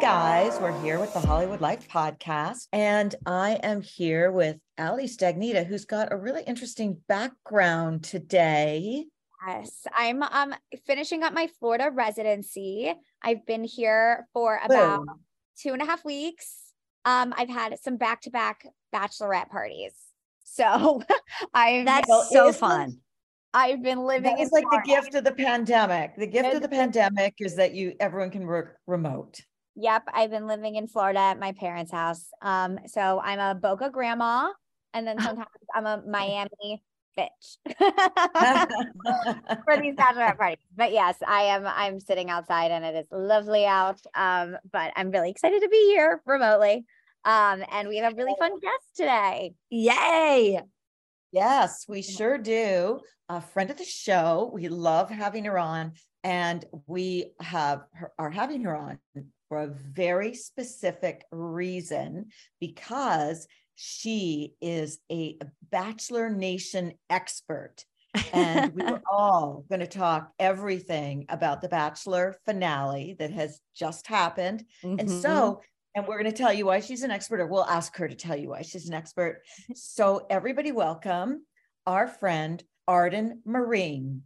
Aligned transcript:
Guys, 0.00 0.58
we're 0.58 0.80
here 0.80 0.98
with 0.98 1.12
the 1.12 1.20
Hollywood 1.20 1.60
Life 1.60 1.86
podcast, 1.86 2.68
and 2.72 3.14
I 3.26 3.60
am 3.62 3.82
here 3.82 4.32
with 4.32 4.56
Ali 4.78 5.04
Stagnita, 5.04 5.66
who's 5.66 5.84
got 5.84 6.10
a 6.10 6.16
really 6.16 6.42
interesting 6.46 6.96
background 7.06 8.02
today. 8.02 9.04
Yes, 9.46 9.86
I'm 9.94 10.22
um 10.22 10.54
finishing 10.86 11.22
up 11.22 11.34
my 11.34 11.48
Florida 11.58 11.90
residency. 11.92 12.94
I've 13.22 13.44
been 13.44 13.62
here 13.62 14.26
for 14.32 14.58
about 14.64 15.04
two 15.60 15.74
and 15.74 15.82
a 15.82 15.84
half 15.84 16.02
weeks. 16.02 16.72
Um, 17.04 17.34
I've 17.36 17.50
had 17.50 17.78
some 17.78 17.98
back-to-back 17.98 18.66
bachelorette 18.94 19.50
parties. 19.50 19.92
So 20.44 21.02
I've 21.54 21.84
That's 21.84 22.08
Well, 22.08 22.22
so 22.22 22.52
fun. 22.54 23.00
I've 23.52 23.82
been 23.82 24.06
living 24.06 24.36
It's 24.38 24.52
like 24.52 24.64
the 24.70 24.82
gift 24.86 25.14
of 25.14 25.24
the 25.24 25.32
pandemic. 25.32 26.16
The 26.16 26.26
gift 26.26 26.54
of 26.54 26.62
the 26.62 26.68
pandemic 26.68 27.34
is 27.38 27.56
that 27.56 27.74
you 27.74 27.96
everyone 28.00 28.30
can 28.30 28.46
work 28.46 28.78
remote. 28.86 29.40
Yep, 29.80 30.08
I've 30.12 30.30
been 30.30 30.46
living 30.46 30.76
in 30.76 30.86
Florida 30.86 31.20
at 31.20 31.40
my 31.40 31.52
parents' 31.52 31.90
house. 31.90 32.26
Um, 32.42 32.78
so 32.86 33.18
I'm 33.18 33.38
a 33.38 33.54
Boca 33.54 33.88
grandma, 33.90 34.50
and 34.92 35.06
then 35.06 35.18
sometimes 35.20 35.48
I'm 35.74 35.86
a 35.86 36.02
Miami 36.06 36.82
bitch 37.18 37.56
for 39.64 39.80
these 39.80 39.94
bachelorette 39.94 40.36
parties. 40.36 40.58
But 40.76 40.92
yes, 40.92 41.16
I 41.26 41.42
am. 41.44 41.66
I'm 41.66 41.98
sitting 41.98 42.28
outside, 42.28 42.70
and 42.70 42.84
it 42.84 42.94
is 42.94 43.06
lovely 43.10 43.64
out. 43.64 44.00
Um, 44.14 44.58
but 44.70 44.92
I'm 44.96 45.10
really 45.10 45.30
excited 45.30 45.62
to 45.62 45.68
be 45.68 45.92
here 45.94 46.20
remotely. 46.26 46.84
Um, 47.24 47.64
and 47.72 47.88
we 47.88 47.98
have 47.98 48.12
a 48.12 48.16
really 48.16 48.34
fun 48.38 48.58
guest 48.60 48.96
today. 48.96 49.54
Yay. 49.70 50.60
Yes, 51.32 51.86
we 51.88 52.02
sure 52.02 52.36
do. 52.36 53.00
A 53.30 53.40
friend 53.40 53.70
of 53.70 53.78
the 53.78 53.84
show. 53.84 54.50
We 54.52 54.68
love 54.68 55.08
having 55.08 55.44
her 55.44 55.58
on, 55.58 55.92
and 56.22 56.64
we 56.86 57.32
have 57.40 57.82
her, 57.94 58.12
are 58.18 58.30
having 58.30 58.64
her 58.64 58.76
on 58.76 58.98
for 59.50 59.58
a 59.62 59.66
very 59.66 60.32
specific 60.32 61.26
reason 61.32 62.26
because 62.60 63.46
she 63.74 64.54
is 64.62 65.00
a 65.10 65.36
Bachelor 65.70 66.30
Nation 66.30 66.92
expert. 67.10 67.84
and 68.32 68.72
we 68.74 68.82
were 68.82 69.02
all 69.10 69.64
going 69.68 69.80
to 69.80 69.86
talk 69.86 70.32
everything 70.38 71.26
about 71.28 71.60
the 71.62 71.68
Bachelor 71.68 72.36
finale 72.46 73.16
that 73.18 73.30
has 73.32 73.60
just 73.74 74.06
happened. 74.06 74.64
And 74.82 75.00
Mhm. 75.00 75.22
so, 75.22 75.60
and 75.94 76.06
we're 76.06 76.20
going 76.20 76.32
to 76.32 76.36
tell 76.36 76.52
you 76.52 76.66
why 76.66 76.78
she's 76.80 77.02
an 77.02 77.10
expert, 77.10 77.40
or 77.40 77.46
we'll 77.46 77.64
ask 77.64 77.96
her 77.96 78.06
to 78.08 78.14
tell 78.14 78.36
you 78.36 78.50
why 78.50 78.62
she's 78.62 78.88
an 78.88 78.94
expert. 78.94 79.42
So, 79.74 80.26
everybody, 80.30 80.70
welcome 80.72 81.44
our 81.86 82.06
friend 82.06 82.62
Arden 82.86 83.42
Myrin. 83.46 84.20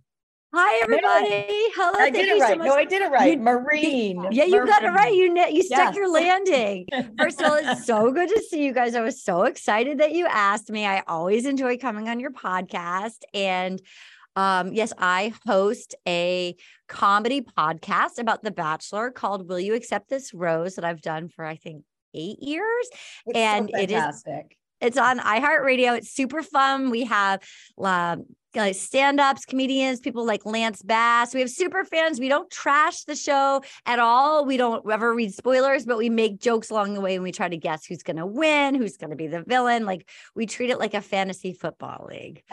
Hi, 0.56 0.80
everybody. 0.84 1.44
Hello. 1.74 1.92
I 1.94 2.10
thank 2.10 2.14
did 2.14 2.27
you 2.28 2.36
it 2.36 2.38
so 2.38 2.44
right. 2.47 2.58
much. 2.58 2.66
no, 2.69 2.74
I 2.74 2.84
did 2.84 3.02
it 3.02 3.10
right. 3.10 3.32
You- 3.37 3.44
Myrin. 3.44 4.28
Yeah, 4.31 4.44
you 4.44 4.65
got 4.65 4.84
it 4.84 4.88
right. 4.91 5.12
You 5.12 5.34
you 5.50 5.62
stuck 5.65 5.78
Yes. 5.88 5.97
your 5.97 6.09
landing. 6.09 6.87
First 7.19 7.41
of 7.41 7.50
all, 7.50 7.56
it's 7.60 7.84
so 7.84 8.12
good 8.12 8.28
to 8.28 8.41
see 8.48 8.65
you 8.65 8.72
guys. 8.72 8.94
I 8.94 9.00
was 9.00 9.20
so 9.20 9.42
excited 9.42 9.98
that 9.98 10.12
you 10.12 10.26
asked 10.26 10.70
me. 10.70 10.87
I 10.87 11.03
always 11.09 11.44
enjoy 11.44 11.76
coming 11.76 12.09
on 12.09 12.20
your 12.20 12.31
podcast. 12.31 13.19
And 13.34 13.82
um, 14.37 14.72
yes, 14.72 14.92
I 14.97 15.32
host 15.44 15.97
a 16.06 16.54
comedy 16.88 17.41
podcast 17.41 18.19
about 18.19 18.44
The 18.44 18.53
Bachelor 18.53 19.10
called 19.10 19.48
Will 19.48 19.59
You 19.59 19.75
Accept 19.75 20.09
This 20.09 20.32
Rose 20.32 20.76
that 20.76 20.84
I've 20.84 21.03
done 21.03 21.28
for, 21.31 21.44
I 21.44 21.56
think, 21.56 21.82
eight 22.15 22.41
years. 22.41 22.88
It's 23.26 23.36
so 23.36 23.42
and 23.42 23.71
it 23.71 23.91
is- 23.91 23.97
fantastic. 23.97 24.56
It's 24.81 24.98
on 24.98 25.19
iHeartRadio. 25.19 25.97
It's 25.98 26.10
super 26.10 26.42
fun. 26.42 26.91
We 26.91 27.04
have 27.04 27.41
um, 27.82 28.26
like 28.62 28.75
stand-ups, 28.75 29.44
comedians, 29.44 30.00
people 30.00 30.25
like 30.26 30.44
Lance 30.47 30.82
Bass. 30.82 31.34
We 31.34 31.41
have 31.41 31.50
super 31.50 31.84
fans. 31.84 32.20
We 32.20 32.28
don't 32.28 32.50
trash 32.50 33.04
the 33.04 33.16
show 33.16 33.62
at 33.87 33.98
all. 33.98 34.44
We 34.44 34.56
don't 34.56 34.88
ever 34.91 35.15
read 35.15 35.34
spoilers, 35.34 35.84
but 35.84 35.98
we 35.98 36.09
make 36.10 36.41
jokes 36.41 36.70
along 36.70 36.94
the 36.94 37.00
way 37.00 37.15
and 37.15 37.25
we 37.25 37.32
try 37.32 37.48
to 37.48 37.56
guess 37.56 37.84
who's 37.87 38.03
going 38.03 38.16
to 38.16 38.26
win, 38.26 38.75
who's 38.75 38.97
going 38.97 39.10
to 39.10 39.16
be 39.16 39.26
the 39.26 39.42
villain. 39.42 39.84
Like 39.87 40.09
we 40.34 40.47
treat 40.47 40.70
it 40.70 40.78
like 40.78 40.94
a 40.94 41.00
fantasy 41.00 41.53
football 41.53 42.06
league. 42.10 42.42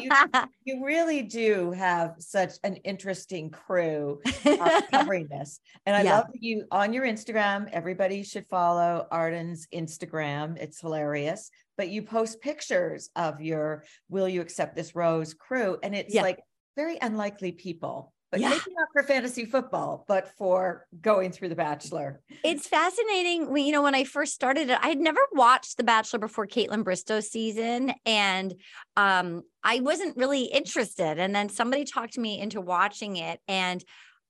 You, 0.00 0.10
you 0.64 0.84
really 0.84 1.22
do 1.22 1.70
have 1.72 2.16
such 2.18 2.52
an 2.64 2.76
interesting 2.76 3.50
crew 3.50 4.20
uh, 4.44 4.80
covering 4.92 5.28
this. 5.28 5.60
And 5.86 5.96
I 5.96 6.02
Yeah. 6.02 6.16
love 6.18 6.26
you 6.34 6.66
on 6.70 6.92
your 6.92 7.04
Instagram, 7.04 7.68
everybody 7.72 8.22
should 8.22 8.46
follow 8.48 9.06
Arden's 9.10 9.66
Instagram. 9.74 10.58
It's 10.58 10.80
hilarious. 10.80 11.50
But 11.80 11.88
you 11.88 12.02
post 12.02 12.42
pictures 12.42 13.08
of 13.16 13.40
your 13.40 13.84
Will 14.10 14.28
You 14.28 14.42
Accept 14.42 14.76
This 14.76 14.94
Rose 14.94 15.32
crew? 15.32 15.78
And 15.82 15.94
it's 15.94 16.12
Yeah. 16.14 16.20
like 16.20 16.40
very 16.76 16.98
unlikely 17.00 17.52
people, 17.52 18.12
but 18.30 18.38
Yeah. 18.38 18.50
maybe 18.50 18.74
not 18.76 18.88
for 18.92 19.02
fantasy 19.02 19.46
football, 19.46 20.04
but 20.06 20.28
for 20.36 20.86
going 21.00 21.32
through 21.32 21.48
The 21.48 21.56
Bachelor. 21.56 22.20
it's 22.44 22.66
fascinating. 22.68 23.50
When, 23.50 23.64
you 23.64 23.72
know, 23.72 23.80
when 23.80 23.94
I 23.94 24.04
first 24.04 24.34
started 24.34 24.68
it, 24.68 24.78
I 24.82 24.88
had 24.88 24.98
never 24.98 25.20
watched 25.32 25.78
The 25.78 25.84
Bachelor 25.84 26.18
before 26.18 26.46
Kaitlyn 26.46 26.84
Bristowe's 26.84 27.30
season, 27.30 27.94
and 28.04 28.52
um, 28.98 29.40
I 29.64 29.80
wasn't 29.80 30.18
really 30.18 30.42
interested. 30.44 31.18
And 31.18 31.34
then 31.34 31.48
somebody 31.48 31.84
talked 31.84 32.18
me 32.18 32.38
into 32.38 32.60
watching 32.60 33.16
it, 33.16 33.40
and 33.48 33.82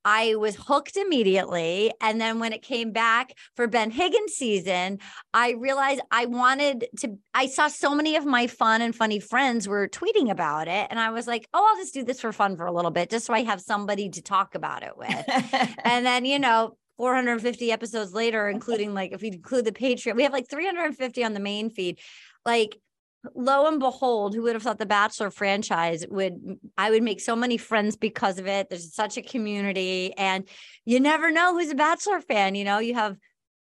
I 0.04 0.34
was 0.36 0.56
hooked 0.56 0.96
immediately. 0.96 1.92
And 2.00 2.20
then 2.20 2.38
when 2.38 2.52
it 2.52 2.62
came 2.62 2.92
back 2.92 3.34
for 3.54 3.66
Ben 3.66 3.90
Higgins 3.90 4.32
season, 4.32 4.98
I 5.34 5.52
realized 5.52 6.00
I 6.10 6.26
wanted 6.26 6.86
to. 7.00 7.18
I 7.34 7.46
saw 7.46 7.68
so 7.68 7.94
many 7.94 8.16
of 8.16 8.24
my 8.24 8.46
fun 8.46 8.82
and 8.82 8.94
funny 8.94 9.20
friends 9.20 9.68
were 9.68 9.88
tweeting 9.88 10.30
about 10.30 10.68
it, 10.68 10.86
and 10.90 10.98
I 10.98 11.10
was 11.10 11.26
like, 11.26 11.48
"Oh, 11.52 11.66
I'll 11.68 11.82
just 11.82 11.94
do 11.94 12.04
this 12.04 12.20
for 12.20 12.32
fun 12.32 12.56
for 12.56 12.66
a 12.66 12.72
little 12.72 12.90
bit, 12.90 13.10
just 13.10 13.26
so 13.26 13.34
I 13.34 13.42
have 13.42 13.60
somebody 13.60 14.08
to 14.10 14.22
talk 14.22 14.54
about 14.54 14.82
it 14.82 14.96
with." 14.96 15.24
and 15.84 16.06
then 16.06 16.24
you 16.24 16.38
know 16.38 16.76
450 16.96 17.72
episodes 17.72 18.12
later 18.12 18.48
including 18.50 18.92
like 18.92 19.12
if 19.12 19.22
we 19.22 19.28
include 19.28 19.64
the 19.64 19.72
patreon 19.72 20.16
we 20.16 20.22
have 20.24 20.34
like 20.34 20.50
350 20.50 21.24
on 21.24 21.32
the 21.32 21.40
main 21.40 21.70
feed 21.70 21.98
like 22.44 22.76
lo 23.34 23.66
and 23.66 23.80
behold 23.80 24.34
who 24.34 24.42
would 24.42 24.54
have 24.54 24.62
thought 24.62 24.78
the 24.78 24.86
bachelor 24.86 25.30
franchise 25.30 26.06
would 26.08 26.58
i 26.78 26.90
would 26.90 27.02
make 27.02 27.20
so 27.20 27.36
many 27.36 27.58
friends 27.58 27.96
because 27.96 28.38
of 28.38 28.46
it. 28.46 28.68
There's 28.70 28.94
such 28.94 29.18
a 29.18 29.22
community 29.22 30.14
and 30.16 30.48
you 30.86 31.00
never 31.00 31.30
know 31.30 31.52
who's 31.52 31.70
a 31.70 31.74
bachelor 31.74 32.20
fan 32.20 32.54
you 32.54 32.64
know? 32.64 32.78
You 32.78 32.94
have 32.94 33.16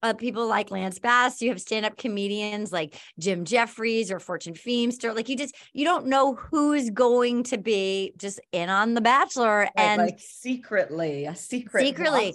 uh, 0.03 0.13
people 0.13 0.47
like 0.47 0.71
Lance 0.71 0.99
Bass, 0.99 1.41
you 1.41 1.49
have 1.49 1.61
stand-up 1.61 1.97
comedians 1.97 2.71
like 2.71 2.99
Jim 3.19 3.45
Jefferies 3.45 4.11
or 4.11 4.19
Fortune 4.19 4.53
Feimster. 4.53 5.15
Like 5.15 5.29
you 5.29 5.35
just 5.37 5.55
you 5.73 5.85
don't 5.85 6.07
know 6.07 6.35
who's 6.35 6.89
going 6.89 7.43
to 7.43 7.57
be 7.57 8.13
just 8.17 8.39
in 8.51 8.69
on 8.69 8.93
the 8.93 9.01
Bachelor, 9.01 9.59
Right, 9.59 9.71
and 9.75 10.01
like 10.01 10.19
secretly, 10.19 11.25
a 11.25 11.35
secret 11.35 11.85
Secretly. 11.85 12.33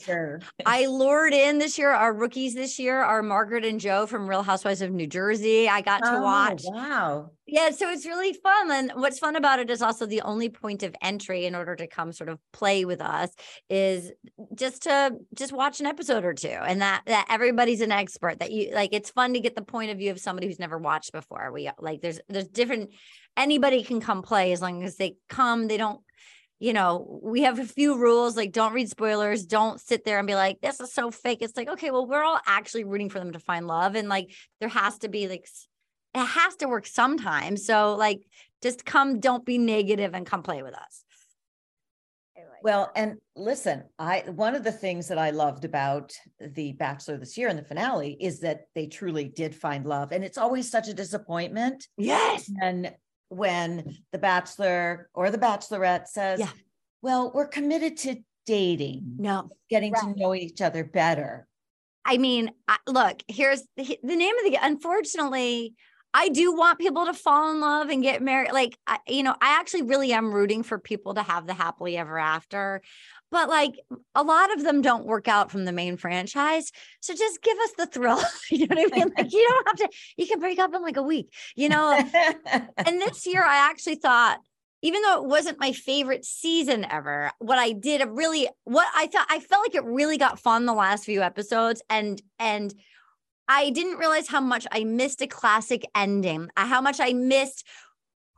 I 0.66 0.86
lured 0.86 1.32
in 1.34 1.58
this 1.58 1.78
year 1.78 1.90
our 1.90 2.12
rookies 2.12 2.54
this 2.54 2.78
year 2.78 3.00
are 3.02 3.22
Margaret 3.22 3.64
and 3.64 3.80
Joe 3.80 4.06
from 4.06 4.28
Real 4.28 4.42
Housewives 4.42 4.82
of 4.82 4.90
New 4.90 5.06
Jersey. 5.06 5.68
I 5.68 5.80
got 5.80 5.98
to 6.04 6.12
Oh, 6.16 6.22
watch. 6.22 6.62
Wow. 6.64 7.30
Yeah, 7.46 7.70
so 7.70 7.90
it's 7.90 8.06
really 8.06 8.32
fun. 8.32 8.70
And 8.70 8.92
what's 8.94 9.18
fun 9.18 9.36
about 9.36 9.58
it 9.58 9.68
is 9.68 9.82
also 9.82 10.06
the 10.06 10.22
only 10.22 10.48
point 10.48 10.82
of 10.82 10.94
entry 11.02 11.44
in 11.44 11.54
order 11.54 11.74
to 11.76 11.86
come 11.86 12.12
sort 12.12 12.28
of 12.30 12.38
play 12.52 12.84
with 12.84 13.00
us 13.00 13.30
is 13.68 14.10
just 14.54 14.84
to 14.84 15.12
just 15.34 15.52
watch 15.52 15.80
an 15.80 15.86
episode 15.86 16.24
or 16.24 16.32
two 16.34 16.48
and 16.48 16.80
that 16.80 17.02
that 17.06 17.26
everybody's 17.52 17.82
an 17.82 17.92
expert 17.92 18.38
that 18.38 18.50
you 18.50 18.72
like 18.74 18.90
it's 18.92 19.10
fun 19.10 19.34
to 19.34 19.40
get 19.40 19.54
the 19.54 19.62
point 19.62 19.90
of 19.90 19.98
view 19.98 20.10
of 20.10 20.18
somebody 20.18 20.46
who's 20.46 20.58
never 20.58 20.78
watched 20.78 21.12
before. 21.12 21.52
We 21.52 21.70
like 21.78 22.00
there's 22.00 22.18
there's 22.28 22.48
different 22.48 22.90
anybody 23.36 23.82
can 23.84 24.00
come 24.00 24.22
play 24.22 24.52
as 24.52 24.62
long 24.62 24.82
as 24.82 24.96
they 24.96 25.16
come, 25.28 25.68
they 25.68 25.76
don't 25.76 26.00
you 26.58 26.72
know, 26.72 27.20
we 27.24 27.42
have 27.42 27.58
a 27.58 27.64
few 27.64 27.98
rules 27.98 28.36
like 28.36 28.52
don't 28.52 28.72
read 28.72 28.88
spoilers, 28.88 29.44
don't 29.44 29.80
sit 29.80 30.04
there 30.04 30.18
and 30.18 30.28
be 30.28 30.36
like, 30.36 30.60
this 30.60 30.78
is 30.78 30.92
so 30.92 31.10
fake. 31.10 31.38
It's 31.42 31.56
like, 31.56 31.68
okay, 31.68 31.90
well, 31.90 32.06
we're 32.06 32.22
all 32.22 32.38
actually 32.46 32.84
rooting 32.84 33.10
for 33.10 33.18
them 33.18 33.32
to 33.32 33.40
find 33.40 33.66
love. 33.66 33.96
And 33.96 34.08
like, 34.08 34.30
there 34.60 34.68
has 34.68 34.98
to 34.98 35.08
be 35.08 35.26
like, 35.26 35.44
it 36.14 36.24
has 36.24 36.54
to 36.56 36.68
work 36.68 36.86
sometimes. 36.86 37.66
So, 37.66 37.96
like, 37.96 38.20
just 38.62 38.84
come, 38.84 39.18
don't 39.18 39.44
be 39.44 39.58
negative 39.58 40.14
and 40.14 40.24
come 40.24 40.44
play 40.44 40.62
with 40.62 40.74
us. 40.74 41.04
Well, 42.62 42.92
and 42.94 43.18
listen, 43.34 43.84
I 43.98 44.24
one 44.26 44.54
of 44.54 44.62
the 44.64 44.72
things 44.72 45.08
that 45.08 45.18
I 45.18 45.30
loved 45.30 45.64
about 45.64 46.12
the 46.40 46.72
Bachelor 46.72 47.16
this 47.16 47.36
year 47.36 47.48
and 47.48 47.58
the 47.58 47.64
finale 47.64 48.16
is 48.20 48.40
that 48.40 48.66
they 48.74 48.86
truly 48.86 49.24
did 49.24 49.54
find 49.54 49.84
love. 49.84 50.12
And 50.12 50.22
it's 50.22 50.38
always 50.38 50.70
such 50.70 50.88
a 50.88 50.94
disappointment. 50.94 51.86
Yes. 51.96 52.50
And 52.60 52.94
when 53.28 53.96
the 54.12 54.18
Bachelor 54.18 55.08
or 55.14 55.30
the 55.30 55.38
Bachelorette 55.38 56.06
says, 56.06 56.38
Yeah. 56.40 56.50
Well, 57.02 57.32
we're 57.34 57.48
committed 57.48 57.96
to 57.98 58.16
dating, 58.46 59.16
No. 59.18 59.50
getting 59.68 59.92
Right. 59.92 60.14
to 60.14 60.20
know 60.20 60.34
each 60.34 60.60
other 60.60 60.84
better. 60.84 61.48
I 62.04 62.18
mean, 62.18 62.50
look, 62.86 63.22
here's 63.28 63.62
the, 63.76 63.98
the 64.02 64.16
name 64.16 64.34
of 64.38 64.44
the 64.50 64.58
unfortunately, 64.60 65.74
I 66.14 66.28
do 66.28 66.54
want 66.54 66.78
people 66.78 67.06
to 67.06 67.14
fall 67.14 67.50
in 67.50 67.60
love 67.60 67.88
and 67.88 68.02
get 68.02 68.22
married. 68.22 68.52
Like, 68.52 68.78
I, 68.86 68.98
you 69.06 69.22
know, 69.22 69.34
I 69.40 69.58
actually 69.58 69.82
really 69.82 70.12
am 70.12 70.32
rooting 70.32 70.62
for 70.62 70.78
people 70.78 71.14
to 71.14 71.22
have 71.22 71.46
the 71.46 71.54
happily 71.54 71.96
ever 71.96 72.18
after. 72.18 72.82
But 73.30 73.48
like 73.48 73.80
a 74.14 74.22
lot 74.22 74.52
of 74.52 74.62
them 74.62 74.82
don't 74.82 75.06
work 75.06 75.26
out 75.26 75.50
from 75.50 75.64
the 75.64 75.72
main 75.72 75.96
franchise. 75.96 76.70
So 77.00 77.14
just 77.14 77.42
give 77.42 77.56
us 77.58 77.72
the 77.78 77.86
thrill. 77.86 78.20
you 78.50 78.66
know 78.66 78.76
what 78.76 78.92
I 78.92 78.96
mean? 78.96 79.12
Like 79.16 79.32
you 79.32 79.48
don't 79.48 79.68
have 79.68 79.90
to, 79.90 79.96
you 80.18 80.26
can 80.26 80.38
break 80.38 80.58
up 80.58 80.74
in 80.74 80.82
like 80.82 80.98
a 80.98 81.02
week, 81.02 81.32
you 81.56 81.70
know? 81.70 81.92
and 82.76 83.00
this 83.00 83.26
year 83.26 83.42
I 83.42 83.70
actually 83.70 83.96
thought, 83.96 84.38
even 84.82 85.00
though 85.00 85.22
it 85.22 85.28
wasn't 85.28 85.60
my 85.60 85.72
favorite 85.72 86.26
season 86.26 86.84
ever, 86.90 87.30
what 87.38 87.58
I 87.58 87.72
did 87.72 88.02
really 88.10 88.48
what 88.64 88.88
I 88.94 89.06
thought 89.06 89.26
I 89.30 89.38
felt 89.38 89.64
like 89.64 89.76
it 89.76 89.84
really 89.84 90.18
got 90.18 90.40
fun 90.40 90.66
the 90.66 90.74
last 90.74 91.04
few 91.04 91.22
episodes 91.22 91.82
and 91.88 92.20
and 92.38 92.74
I 93.54 93.68
didn't 93.68 93.98
realize 93.98 94.28
how 94.28 94.40
much 94.40 94.66
I 94.72 94.84
missed 94.84 95.20
a 95.20 95.26
classic 95.26 95.82
ending. 95.94 96.48
uh, 96.56 96.66
How 96.66 96.80
much 96.80 97.00
I 97.00 97.12
missed 97.12 97.66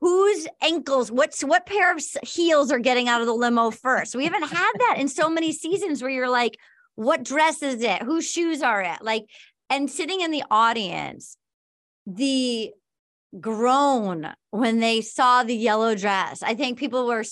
whose 0.00 0.48
ankles, 0.60 1.12
what's 1.12 1.42
what 1.44 1.66
pair 1.66 1.94
of 1.94 2.02
heels 2.24 2.72
are 2.72 2.80
getting 2.80 3.08
out 3.08 3.20
of 3.20 3.28
the 3.28 3.32
limo 3.32 3.70
first. 3.70 4.16
We 4.16 4.24
haven't 4.24 4.42
had 4.42 4.72
that 4.78 4.96
in 4.98 5.06
so 5.08 5.30
many 5.30 5.52
seasons 5.52 6.02
where 6.02 6.10
you're 6.10 6.28
like, 6.28 6.58
what 6.96 7.22
dress 7.22 7.62
is 7.62 7.80
it? 7.80 8.02
Whose 8.02 8.28
shoes 8.28 8.60
are 8.60 8.82
it? 8.82 9.02
Like, 9.02 9.26
and 9.70 9.88
sitting 9.88 10.20
in 10.20 10.32
the 10.32 10.42
audience, 10.50 11.36
the 12.06 12.72
groan 13.40 14.32
when 14.50 14.80
they 14.80 15.00
saw 15.00 15.42
the 15.42 15.54
yellow 15.56 15.94
dress. 15.94 16.42
I 16.42 16.54
think 16.54 16.78
people 16.78 17.06
were 17.06 17.24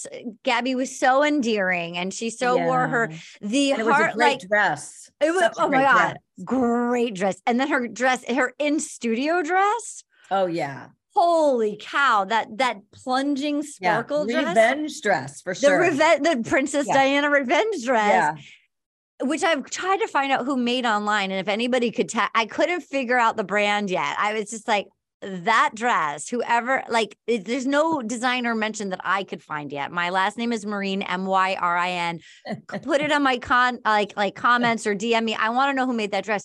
Gabby 0.43 0.75
was 0.75 0.99
so 0.99 1.23
endearing 1.25 1.97
and 1.97 2.13
she 2.13 2.31
so 2.31 2.57
wore 2.59 2.89
her 2.89 3.11
the 3.41 3.73
And 3.73 3.81
it 3.81 3.85
was 3.85 3.93
a 3.93 3.95
heart 3.95 4.15
great 4.15 4.27
like 4.33 4.41
dress. 4.49 5.11
it 5.21 5.31
was 5.31 5.41
Such 5.43 5.55
oh 5.59 5.69
my 5.69 5.83
god 5.83 6.09
dress. 6.09 6.45
great 6.45 7.15
dress 7.15 7.41
and 7.47 7.59
then 7.61 7.69
her 7.69 7.87
dress 7.89 8.25
her 8.29 8.53
in 8.59 8.81
studio 8.81 9.43
dress 9.43 10.03
Oh 10.31 10.47
yeah. 10.47 10.89
holy 11.15 11.79
cow 11.81 12.25
that 12.25 12.57
that 12.59 12.79
plunging 12.93 13.57
Yeah. 13.81 13.93
sparkle 13.95 14.27
dress 14.27 14.47
Revenge 14.49 15.01
dress 15.03 15.41
for 15.43 15.55
the 15.55 15.61
sure. 15.61 15.81
revenge 15.81 16.23
the 16.25 16.43
princess 16.49 16.87
Yeah. 16.89 16.95
diana 16.95 17.31
revenge 17.31 17.85
dress 17.85 18.09
yeah. 19.21 19.27
which 19.29 19.45
I've 19.45 19.65
tried 19.71 19.99
to 19.99 20.09
find 20.09 20.33
out 20.33 20.45
who 20.47 20.57
made 20.57 20.85
online. 20.85 21.31
And 21.31 21.39
if 21.39 21.47
anybody 21.47 21.93
could 21.93 22.09
tell, 22.09 22.27
I 22.35 22.45
couldn't 22.47 22.81
figure 22.81 23.17
out 23.19 23.37
the 23.37 23.45
brand 23.45 23.89
yet. 23.89 24.17
I 24.19 24.33
was 24.33 24.51
just 24.51 24.67
like, 24.67 24.89
that 25.23 25.71
dress, 25.75 26.29
whoever, 26.29 26.83
like, 26.89 27.17
it- 27.27 27.45
there's 27.45 27.67
no 27.67 28.03
designer 28.03 28.55
mentioned 28.55 28.93
that 28.93 29.01
I 29.05 29.25
could 29.25 29.43
find 29.43 29.73
yet. 29.73 29.93
My 29.93 30.11
last 30.11 30.37
name 30.37 30.53
is 30.53 30.65
Myrin, 30.65 31.05
M 31.09 31.27
Y 31.27 31.57
R 31.61 31.77
I 31.77 31.91
N. 31.91 32.21
Put 32.83 33.01
it 33.01 33.13
on 33.13 33.23
my 33.23 33.39
con, 33.39 33.79
like, 33.85 34.17
like 34.17 34.35
comments 34.47 34.87
or 34.87 34.95
DM 34.95 35.25
me. 35.25 35.35
I 35.35 35.51
want 35.51 35.71
to 35.71 35.75
know 35.75 35.87
who 35.87 35.93
made 35.93 36.11
that 36.13 36.25
dress. 36.25 36.45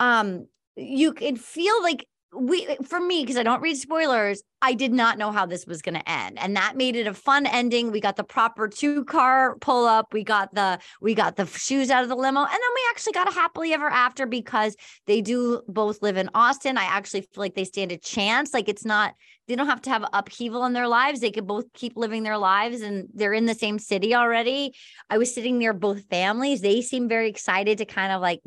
Um, 0.00 0.46
you 0.76 1.12
can 1.12 1.36
feel 1.36 1.82
like 1.82 2.06
we 2.34 2.66
eh, 2.66 2.76
for 2.84 3.00
me 3.00 3.22
because 3.22 3.36
I 3.36 3.42
don't 3.42 3.60
read 3.60 3.76
spoilers, 3.76 4.42
I 4.60 4.74
did 4.74 4.92
not 4.92 5.18
know 5.18 5.30
how 5.30 5.46
this 5.46 5.66
was 5.66 5.82
going 5.82 5.94
to 5.94 6.08
end, 6.08 6.38
and 6.38 6.56
that 6.56 6.76
made 6.76 6.96
it 6.96 7.06
a 7.06 7.14
fun 7.14 7.46
ending. 7.46 7.92
We 7.92 8.00
got 8.00 8.16
the 8.16 8.24
proper 8.24 8.68
two 8.68 9.04
car 9.04 9.56
pull 9.60 9.86
up, 9.86 10.12
we 10.12 10.24
got 10.24 10.54
the 10.54 10.78
we 11.00 11.14
got 11.14 11.36
the 11.36 11.46
shoes 11.46 11.90
out 11.90 12.02
of 12.02 12.08
the 12.08 12.16
limo, 12.16 12.40
and 12.40 12.50
then 12.50 12.60
we 12.74 12.82
actually 12.90 13.12
got 13.12 13.28
a 13.28 13.34
happily 13.34 13.72
ever 13.72 13.88
after 13.88 14.26
because 14.26 14.76
they 15.06 15.20
do 15.20 15.62
both 15.68 16.02
live 16.02 16.16
in 16.16 16.30
Austin. 16.34 16.78
I 16.78 16.84
actually 16.84 17.22
feel 17.22 17.42
like 17.42 17.54
they 17.54 17.64
stand 17.64 17.92
a 17.92 17.98
chance. 17.98 18.52
Like 18.52 18.68
it's 18.68 18.84
not 18.84 19.14
they 19.48 19.54
don't 19.54 19.68
have 19.68 19.82
to 19.82 19.90
have 19.90 20.04
upheaval 20.12 20.64
in 20.64 20.72
their 20.72 20.88
lives. 20.88 21.20
They 21.20 21.30
could 21.30 21.46
both 21.46 21.72
keep 21.72 21.96
living 21.96 22.22
their 22.22 22.38
lives, 22.38 22.80
and 22.82 23.08
they're 23.14 23.34
in 23.34 23.46
the 23.46 23.54
same 23.54 23.78
city 23.78 24.14
already. 24.14 24.74
I 25.08 25.18
was 25.18 25.32
sitting 25.32 25.58
near 25.58 25.72
both 25.72 26.08
families. 26.08 26.60
They 26.60 26.82
seem 26.82 27.08
very 27.08 27.28
excited 27.28 27.78
to 27.78 27.84
kind 27.84 28.12
of 28.12 28.20
like 28.20 28.40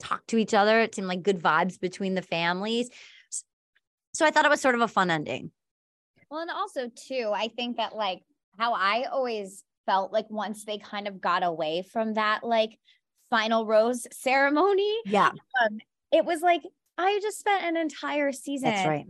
talk 0.00 0.26
to 0.28 0.36
each 0.36 0.54
other. 0.54 0.80
It 0.80 0.94
seemed 0.94 1.08
like 1.08 1.22
good 1.22 1.42
vibes 1.42 1.80
between 1.80 2.14
the 2.14 2.22
families. 2.22 2.90
So 4.16 4.24
I 4.24 4.30
thought 4.30 4.46
it 4.46 4.50
was 4.50 4.62
sort 4.62 4.74
of 4.74 4.80
a 4.80 4.88
fun 4.88 5.10
ending. 5.10 5.50
Well, 6.30 6.40
and 6.40 6.50
also 6.50 6.88
too, 6.88 7.32
I 7.34 7.48
think 7.48 7.76
that 7.76 7.94
like 7.94 8.22
how 8.58 8.72
I 8.72 9.04
always 9.12 9.62
felt 9.84 10.10
like 10.10 10.24
once 10.30 10.64
they 10.64 10.78
kind 10.78 11.06
of 11.06 11.20
got 11.20 11.42
away 11.42 11.82
from 11.92 12.14
that 12.14 12.42
like 12.42 12.78
final 13.28 13.66
rose 13.66 14.06
ceremony, 14.12 14.96
Yeah, 15.04 15.32
um, 15.62 15.78
it 16.12 16.24
was 16.24 16.40
like 16.40 16.62
I 16.96 17.18
just 17.20 17.38
spent 17.38 17.62
an 17.64 17.76
entire 17.76 18.32
season 18.32 18.70
that's 18.70 18.86
right. 18.86 19.06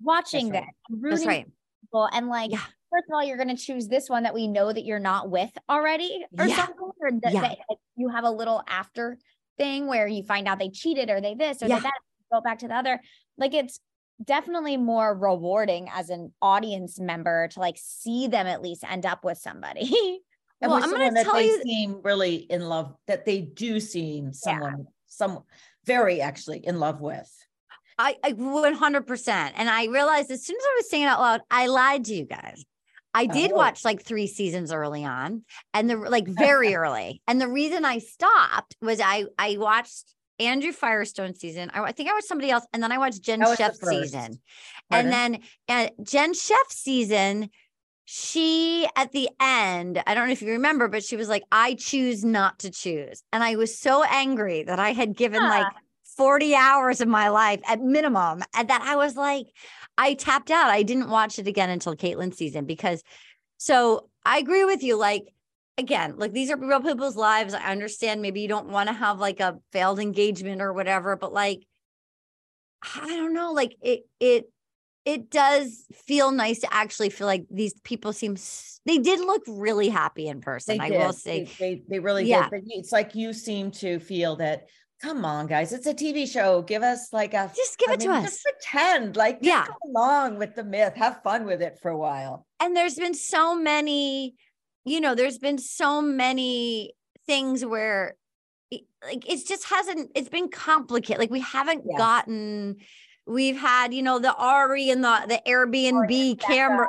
watching 0.00 0.48
That's 0.48 0.64
that, 0.64 0.72
right. 0.90 1.02
and 1.02 1.12
That's 1.12 1.26
right. 1.26 1.46
people, 1.82 2.08
and 2.10 2.28
like 2.28 2.50
Yeah. 2.50 2.62
first 2.90 3.04
of 3.10 3.14
all, 3.14 3.22
you're 3.22 3.36
gonna 3.36 3.58
choose 3.58 3.88
this 3.88 4.08
one 4.08 4.22
that 4.22 4.32
we 4.32 4.48
know 4.48 4.72
that 4.72 4.86
you're 4.86 4.98
not 4.98 5.28
with 5.28 5.50
already, 5.68 6.24
or 6.38 6.48
Yeah. 6.48 6.56
something, 6.56 6.90
or 6.98 7.10
that, 7.22 7.32
Yeah. 7.34 7.42
that 7.42 7.58
like, 7.68 7.78
you 7.96 8.08
have 8.08 8.24
a 8.24 8.30
little 8.30 8.62
after 8.66 9.18
thing 9.58 9.86
where 9.86 10.06
you 10.06 10.22
find 10.22 10.48
out 10.48 10.58
they 10.58 10.70
cheated 10.70 11.10
or 11.10 11.20
they 11.20 11.34
this 11.34 11.62
or 11.62 11.68
Yeah. 11.68 11.76
they 11.76 11.82
that, 11.82 12.00
go 12.32 12.40
back 12.40 12.60
to 12.60 12.68
the 12.68 12.74
other. 12.74 13.02
Like 13.36 13.52
it's 13.52 13.78
definitely 14.24 14.76
more 14.76 15.14
rewarding 15.14 15.88
as 15.92 16.10
an 16.10 16.32
audience 16.42 16.98
member 16.98 17.48
to 17.48 17.60
like 17.60 17.76
see 17.78 18.26
them 18.28 18.46
at 18.46 18.62
least 18.62 18.84
end 18.88 19.06
up 19.06 19.24
with 19.24 19.38
somebody. 19.38 20.20
And 20.62 20.72
Well, 20.72 20.82
I'm 20.82 20.90
gonna 20.90 21.22
tell 21.22 21.34
they 21.34 21.48
you- 21.48 21.62
seem 21.62 22.00
really 22.02 22.36
in 22.36 22.66
love, 22.66 22.94
that 23.08 23.26
they 23.26 23.42
do 23.42 23.78
seem 23.78 24.32
someone, 24.32 24.86
some 25.06 25.40
very 25.84 26.22
actually 26.22 26.60
in 26.66 26.80
love 26.80 27.02
with. 27.02 27.30
I, 27.98 28.16
I 28.24 28.32
100%. 28.32 29.52
And 29.54 29.68
I 29.68 29.84
realized 29.84 30.30
as 30.30 30.46
soon 30.46 30.56
as 30.56 30.64
I 30.64 30.74
was 30.78 30.88
saying 30.88 31.02
it 31.02 31.08
out 31.08 31.20
loud, 31.20 31.40
I 31.50 31.66
lied 31.66 32.06
to 32.06 32.14
you 32.14 32.24
guys. 32.24 32.64
I 33.12 33.26
did 33.26 33.52
Oh. 33.52 33.56
watch 33.56 33.84
like 33.84 34.02
three 34.02 34.26
seasons 34.26 34.72
early 34.72 35.04
on 35.04 35.44
and 35.74 35.90
the 35.90 35.96
like 35.96 36.26
very 36.38 36.74
early. 36.74 37.20
And 37.28 37.38
the 37.38 37.48
reason 37.48 37.84
I 37.84 37.98
stopped 37.98 38.76
was 38.80 38.98
I 38.98 39.26
I 39.38 39.58
watched 39.58 40.10
Andrew 40.38 40.72
Firestone 40.72 41.34
season. 41.34 41.70
I, 41.72 41.82
I 41.82 41.92
think 41.92 42.08
I 42.08 42.12
watched 42.12 42.28
somebody 42.28 42.50
else 42.50 42.66
and 42.72 42.82
then 42.82 42.92
I 42.92 42.98
watched 42.98 43.22
Jen 43.22 43.40
Schefft 43.40 43.76
season. 43.76 44.40
Pardon? 44.90 45.12
And 45.12 45.12
then 45.12 45.38
uh, 45.68 45.88
Jen 46.02 46.32
Schefft 46.32 46.70
season, 46.70 47.50
she 48.04 48.86
at 48.96 49.12
the 49.12 49.28
end, 49.40 50.02
I 50.06 50.14
don't 50.14 50.26
know 50.26 50.32
if 50.32 50.42
you 50.42 50.52
remember, 50.52 50.88
but 50.88 51.02
she 51.02 51.16
was 51.16 51.28
like, 51.28 51.44
I 51.50 51.74
choose 51.74 52.24
not 52.24 52.60
to 52.60 52.70
choose. 52.70 53.22
And 53.32 53.42
I 53.42 53.56
was 53.56 53.78
so 53.78 54.04
angry 54.04 54.62
that 54.62 54.78
I 54.78 54.92
had 54.92 55.16
given 55.16 55.42
Huh. 55.42 55.48
like 55.48 55.66
40 56.16 56.54
hours 56.54 57.00
of 57.00 57.08
my 57.08 57.28
life 57.28 57.60
at 57.66 57.80
minimum. 57.80 58.42
And 58.54 58.68
that 58.68 58.82
I 58.82 58.96
was 58.96 59.16
like, 59.16 59.46
I 59.98 60.14
tapped 60.14 60.50
out. 60.50 60.70
I 60.70 60.82
didn't 60.82 61.10
watch 61.10 61.38
it 61.38 61.46
again 61.46 61.70
until 61.70 61.96
Kaitlyn's 61.96 62.36
season 62.36 62.64
because 62.64 63.02
so 63.58 64.08
I 64.24 64.38
agree 64.38 64.64
with 64.64 64.82
you. 64.82 64.96
Like, 64.96 65.24
again, 65.78 66.14
like 66.16 66.32
these 66.32 66.50
are 66.50 66.56
real 66.56 66.80
people's 66.80 67.16
lives. 67.16 67.54
I 67.54 67.70
understand 67.70 68.22
maybe 68.22 68.40
you 68.40 68.48
don't 68.48 68.68
want 68.68 68.88
to 68.88 68.92
have 68.94 69.18
like 69.18 69.40
a 69.40 69.58
failed 69.72 69.98
engagement 69.98 70.60
or 70.62 70.72
whatever, 70.72 71.16
but 71.16 71.32
like, 71.32 71.62
I 72.82 73.06
don't 73.16 73.34
know, 73.34 73.52
like 73.52 73.76
it, 73.82 74.02
it, 74.20 74.50
it 75.04 75.30
does 75.30 75.84
feel 75.94 76.30
nice 76.32 76.60
to 76.60 76.72
actually 76.72 77.10
feel 77.10 77.26
like 77.26 77.46
these 77.50 77.74
people 77.84 78.12
seem 78.12 78.36
they 78.86 78.98
did 78.98 79.20
look 79.20 79.42
really 79.46 79.88
happy 79.88 80.28
in 80.28 80.40
person. 80.40 80.80
I 80.80 80.90
will 80.90 81.12
say, 81.12 81.44
They, 81.58 81.74
they, 81.76 81.82
they 81.88 81.98
really 81.98 82.24
Yeah. 82.24 82.42
did. 82.44 82.50
But 82.50 82.60
it's 82.66 82.92
like 82.92 83.14
you 83.14 83.32
seem 83.32 83.70
to 83.72 83.98
feel 83.98 84.36
that, 84.36 84.68
come 85.02 85.24
on, 85.24 85.46
guys, 85.46 85.72
it's 85.72 85.86
a 85.86 85.94
TV 85.94 86.30
show. 86.30 86.62
Give 86.62 86.82
us 86.82 87.12
like 87.12 87.34
a 87.34 87.50
just 87.54 87.78
give 87.78 87.88
I 87.90 87.94
it 87.94 88.00
to 88.00 88.10
us. 88.10 88.24
Just 88.24 88.42
pretend 88.44 89.16
like 89.16 89.42
just 89.42 89.68
Yeah. 89.68 89.74
along 89.84 90.38
with 90.38 90.54
the 90.54 90.64
myth. 90.64 90.94
Have 90.94 91.22
fun 91.22 91.46
with 91.46 91.62
it 91.62 91.78
for 91.82 91.90
a 91.90 91.98
while. 91.98 92.46
and 92.60 92.76
there's 92.76 92.94
been 92.96 93.14
so 93.14 93.54
many 93.54 94.34
you 94.86 95.00
know 95.00 95.14
there's 95.14 95.38
been 95.38 95.58
so 95.58 96.00
many 96.00 96.94
things 97.26 97.64
where 97.64 98.16
it- 98.70 98.84
like 99.04 99.28
it's 99.28 99.42
just 99.44 99.64
hasn't 99.68 100.10
it's 100.14 100.28
been 100.30 100.48
complicated 100.48 101.18
like 101.18 101.30
we 101.30 101.40
haven't 101.40 101.82
Yes. 101.86 101.98
gotten 101.98 102.76
we've 103.26 103.56
had 103.58 103.92
you 103.92 104.02
know 104.02 104.18
the 104.20 104.32
Ari 104.34 104.88
and 104.90 105.02
the 105.04 105.24
the 105.28 105.40
oh, 105.44 105.50
Airbnb 105.50 106.40
camera 106.40 106.86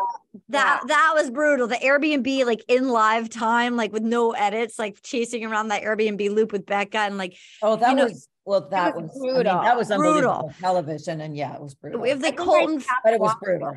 that 0.49 0.81
that 0.87 1.13
was 1.15 1.31
brutal 1.31 1.65
the 1.67 1.75
Airbnb 1.77 2.45
like 2.45 2.63
in 2.67 2.89
live 2.89 3.29
time 3.29 3.75
like 3.75 3.91
with 3.91 4.03
no 4.03 4.31
edits 4.33 4.77
like 4.77 5.01
chasing 5.01 5.43
around 5.43 5.69
that 5.69 5.81
Airbnb 5.81 6.29
loop 6.33 6.51
with 6.51 6.65
Becca 6.65 6.99
and 6.99 7.17
like 7.17 7.35
Oh, 7.63 7.75
that 7.75 7.95
know, 7.95 8.05
was 8.05 8.29
well, 8.45 8.69
that 8.69 8.95
was 8.95 9.09
was, 9.13 9.21
I 9.29 9.35
mean, 9.35 9.43
that 9.43 9.75
was 9.75 9.87
brutal. 9.89 10.31
unbelievable 10.31 10.53
television. 10.61 11.19
And 11.19 11.35
yeah, 11.35 11.53
it 11.55 11.61
was 11.61 11.73
brutal. 11.75 11.99
we 11.99 12.09
have 12.09 12.21
the 12.21 12.27
I 12.27 12.29
think 12.29 12.41
I 12.41 12.45
Colton 12.45 12.83
but 13.03 13.13
it 13.13 13.19
was 13.19 13.35
brutal. 13.41 13.73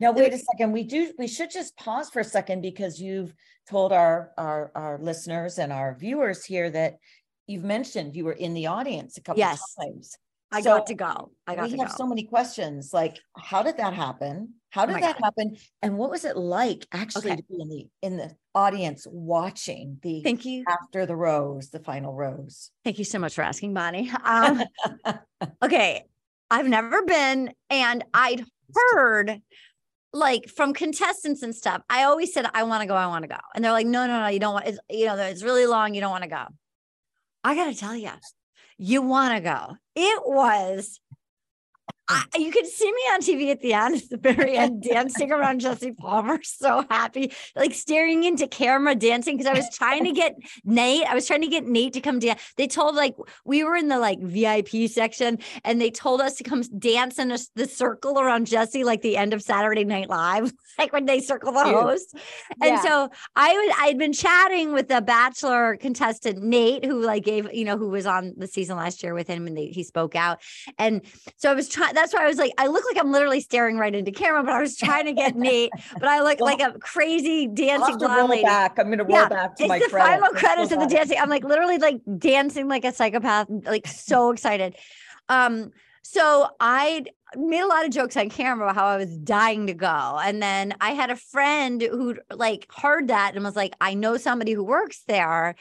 Now 0.00 0.12
wait 0.12 0.32
a 0.32 0.38
second. 0.38 0.72
We 0.72 0.84
do 0.84 1.12
we 1.18 1.28
should 1.28 1.50
just 1.50 1.76
pause 1.76 2.10
for 2.10 2.20
a 2.20 2.24
second 2.24 2.60
because 2.62 3.00
you've 3.00 3.34
told 3.68 3.92
our 3.92 4.32
our 4.38 4.70
our 4.74 4.98
listeners 4.98 5.58
and 5.58 5.72
our 5.72 5.94
viewers 5.94 6.44
here 6.44 6.70
that 6.70 6.96
you've 7.46 7.64
mentioned 7.64 8.14
you 8.16 8.24
were 8.24 8.32
in 8.32 8.54
the 8.54 8.66
audience 8.66 9.16
a 9.18 9.20
couple 9.22 9.40
Yes. 9.40 9.60
times. 9.80 10.16
I 10.52 10.62
So 10.62 10.78
got 10.78 10.86
to 10.88 10.94
go. 10.94 11.30
I 11.46 11.54
got 11.54 11.70
we 11.70 11.78
have 11.78 11.88
go. 11.90 11.94
so 11.96 12.06
many 12.08 12.24
questions. 12.24 12.92
Like, 12.92 13.18
how 13.36 13.62
did 13.62 13.76
that 13.76 13.94
happen? 13.94 14.54
How 14.70 14.84
did 14.84 14.94
my 14.94 15.00
that 15.00 15.16
happen? 15.22 15.56
And 15.80 15.96
what 15.96 16.10
was 16.10 16.24
it 16.24 16.36
like 16.36 16.86
actually 16.92 17.32
Okay. 17.32 17.36
to 17.36 17.42
be 17.48 17.60
in 17.60 17.68
the 17.68 17.86
in 18.02 18.16
the 18.16 18.34
audience 18.54 19.06
watching 19.08 19.98
the 20.02 20.22
Thank 20.22 20.44
you. 20.44 20.64
after 20.68 21.06
the 21.06 21.14
rose, 21.14 21.70
the 21.70 21.78
final 21.80 22.14
rose? 22.14 22.72
Thank 22.84 22.98
you 22.98 23.04
so 23.04 23.18
much 23.20 23.34
for 23.34 23.42
asking, 23.42 23.74
Bonnie. 23.74 24.10
Um, 24.24 24.62
okay. 25.62 26.04
I've 26.50 26.66
never 26.66 27.02
been, 27.02 27.52
and 27.70 28.04
I'd 28.12 28.44
heard 28.74 29.40
like 30.12 30.48
from 30.48 30.72
contestants 30.72 31.42
and 31.42 31.54
stuff. 31.54 31.82
I 31.88 32.04
always 32.04 32.32
said, 32.32 32.46
I 32.52 32.64
want 32.64 32.82
to 32.82 32.88
go, 32.88 32.94
I 32.94 33.06
want 33.06 33.22
to 33.22 33.28
go. 33.28 33.38
And 33.54 33.64
they're 33.64 33.72
like, 33.72 33.86
no, 33.86 34.06
no, 34.06 34.20
no, 34.20 34.28
you 34.28 34.40
don't 34.40 34.54
want 34.54 34.66
it's 34.66 34.78
you 34.88 35.06
know, 35.06 35.16
it's 35.16 35.42
really 35.42 35.66
long, 35.66 35.94
you 35.94 36.00
don't 36.00 36.10
want 36.10 36.24
to 36.24 36.30
go. 36.30 36.44
I 37.44 37.54
gotta 37.54 37.74
tell 37.74 37.96
you, 37.96 38.10
you 38.76 39.02
want 39.02 39.34
to 39.34 39.40
go. 39.40 39.76
It 39.94 40.22
was 40.26 41.00
I, 42.10 42.24
um, 42.36 42.42
you 42.42 42.50
could 42.50 42.66
see 42.66 42.90
me 42.90 43.00
on 43.12 43.20
TV 43.20 43.50
at 43.50 43.60
the 43.60 43.72
end, 43.72 43.96
at 43.96 44.10
the 44.10 44.16
very 44.16 44.56
end, 44.56 44.82
dancing 44.82 45.30
around 45.30 45.60
Jesse 45.60 45.92
Palmer, 45.92 46.40
so 46.44 46.84
happy, 46.90 47.32
like 47.54 47.72
staring 47.74 48.24
into 48.24 48.46
camera, 48.48 48.94
dancing 48.94 49.36
because 49.36 49.50
I 49.50 49.54
was 49.54 49.70
trying 49.70 50.04
to 50.04 50.12
get 50.12 50.34
Nate. 50.64 51.06
I 51.06 51.14
was 51.14 51.26
trying 51.26 51.42
to 51.42 51.46
get 51.46 51.66
Nate 51.66 51.92
to 51.94 52.00
come 52.00 52.18
dance. 52.18 52.40
They 52.56 52.66
told 52.66 52.96
like 52.96 53.14
we 53.44 53.62
were 53.64 53.76
in 53.76 53.88
the 53.88 53.98
like 53.98 54.20
VIP 54.20 54.90
section, 54.90 55.38
and 55.64 55.80
they 55.80 55.90
told 55.90 56.20
us 56.20 56.34
to 56.36 56.44
come 56.44 56.62
dance 56.78 57.18
in 57.18 57.30
a, 57.30 57.38
the 57.54 57.66
circle 57.66 58.18
around 58.18 58.46
Jesse, 58.46 58.84
like 58.84 59.02
the 59.02 59.16
end 59.16 59.32
of 59.32 59.42
Saturday 59.42 59.84
Night 59.84 60.08
Live, 60.08 60.52
like 60.78 60.92
when 60.92 61.04
they 61.06 61.20
circle 61.20 61.52
the 61.52 61.62
Cute. 61.64 61.74
host. 61.74 62.16
And 62.62 62.76
Yeah. 62.76 62.82
so 62.82 63.10
I 63.36 63.52
was 63.52 63.74
I'd 63.78 63.98
been 63.98 64.12
chatting 64.12 64.72
with 64.72 64.88
the 64.88 65.00
Bachelor 65.00 65.76
contestant 65.76 66.42
Nate, 66.42 66.84
who 66.84 67.00
like 67.00 67.24
gave 67.24 67.52
you 67.52 67.64
know 67.64 67.78
who 67.78 67.88
was 67.88 68.06
on 68.06 68.34
the 68.36 68.46
season 68.46 68.76
last 68.76 69.02
year 69.02 69.14
with 69.14 69.28
him, 69.28 69.46
and 69.46 69.56
they, 69.56 69.66
he 69.66 69.84
spoke 69.84 70.16
out. 70.16 70.40
And 70.78 71.02
so 71.36 71.50
I 71.50 71.54
was 71.54 71.68
trying. 71.68 71.94
That's 72.00 72.14
why 72.14 72.24
I 72.24 72.28
was 72.28 72.38
like, 72.38 72.52
I 72.56 72.66
look 72.68 72.82
like 72.86 72.96
I'm 72.98 73.12
literally 73.12 73.40
staring 73.42 73.76
right 73.76 73.94
into 73.94 74.10
camera, 74.10 74.42
but 74.42 74.54
I 74.54 74.60
was 74.62 74.74
trying 74.78 75.04
to 75.04 75.12
get 75.12 75.36
Nate. 75.36 75.70
But 75.92 76.08
I 76.08 76.22
look 76.22 76.40
Well, 76.40 76.56
like 76.56 76.60
a 76.62 76.78
crazy 76.78 77.46
dancing 77.46 77.98
blonde 77.98 78.16
roll 78.16 78.28
lady. 78.28 78.42
back. 78.44 78.78
I'm 78.78 78.88
gonna 78.88 79.04
roll 79.04 79.12
Yeah, 79.12 79.28
back 79.28 79.56
to 79.56 79.64
It's 79.64 79.68
my 79.68 79.78
the 79.78 79.88
credits. 79.90 80.10
final 80.22 80.28
credits 80.34 80.72
of 80.72 80.80
the 80.80 80.86
dancing. 80.86 81.18
I'm 81.20 81.28
like 81.28 81.44
literally 81.44 81.76
like 81.76 82.00
dancing 82.18 82.68
like 82.68 82.86
a 82.86 82.92
psychopath, 82.94 83.48
like 83.50 83.86
so 83.86 84.30
excited. 84.32 84.76
Um, 85.28 85.72
so 86.02 86.48
I 86.58 87.04
made 87.36 87.60
a 87.60 87.66
lot 87.66 87.84
of 87.84 87.90
jokes 87.90 88.16
on 88.16 88.30
camera 88.30 88.64
about 88.66 88.74
how 88.74 88.86
I 88.86 88.96
was 88.96 89.14
dying 89.18 89.66
to 89.66 89.74
go. 89.74 90.18
And 90.24 90.42
then 90.42 90.74
I 90.80 90.92
had 90.92 91.10
a 91.10 91.16
friend 91.16 91.82
who 91.82 92.16
like 92.34 92.66
heard 92.74 93.08
that 93.08 93.34
and 93.34 93.44
was 93.44 93.54
like, 93.56 93.74
I 93.80 93.92
know 93.94 94.16
somebody 94.16 94.52
who 94.52 94.64
works 94.64 95.02
there. 95.06 95.54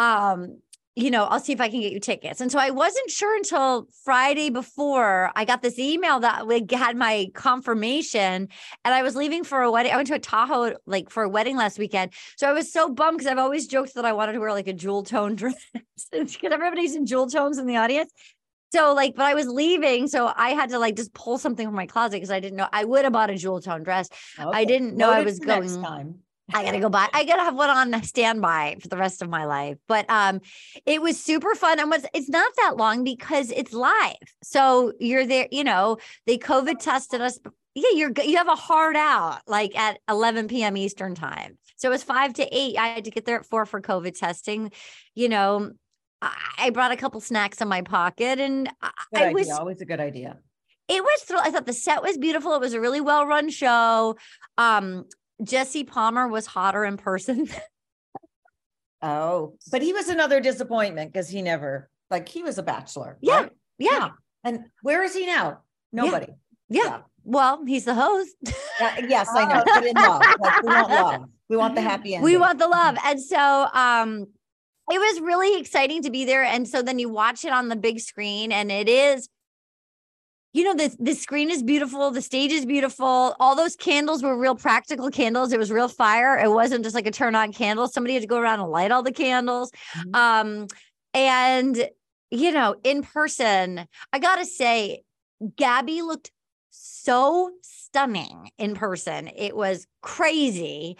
Um, 0.00 0.58
you 0.94 1.10
know, 1.10 1.24
I'll 1.24 1.40
see 1.40 1.52
if 1.52 1.60
I 1.60 1.70
can 1.70 1.80
get 1.80 1.92
you 1.92 2.00
tickets. 2.00 2.40
And 2.40 2.52
so 2.52 2.58
I 2.58 2.70
wasn't 2.70 3.10
sure 3.10 3.34
until 3.34 3.88
Friday 4.04 4.50
before 4.50 5.30
I 5.34 5.46
got 5.46 5.62
this 5.62 5.78
email 5.78 6.20
that 6.20 6.46
we 6.46 6.66
had 6.70 6.96
my 6.96 7.28
confirmation 7.34 8.48
and 8.84 8.94
I 8.94 9.02
was 9.02 9.16
leaving 9.16 9.42
for 9.42 9.62
a 9.62 9.70
wedding. 9.70 9.92
I 9.92 9.96
went 9.96 10.08
to 10.08 10.14
a 10.14 10.18
Tahoe 10.18 10.74
like 10.84 11.08
for 11.08 11.22
a 11.22 11.28
wedding 11.28 11.56
last 11.56 11.78
weekend. 11.78 12.12
So 12.36 12.46
I 12.48 12.52
was 12.52 12.70
so 12.70 12.90
bummed 12.90 13.18
because 13.18 13.30
I've 13.30 13.38
always 13.38 13.66
joked 13.66 13.94
that 13.94 14.04
I 14.04 14.12
wanted 14.12 14.32
to 14.34 14.38
wear 14.40 14.52
like 14.52 14.68
a 14.68 14.74
jewel 14.74 15.02
tone 15.02 15.34
dress 15.36 15.54
because 16.10 16.36
everybody's 16.42 16.94
in 16.94 17.06
jewel 17.06 17.26
tones 17.26 17.56
in 17.56 17.66
the 17.66 17.76
audience. 17.76 18.12
So 18.72 18.92
like, 18.94 19.14
but 19.14 19.24
I 19.26 19.34
was 19.34 19.46
leaving, 19.48 20.08
so 20.08 20.32
I 20.34 20.50
had 20.50 20.70
to 20.70 20.78
like 20.78 20.96
just 20.96 21.12
pull 21.14 21.38
something 21.38 21.66
from 21.66 21.74
my 21.74 21.86
closet 21.86 22.16
because 22.16 22.30
I 22.30 22.40
didn't 22.40 22.56
know 22.56 22.68
I 22.72 22.84
would 22.84 23.04
have 23.04 23.12
bought 23.12 23.30
a 23.30 23.36
jewel 23.36 23.60
tone 23.60 23.82
dress. 23.82 24.08
Okay. 24.38 24.64
didn't 24.64 24.96
know 24.96 25.10
I 25.10 25.22
was 25.22 25.38
for 25.38 25.46
next 25.46 25.72
going- 25.72 25.84
time. 25.84 26.14
I 26.52 26.64
gotta 26.64 26.80
go 26.80 26.88
buy. 26.88 27.08
I 27.12 27.24
gotta 27.24 27.42
have 27.42 27.54
one 27.54 27.70
on 27.70 28.02
standby 28.02 28.76
for 28.80 28.88
the 28.88 28.96
rest 28.96 29.22
of 29.22 29.28
my 29.30 29.44
life. 29.44 29.78
But 29.88 30.08
um, 30.10 30.40
it 30.86 31.00
was 31.00 31.18
super 31.22 31.54
fun, 31.54 31.78
and 31.80 31.90
was 31.90 32.04
it's 32.14 32.28
not 32.28 32.52
that 32.56 32.76
long 32.76 33.04
because 33.04 33.50
it's 33.50 33.72
live. 33.72 34.16
So 34.42 34.92
you're 34.98 35.26
there. 35.26 35.48
You 35.50 35.64
know, 35.64 35.98
they 36.26 36.38
COVID 36.38 36.78
tested 36.78 37.20
us. 37.20 37.38
Yeah, 37.74 37.90
you're 37.94 38.12
you 38.24 38.36
have 38.36 38.48
a 38.48 38.54
hard 38.56 38.96
out 38.96 39.40
like 39.46 39.76
at 39.78 39.98
11 40.08 40.48
p.m. 40.48 40.76
Eastern 40.76 41.14
time. 41.14 41.58
So 41.76 41.88
it 41.88 41.92
was 41.92 42.02
five 42.02 42.34
to 42.34 42.48
eight. 42.56 42.76
I 42.78 42.88
had 42.88 43.04
to 43.04 43.10
get 43.10 43.24
there 43.24 43.38
at 43.38 43.46
four 43.46 43.64
for 43.66 43.80
COVID 43.80 44.16
testing. 44.18 44.70
You 45.14 45.28
know, 45.28 45.72
I, 46.58 46.70
brought 46.70 46.92
a 46.92 46.96
couple 46.96 47.20
snacks 47.20 47.60
in 47.60 47.68
my 47.68 47.82
pocket, 47.82 48.38
and 48.38 48.66
Good 49.12 49.22
I 49.22 49.24
idea. 49.24 49.34
was 49.34 49.50
Always 49.50 49.80
a 49.80 49.84
good 49.84 49.98
idea. 50.00 50.38
it 50.88 51.02
was 51.02 51.22
thrill. 51.22 51.40
I 51.42 51.50
thought 51.50 51.66
the 51.66 51.72
set 51.72 52.02
was 52.02 52.18
beautiful. 52.18 52.54
It 52.54 52.60
was 52.60 52.74
a 52.74 52.80
really 52.80 53.00
well 53.00 53.26
run 53.26 53.50
show. 53.50 54.16
Um, 54.58 55.06
Jesse 55.42 55.84
Palmer 55.84 56.28
was 56.28 56.46
hotter 56.46 56.84
in 56.84 56.96
person. 56.96 57.48
Oh, 59.04 59.54
but 59.72 59.82
he 59.82 59.92
was 59.92 60.08
another 60.08 60.40
disappointment 60.40 61.12
because 61.12 61.28
he 61.28 61.42
never 61.42 61.90
like 62.08 62.28
he 62.28 62.42
was 62.44 62.58
a 62.58 62.62
bachelor. 62.62 63.18
Yeah, 63.20 63.40
right? 63.40 63.50
yeah, 63.78 64.10
And 64.44 64.66
where 64.82 65.02
is 65.02 65.12
he 65.14 65.26
now? 65.26 65.62
Nobody. 65.92 66.26
yeah. 66.68 66.82
Yeah. 66.84 66.98
Well, 67.24 67.64
he's 67.66 67.84
the 67.84 67.94
host. 67.94 68.30
Yeah, 68.80 68.98
yes, 69.08 69.28
I 69.32 69.44
know. 69.52 69.62
But 69.66 69.84
in 69.86 69.94
love, 69.96 70.22
like 70.40 70.62
we 70.62 70.68
want 70.68 70.90
love. 70.90 71.22
We 71.48 71.56
want 71.56 71.74
the 71.74 71.80
happy 71.80 72.14
ending. 72.14 72.24
we 72.24 72.36
want 72.36 72.58
the 72.60 72.68
love. 72.68 72.96
And 73.04 73.20
so 73.20 73.66
um 73.74 74.26
it 74.90 74.98
was 74.98 75.20
really 75.20 75.60
exciting 75.60 76.02
to 76.02 76.10
be 76.10 76.24
there. 76.24 76.44
And 76.44 76.68
so 76.68 76.80
then 76.82 76.98
you 77.00 77.08
watch 77.08 77.44
it 77.44 77.52
on 77.52 77.68
the 77.68 77.76
big 77.76 77.98
screen 77.98 78.52
and 78.52 78.70
it 78.70 78.88
is, 78.88 79.28
you 80.52 80.64
know, 80.64 80.74
the 80.74 80.94
the 80.98 81.14
screen 81.14 81.50
is 81.50 81.62
beautiful, 81.62 82.10
the 82.10 82.20
stage 82.22 82.52
is 82.52 82.66
beautiful. 82.66 83.34
All 83.40 83.56
those 83.56 83.74
candles 83.76 84.22
were 84.22 84.36
real 84.36 84.54
practical 84.54 85.10
candles. 85.10 85.52
It 85.52 85.58
was 85.58 85.70
real 85.70 85.88
fire. 85.88 86.38
It 86.38 86.50
wasn't 86.50 86.84
just 86.84 86.94
like 86.94 87.06
a 87.06 87.10
turn 87.10 87.34
on 87.34 87.52
candle. 87.52 87.88
Somebody 87.88 88.14
had 88.14 88.22
to 88.22 88.28
go 88.28 88.38
around 88.38 88.60
and 88.60 88.70
light 88.70 88.90
all 88.90 89.02
the 89.02 89.12
candles. 89.12 89.70
Mhm. 89.96 90.14
Um, 90.16 90.66
and 91.14 91.88
you 92.30 92.50
know, 92.52 92.74
in 92.84 93.02
person, 93.02 93.86
I 94.12 94.18
gotta 94.18 94.44
say, 94.46 95.02
Gabby 95.56 96.02
looked 96.02 96.30
so 96.70 97.50
stunning 97.62 98.50
in 98.58 98.74
person. 98.74 99.28
It 99.28 99.54
was 99.56 99.86
crazy. 100.02 100.96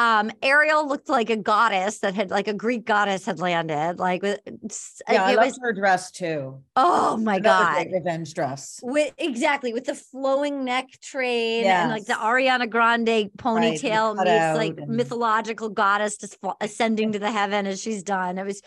Um, 0.00 0.30
Ariel 0.42 0.86
looked 0.86 1.08
like 1.08 1.28
a 1.28 1.36
goddess 1.36 1.98
that 2.00 2.14
had 2.14 2.30
like 2.30 2.46
a 2.46 2.54
Greek 2.54 2.84
goddess 2.84 3.26
had 3.26 3.40
landed. 3.40 3.98
Like 3.98 4.22
with 4.22 4.38
Yeah, 4.46 5.24
I 5.24 5.34
loved 5.34 5.46
was 5.48 5.58
her 5.60 5.72
dress 5.72 6.12
too. 6.12 6.60
oh 6.76 7.16
my 7.16 7.36
Another 7.36 7.64
god. 7.64 7.74
great 7.74 7.92
revenge 7.92 8.32
dress. 8.34 8.78
With 8.82 9.12
exactly 9.18 9.72
with 9.72 9.86
the 9.86 9.96
flowing 9.96 10.64
neck 10.64 10.86
train 11.02 11.64
and 11.64 11.90
like 11.90 12.04
the 12.04 12.12
Ariana 12.12 12.70
Grande 12.70 13.30
ponytail 13.36 14.16
cut 14.16 14.26
meets 14.26 14.56
like 14.56 14.78
and- 14.78 14.96
mythological 14.96 15.68
goddess 15.68 16.16
just 16.16 16.38
ascending 16.60 17.12
to 17.12 17.18
the 17.18 17.32
heaven 17.32 17.66
as 17.66 17.82
she's 17.82 18.04
done. 18.04 18.38
It 18.38 18.44
was, 18.46 18.62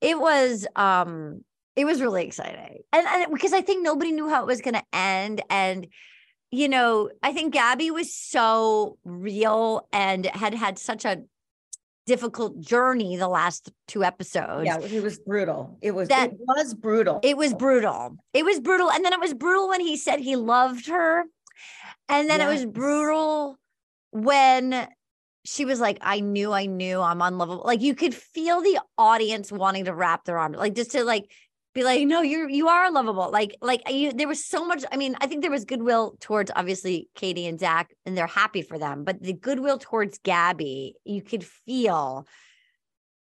it 0.00 0.18
was, 0.20 0.66
um, 0.76 1.44
it 1.76 1.84
was 1.84 2.00
really 2.00 2.24
exciting, 2.24 2.78
and, 2.92 3.06
and 3.06 3.32
because 3.32 3.52
I 3.52 3.60
think 3.60 3.82
nobody 3.82 4.12
knew 4.12 4.28
how 4.28 4.42
it 4.42 4.46
was 4.46 4.60
going 4.60 4.74
to 4.74 4.82
end, 4.92 5.40
and 5.48 5.86
you 6.50 6.68
know, 6.68 7.10
I 7.22 7.32
think 7.32 7.52
Gabby 7.52 7.90
was 7.90 8.12
so 8.12 8.98
real 9.04 9.86
and 9.92 10.26
had 10.26 10.54
had 10.54 10.78
such 10.78 11.04
a 11.04 11.22
difficult 12.06 12.58
journey 12.60 13.16
the 13.16 13.28
last 13.28 13.70
two 13.86 14.02
episodes. 14.02 14.66
Yeah, 14.66 14.80
it 14.80 15.02
was 15.02 15.18
brutal. 15.20 15.78
It 15.80 15.92
was 15.92 16.08
That- 16.08 16.32
it 16.32 16.38
was 16.40 16.74
brutal. 16.74 17.20
It 17.22 17.36
was 17.36 17.54
brutal. 17.54 18.16
It 18.34 18.44
was 18.44 18.58
brutal. 18.58 18.90
And 18.90 19.04
then 19.04 19.12
it 19.12 19.20
was 19.20 19.32
brutal 19.34 19.68
when 19.68 19.80
he 19.80 19.96
said 19.96 20.18
he 20.18 20.34
loved 20.34 20.88
her. 20.88 21.24
And 22.08 22.28
then 22.28 22.40
it 22.40 22.48
was 22.48 22.66
brutal 22.66 23.56
when 24.10 24.88
she 25.44 25.64
was 25.64 25.78
like, 25.78 25.98
I 26.00 26.18
knew, 26.20 26.52
I 26.52 26.66
knew 26.66 27.00
I'm 27.00 27.22
unlovable. 27.22 27.62
Like 27.64 27.80
you 27.80 27.94
could 27.94 28.14
feel 28.14 28.60
the 28.60 28.80
audience 28.98 29.52
wanting 29.52 29.84
to 29.84 29.94
wrap 29.94 30.24
their 30.24 30.38
arms, 30.38 30.56
like 30.56 30.74
just 30.74 30.90
to 30.92 31.04
like 31.04 31.30
be 31.72 31.84
like, 31.84 32.06
no, 32.06 32.22
you're 32.22 32.48
you 32.48 32.68
are 32.68 32.90
lovable. 32.90 33.30
Like, 33.30 33.56
like 33.60 33.88
you 33.90 34.12
there 34.12 34.28
was 34.28 34.44
so 34.44 34.66
much. 34.66 34.84
I 34.90 34.96
mean, 34.96 35.16
I 35.20 35.26
think 35.26 35.42
there 35.42 35.50
was 35.50 35.64
goodwill 35.64 36.16
towards 36.20 36.50
obviously 36.54 37.08
Katie 37.14 37.46
and 37.46 37.60
Zach, 37.60 37.94
and 38.04 38.16
they're 38.16 38.26
happy 38.26 38.62
for 38.62 38.78
them, 38.78 39.04
but 39.04 39.22
the 39.22 39.32
goodwill 39.32 39.78
towards 39.78 40.18
Gabby, 40.18 40.96
you 41.04 41.22
could 41.22 41.44
feel. 41.44 42.26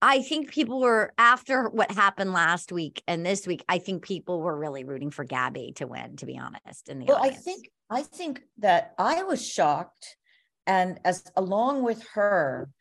I 0.03 0.23
think 0.23 0.49
people 0.49 0.79
were 0.81 1.13
after 1.19 1.69
what 1.69 1.91
happened 1.91 2.33
last 2.33 2.71
week 2.71 3.03
and 3.07 3.23
this 3.23 3.45
week. 3.45 3.63
I 3.69 3.77
think 3.77 4.03
people 4.03 4.41
were 4.41 4.57
really 4.57 4.83
rooting 4.83 5.11
for 5.11 5.23
Gabby 5.23 5.73
to 5.75 5.85
win, 5.85 6.15
to 6.17 6.25
be 6.25 6.39
honest. 6.39 6.89
In 6.89 6.97
the 6.97 7.05
Well, 7.05 7.19
I 7.21 7.29
think 7.29 7.69
I 7.89 8.01
think 8.01 8.41
that 8.57 8.93
I 8.97 9.21
was 9.21 9.47
shocked, 9.47 10.17
and 10.65 10.99
as 11.05 11.23
along 11.35 11.83
with 11.83 12.03
her, 12.15 12.71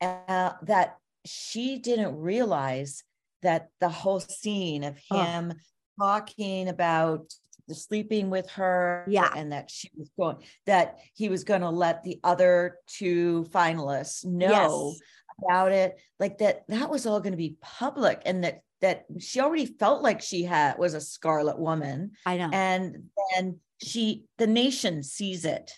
uh, 0.00 0.52
that 0.62 0.96
she 1.24 1.78
didn't 1.78 2.16
realize 2.16 3.04
that 3.44 3.68
the 3.80 3.88
whole 3.88 4.20
scene 4.20 4.82
of 4.84 4.98
Oh. 5.10 5.22
him 5.22 5.54
talking 5.98 6.68
about 6.68 7.32
the 7.68 7.74
sleeping 7.74 8.28
with 8.28 8.50
her, 8.50 9.06
Yeah. 9.08 9.32
and 9.34 9.52
that 9.52 9.70
she 9.70 9.88
was 9.96 10.10
going 10.18 10.36
that 10.66 10.98
he 11.14 11.28
was 11.30 11.44
going 11.44 11.62
to 11.62 11.70
let 11.70 12.02
the 12.02 12.20
other 12.22 12.78
two 12.86 13.46
finalists 13.50 14.24
know 14.24 14.92
Yes. 14.92 15.00
about 15.42 15.72
it, 15.72 15.96
like 16.18 16.38
that 16.38 16.66
that 16.68 16.90
was 16.90 17.06
all 17.06 17.20
going 17.20 17.32
to 17.32 17.38
be 17.38 17.56
public, 17.62 18.20
and 18.26 18.44
that 18.44 18.60
that 18.80 19.06
she 19.18 19.40
already 19.40 19.64
felt 19.64 20.02
like 20.02 20.20
she 20.20 20.42
had 20.42 20.76
was 20.78 20.92
a 20.92 21.00
scarlet 21.00 21.58
woman 21.58 22.12
I 22.26 22.36
know. 22.36 22.50
and 22.52 23.08
then 23.32 23.60
she 23.82 24.24
the 24.36 24.46
nation 24.46 25.02
sees 25.02 25.44
it 25.46 25.70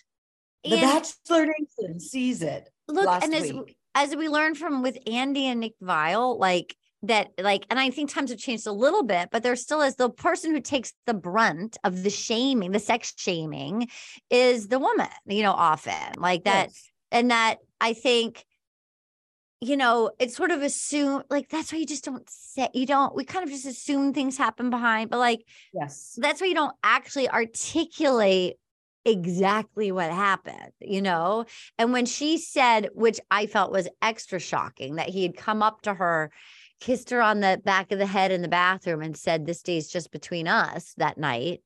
the 0.65 0.73
And- 0.73 0.81
bachelor 0.81 1.45
nation 1.45 1.99
sees 2.01 2.41
it 2.41 2.69
look 2.89 3.07
and 3.23 3.33
as 3.33 3.53
week. 3.53 3.77
as 3.95 4.13
we 4.13 4.27
learned 4.27 4.57
from 4.57 4.81
with 4.81 4.97
andi 5.05 5.43
and 5.43 5.61
nick 5.61 5.75
Viall 5.81 6.37
like 6.37 6.75
that 7.03 7.31
like 7.39 7.65
and 7.69 7.79
i 7.79 7.89
think 7.89 8.09
times 8.09 8.31
have 8.31 8.39
changed 8.39 8.65
a 8.65 8.71
little 8.71 9.03
bit 9.03 9.29
but 9.31 9.43
there 9.43 9.55
still 9.55 9.81
is 9.81 9.95
the 9.95 10.09
person 10.09 10.51
who 10.51 10.59
takes 10.59 10.93
the 11.05 11.13
brunt 11.13 11.77
of 11.83 12.03
the 12.03 12.09
shaming 12.09 12.71
the 12.71 12.79
sex 12.79 13.13
shaming 13.15 13.87
is 14.29 14.67
the 14.67 14.79
woman 14.79 15.07
you 15.27 15.43
know 15.43 15.51
often 15.51 15.93
like 16.17 16.43
that 16.45 16.69
Yes. 16.69 16.89
and 17.11 17.29
that 17.29 17.57
i 17.79 17.93
think 17.93 18.45
you 19.61 19.77
know 19.77 20.11
it's 20.19 20.35
sort 20.35 20.51
of 20.51 20.61
assume 20.63 21.21
like 21.29 21.49
that's 21.49 21.71
why 21.71 21.77
you 21.77 21.85
just 21.85 22.03
don't 22.03 22.27
say 22.29 22.67
you 22.73 22.85
don't 22.85 23.15
we 23.15 23.23
kind 23.23 23.43
of 23.43 23.49
just 23.51 23.65
assume 23.65 24.13
things 24.13 24.37
happen 24.37 24.69
behind 24.69 25.09
but 25.09 25.19
like 25.19 25.43
Yes. 25.73 26.17
that's 26.19 26.41
why 26.41 26.47
you 26.47 26.55
don't 26.55 26.75
actually 26.83 27.29
articulate 27.29 28.57
exactly 29.07 29.91
what 29.91 30.11
happened, 30.11 30.73
you 30.81 31.01
know? 31.01 31.45
And 31.77 31.93
when 31.93 32.05
she 32.05 32.37
said, 32.37 32.89
which 32.93 33.19
I 33.31 33.47
felt 33.47 33.71
was 33.71 33.87
extra 34.01 34.39
shocking, 34.39 34.95
that 34.95 35.09
he 35.09 35.23
had 35.23 35.37
come 35.37 35.63
up 35.63 35.81
to 35.83 35.93
her, 35.93 36.31
kissed 36.79 37.09
her 37.09 37.21
on 37.21 37.39
the 37.39 37.61
back 37.63 37.91
of 37.91 37.99
the 37.99 38.05
head 38.05 38.31
in 38.31 38.41
the 38.41 38.47
bathroom, 38.47 39.01
and 39.01 39.15
said, 39.17 39.45
This 39.45 39.61
day's 39.61 39.87
just 39.89 40.11
between 40.11 40.47
us 40.47 40.93
that 40.97 41.17
night. 41.17 41.61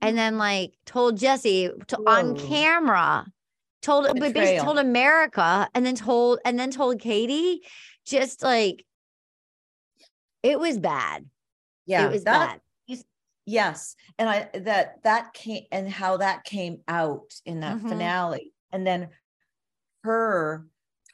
And 0.00 0.16
then, 0.18 0.36
like, 0.38 0.72
told 0.84 1.16
Jesse 1.18 1.70
to, 1.88 1.96
on 2.08 2.36
camera, 2.36 3.26
told, 3.82 4.06
but 4.06 4.32
basically 4.34 4.58
told 4.58 4.78
America, 4.78 5.68
and 5.74 5.86
then 5.86 5.94
told, 5.94 6.40
and 6.44 6.58
then 6.58 6.70
told 6.70 7.00
Katie, 7.00 7.60
just 8.04 8.42
like, 8.42 8.84
it 10.42 10.58
was 10.58 10.78
bad. 10.78 11.26
Yeah. 11.86 12.06
it 12.06 12.12
was 12.12 12.24
that- 12.24 12.48
bad. 12.48 12.60
Yes. 13.44 13.96
And 14.20 14.28
I 14.28 14.48
that 14.54 15.02
that 15.02 15.32
came 15.34 15.64
and 15.72 15.90
how 15.90 16.18
that 16.18 16.44
came 16.44 16.78
out 16.86 17.34
in 17.44 17.58
that 17.60 17.78
Mhm. 17.78 17.88
finale. 17.88 18.52
And 18.70 18.86
then 18.86 19.08
her 20.04 20.64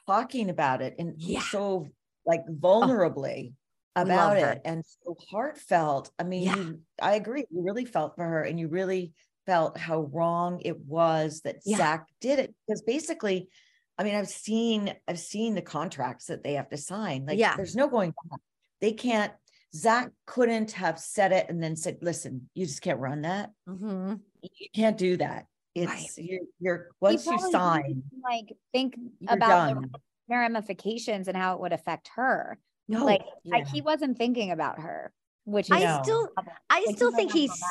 talking 0.05 0.51
about 0.51 0.83
it 0.83 0.93
and 0.99 1.15
Yeah. 1.17 1.41
so 1.41 1.87
like 2.29 2.45
vulnerably 2.47 3.53
love 3.97 4.05
about 4.07 4.37
it 4.37 4.61
and 4.63 4.83
so 4.85 5.17
heartfelt. 5.29 6.11
I 6.19 6.23
mean, 6.23 6.43
Yeah. 6.43 6.55
you, 6.55 6.79
I 7.01 7.15
agree. 7.15 7.43
You 7.49 7.63
really 7.63 7.85
felt 7.85 8.15
for 8.15 8.23
her 8.23 8.43
and 8.43 8.59
you 8.59 8.67
really 8.69 9.13
felt 9.45 9.77
how 9.77 10.01
wrong 10.13 10.61
it 10.63 10.79
was 10.79 11.41
that 11.41 11.57
Yeah. 11.65 11.77
Zach 11.77 12.07
did 12.21 12.37
it 12.39 12.53
because 12.67 12.83
basically, 12.83 13.49
I 13.97 14.03
mean, 14.03 14.15
I've 14.15 14.29
seen 14.29 14.93
I've 15.07 15.19
seen 15.19 15.55
the 15.55 15.61
contracts 15.63 16.27
that 16.27 16.43
they 16.43 16.53
have 16.53 16.69
to 16.69 16.77
sign. 16.77 17.25
Like, 17.25 17.39
Yeah. 17.39 17.55
there's 17.57 17.75
no 17.75 17.87
going 17.89 18.13
back. 18.29 18.39
They 18.79 18.93
can't. 18.93 19.33
Zach 19.75 20.09
couldn't 20.25 20.71
have 20.73 20.97
said 20.99 21.31
it 21.31 21.47
and 21.49 21.61
then 21.61 21.75
said, 21.75 21.97
"Listen, 22.01 22.49
you 22.55 22.65
just 22.65 22.81
can't 22.81 22.99
run 22.99 23.21
that. 23.23 23.51
Mhm. 23.67 24.19
You 24.41 24.67
can't 24.73 24.97
do 24.97 25.17
that. 25.17 25.45
Right. 25.77 25.87
It's 26.05 26.17
you're, 26.17 26.41
you're 26.59 26.89
once 27.01 27.25
you 27.25 27.37
sign, 27.51 28.03
like 28.23 28.55
think 28.71 28.95
about 29.27 29.39
the 29.39 29.81
done. 29.81 29.91
Ramifications 30.37 31.27
and 31.27 31.35
how 31.35 31.55
it 31.55 31.61
would 31.61 31.73
affect 31.73 32.09
her. 32.15 32.57
No, 32.87 33.05
like 33.05 33.21
I, 33.21 33.57
yeah. 33.59 33.65
he 33.65 33.81
wasn't 33.81 34.17
thinking 34.17 34.51
about 34.51 34.79
her, 34.79 35.11
which 35.45 35.71
I 35.71 36.01
still, 36.01 36.29
I 36.69 36.85
Like, 36.85 36.95
still 36.95 37.11
might 37.11 37.17
think 37.17 37.31
he's. 37.33 37.63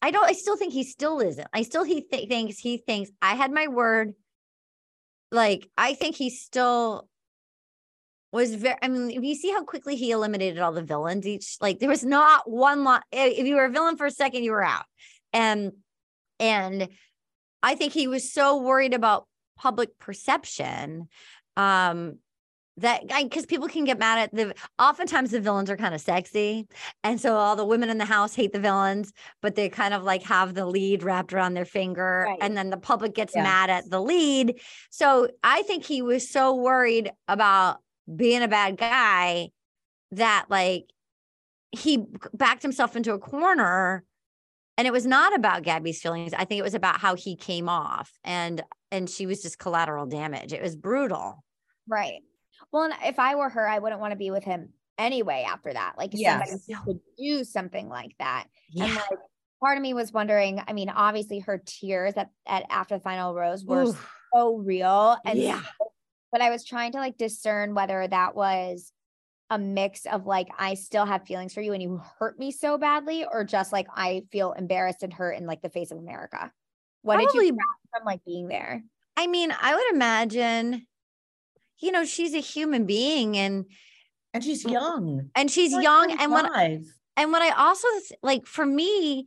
I 0.00 0.10
don't. 0.10 0.28
I 0.28 0.32
still 0.32 0.56
think 0.56 0.72
he 0.72 0.84
still 0.84 1.20
isn't. 1.20 1.48
I 1.52 1.62
still 1.62 1.84
he 1.84 2.02
th- 2.02 2.28
thinks 2.28 2.58
he 2.58 2.78
thinks 2.78 3.10
I 3.20 3.34
had 3.34 3.52
my 3.52 3.68
word. 3.68 4.14
Like 5.30 5.68
I 5.76 5.94
think 5.94 6.16
he 6.16 6.30
still 6.30 7.08
was 8.32 8.54
very. 8.54 8.76
I 8.82 8.88
mean, 8.88 9.10
if 9.10 9.22
you 9.22 9.34
see 9.34 9.52
how 9.52 9.64
quickly 9.64 9.96
he 9.96 10.10
eliminated 10.10 10.58
all 10.58 10.72
the 10.72 10.82
villains, 10.82 11.26
each 11.26 11.56
like 11.60 11.78
there 11.78 11.88
was 11.88 12.04
not 12.04 12.50
one 12.50 12.84
lot. 12.84 13.04
If 13.12 13.46
you 13.46 13.56
were 13.56 13.64
a 13.64 13.70
villain 13.70 13.96
for 13.96 14.06
a 14.06 14.10
second, 14.10 14.44
you 14.44 14.52
were 14.52 14.64
out. 14.64 14.84
And 15.32 15.72
and 16.38 16.88
I 17.62 17.74
think 17.76 17.92
he 17.92 18.08
was 18.08 18.32
so 18.32 18.60
worried 18.60 18.94
about 18.94 19.26
public 19.56 19.98
perception 19.98 21.08
um 21.56 22.18
that 22.78 23.06
because 23.22 23.44
people 23.44 23.68
can 23.68 23.84
get 23.84 23.98
mad 23.98 24.18
at 24.18 24.34
the 24.34 24.54
oftentimes 24.78 25.30
the 25.30 25.40
villains 25.40 25.68
are 25.68 25.76
kind 25.76 25.94
of 25.94 26.00
sexy 26.00 26.66
and 27.04 27.20
so 27.20 27.34
all 27.36 27.54
the 27.54 27.66
women 27.66 27.90
in 27.90 27.98
the 27.98 28.04
house 28.06 28.34
hate 28.34 28.52
the 28.52 28.58
villains 28.60 29.12
but 29.42 29.54
they 29.54 29.68
kind 29.68 29.92
of 29.92 30.02
like 30.04 30.22
have 30.22 30.54
the 30.54 30.64
lead 30.64 31.02
wrapped 31.02 31.34
around 31.34 31.52
their 31.52 31.66
finger 31.66 32.24
Right. 32.28 32.38
and 32.40 32.56
then 32.56 32.70
the 32.70 32.78
public 32.78 33.14
gets 33.14 33.34
Yes. 33.36 33.44
mad 33.44 33.68
at 33.68 33.90
the 33.90 34.00
lead 34.00 34.58
so 34.90 35.28
i 35.44 35.62
think 35.62 35.84
he 35.84 36.00
was 36.00 36.30
so 36.30 36.54
worried 36.54 37.10
about 37.28 37.76
being 38.16 38.42
a 38.42 38.48
bad 38.48 38.78
guy 38.78 39.50
that 40.12 40.46
like 40.48 40.84
he 41.72 42.04
backed 42.32 42.62
himself 42.62 42.96
into 42.96 43.12
a 43.12 43.18
corner 43.18 44.02
and 44.78 44.86
it 44.86 44.92
was 44.92 45.06
not 45.06 45.34
about 45.34 45.62
Gabby's 45.62 46.00
feelings. 46.00 46.32
I 46.32 46.44
think 46.44 46.58
it 46.58 46.62
was 46.62 46.74
about 46.74 46.98
how 47.00 47.14
he 47.14 47.36
came 47.36 47.68
off 47.68 48.10
and 48.24 48.62
and 48.90 49.08
she 49.08 49.26
was 49.26 49.42
just 49.42 49.58
collateral 49.58 50.06
damage. 50.06 50.52
It 50.52 50.62
was 50.62 50.76
brutal. 50.76 51.44
right. 51.88 52.20
Well, 52.70 52.84
and 52.84 52.94
if 53.04 53.18
I 53.18 53.34
were 53.34 53.48
her, 53.50 53.68
I 53.68 53.80
wouldn't 53.80 54.00
want 54.00 54.12
to 54.12 54.16
be 54.16 54.30
with 54.30 54.44
him 54.44 54.70
anyway 54.98 55.44
after 55.46 55.72
that. 55.72 55.94
Like 55.98 56.12
somebody 56.12 56.50
Yes. 56.66 56.66
could 56.84 57.00
do 57.18 57.44
something 57.44 57.88
like 57.88 58.14
that. 58.18 58.44
And 58.80 58.94
like 58.94 59.18
part 59.60 59.76
of 59.76 59.82
me 59.82 59.92
was 59.94 60.12
wondering, 60.12 60.62
I 60.66 60.72
mean, 60.72 60.88
obviously 60.88 61.40
her 61.40 61.60
tears 61.64 62.14
at, 62.16 62.30
at 62.46 62.64
after 62.70 62.96
the 62.96 63.02
final 63.02 63.34
rose 63.34 63.64
were 63.64 63.82
Oof. 63.84 64.10
so 64.34 64.56
real. 64.56 65.16
And 65.26 65.38
Yeah. 65.38 65.60
so- 65.60 65.92
but 66.30 66.40
I 66.40 66.48
was 66.48 66.64
trying 66.64 66.92
to 66.92 66.98
like 66.98 67.18
discern 67.18 67.74
whether 67.74 68.06
that 68.08 68.34
was 68.34 68.90
a 69.52 69.58
mix 69.58 70.06
of 70.06 70.26
like, 70.26 70.48
I 70.58 70.74
still 70.74 71.04
have 71.04 71.26
feelings 71.26 71.52
for 71.52 71.60
you 71.60 71.72
and 71.74 71.82
you 71.82 72.00
hurt 72.18 72.38
me 72.38 72.50
so 72.50 72.78
badly, 72.78 73.24
or 73.30 73.44
just 73.44 73.70
like 73.72 73.86
I 73.94 74.22
feel 74.32 74.52
embarrassed 74.52 75.02
and 75.02 75.12
hurt 75.12 75.32
in 75.32 75.46
like 75.46 75.60
the 75.60 75.68
face 75.68 75.90
of 75.90 75.98
America. 75.98 76.50
What 77.02 77.18
did 77.18 77.26
Probably- 77.28 77.46
you 77.48 77.52
grasp 77.52 77.90
from 77.94 78.04
like 78.06 78.24
being 78.24 78.48
there? 78.48 78.82
I 79.16 79.26
mean, 79.26 79.52
I 79.60 79.74
would 79.74 79.94
imagine, 79.94 80.86
you 81.78 81.92
know, 81.92 82.04
she's 82.04 82.32
a 82.34 82.38
human 82.38 82.86
being 82.86 83.36
and 83.36 83.66
and 84.32 84.42
she's 84.42 84.64
young. 84.64 85.28
and 85.34 85.50
she's 85.50 85.74
Like 85.74 85.84
young. 85.84 86.16
And 86.18 86.32
what 86.32 86.50
and 87.18 87.30
what 87.30 87.42
I 87.42 87.50
also 87.50 87.86
like 88.22 88.46
for 88.46 88.64
me, 88.64 89.26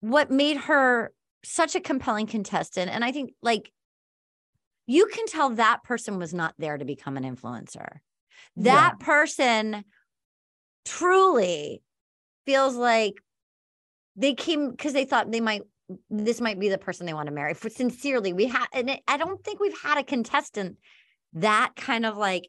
what 0.00 0.30
made 0.30 0.56
her 0.56 1.12
such 1.44 1.74
a 1.74 1.80
compelling 1.80 2.26
contestant, 2.26 2.90
and 2.90 3.04
I 3.04 3.12
think 3.12 3.34
like 3.42 3.70
you 4.86 5.06
can 5.12 5.26
tell 5.26 5.50
that 5.50 5.84
person 5.84 6.18
was 6.18 6.32
not 6.32 6.54
there 6.58 6.78
to 6.78 6.84
become 6.86 7.18
an 7.18 7.24
influencer. 7.24 7.98
That 8.56 8.98
person 9.00 9.84
truly 10.84 11.82
feels 12.46 12.74
like 12.76 13.14
they 14.16 14.34
came 14.34 14.70
because 14.70 14.92
they 14.92 15.04
thought 15.04 15.30
they 15.30 15.40
might 15.40 15.62
this 16.08 16.40
might 16.40 16.58
be 16.58 16.68
the 16.68 16.78
person 16.78 17.06
they 17.06 17.14
want 17.14 17.26
to 17.28 17.34
marry. 17.34 17.54
For 17.54 17.68
sincerely 17.70 18.32
we 18.32 18.46
had 18.46 18.66
and 18.72 18.90
it, 18.90 19.00
i 19.08 19.16
don't 19.16 19.42
think 19.44 19.60
we've 19.60 19.78
had 19.80 19.98
a 19.98 20.04
contestant 20.04 20.76
that 21.34 21.72
kind 21.76 22.06
of 22.06 22.16
like 22.16 22.48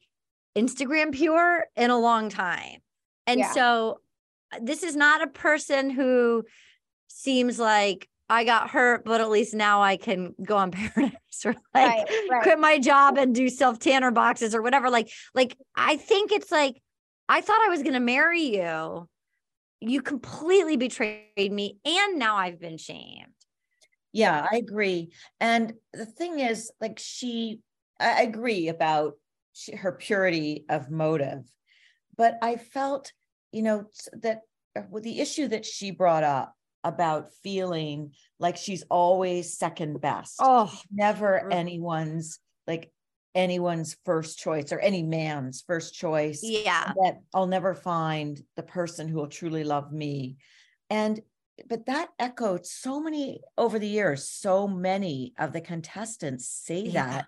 instagram 0.57 1.13
pure 1.13 1.65
in 1.75 1.89
a 1.89 1.99
long 1.99 2.29
time. 2.29 2.79
And 3.25 3.39
Yeah. 3.39 3.51
so 3.51 3.99
uh, 4.53 4.59
this 4.61 4.83
is 4.83 4.95
not 4.95 5.21
a 5.21 5.27
person 5.27 5.89
who 5.89 6.43
seems 7.07 7.59
like 7.59 8.07
i 8.29 8.43
got 8.43 8.69
hurt 8.69 9.03
but 9.05 9.21
at 9.21 9.29
least 9.29 9.53
now 9.53 9.81
i 9.81 9.97
can 9.97 10.33
go 10.43 10.57
on 10.57 10.71
paradise 10.71 11.45
or 11.45 11.55
like 11.73 11.97
Right, 11.97 12.05
right. 12.29 12.43
quit 12.43 12.59
my 12.59 12.79
job 12.79 13.17
and 13.17 13.33
do 13.35 13.49
self 13.49 13.79
tanner 13.79 14.11
boxes 14.11 14.55
or 14.55 14.61
whatever 14.61 14.89
like 14.89 15.09
like 15.33 15.57
i 15.75 15.97
think 15.97 16.31
it's 16.31 16.51
like 16.51 16.81
i 17.29 17.41
thought 17.41 17.61
i 17.65 17.69
was 17.69 17.81
going 17.81 17.93
to 17.93 17.99
marry 17.99 18.41
you 18.57 19.07
you 19.81 20.01
completely 20.01 20.77
betrayed 20.77 21.51
me 21.51 21.77
and 21.85 22.17
now 22.19 22.35
i've 22.37 22.59
been 22.59 22.77
shamed 22.77 23.33
Yeah, 24.11 24.45
I 24.49 24.57
agree. 24.57 25.11
And 25.39 25.73
the 25.93 26.05
thing 26.05 26.39
is, 26.39 26.71
like, 26.79 26.99
she, 26.99 27.59
I 27.99 28.19
I 28.19 28.21
agree 28.21 28.67
about 28.67 29.13
she, 29.53 29.75
her 29.75 29.91
purity 29.91 30.65
of 30.69 30.89
motive, 30.91 31.43
but 32.15 32.37
I 32.41 32.57
felt, 32.57 33.11
you 33.51 33.63
know, 33.63 33.85
that 34.21 34.41
uh, 34.77 34.83
the 35.01 35.19
issue 35.19 35.47
that 35.49 35.65
she 35.65 35.91
brought 35.91 36.23
up 36.23 36.53
about 36.83 37.31
feeling 37.43 38.11
like 38.39 38.57
she's 38.57 38.83
always 38.89 39.57
second 39.57 40.01
best, 40.01 40.35
oh 40.39 40.71
never 40.91 41.51
anyone's 41.51 42.39
like 42.67 42.91
anyone's 43.35 43.97
first 44.05 44.37
choice 44.39 44.71
or 44.71 44.79
any 44.79 45.01
man's 45.01 45.63
first 45.65 45.95
choice 45.95 46.41
yeah 46.43 46.93
that 47.03 47.17
I'll 47.33 47.47
never 47.47 47.73
find 47.73 48.39
the 48.55 48.63
person 48.63 49.07
who 49.07 49.17
will 49.17 49.27
truly 49.27 49.63
love 49.63 49.91
me. 49.91 50.37
And 50.89 51.19
but 51.69 51.85
that 51.85 52.09
echoed 52.19 52.65
so 52.65 52.99
many 52.99 53.39
over 53.57 53.77
the 53.79 53.87
years, 53.87 54.27
so 54.27 54.67
many 54.67 55.33
of 55.37 55.53
the 55.53 55.61
contestants 55.61 56.47
say 56.47 56.87
Yeah. 56.87 57.05
that, 57.05 57.25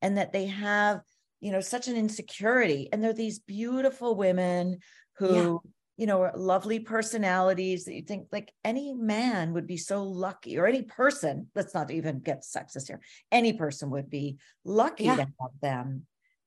and 0.00 0.16
that 0.16 0.32
they 0.32 0.46
have, 0.46 1.00
you 1.40 1.50
know, 1.50 1.60
such 1.60 1.88
an 1.88 1.96
insecurity. 1.96 2.88
And 2.92 3.02
they're 3.02 3.12
these 3.12 3.40
beautiful 3.40 4.14
women 4.14 4.78
who, 5.18 5.60
you 5.96 6.06
know, 6.06 6.30
lovely 6.34 6.80
personalities 6.80 7.84
that 7.84 7.94
you 7.94 8.02
think 8.02 8.26
like 8.32 8.52
any 8.64 8.92
man 8.94 9.52
would 9.52 9.66
be 9.66 9.76
so 9.76 10.02
lucky, 10.02 10.58
or 10.58 10.66
any 10.66 10.82
person, 10.82 11.48
let's 11.54 11.74
not 11.74 11.90
even 11.90 12.18
get 12.18 12.42
sexist 12.42 12.88
here, 12.88 13.00
any 13.30 13.52
person 13.52 13.90
would 13.90 14.10
be 14.10 14.38
lucky 14.64 15.04
Yeah. 15.04 15.16
to 15.16 15.22
have 15.22 15.60
them 15.62 16.06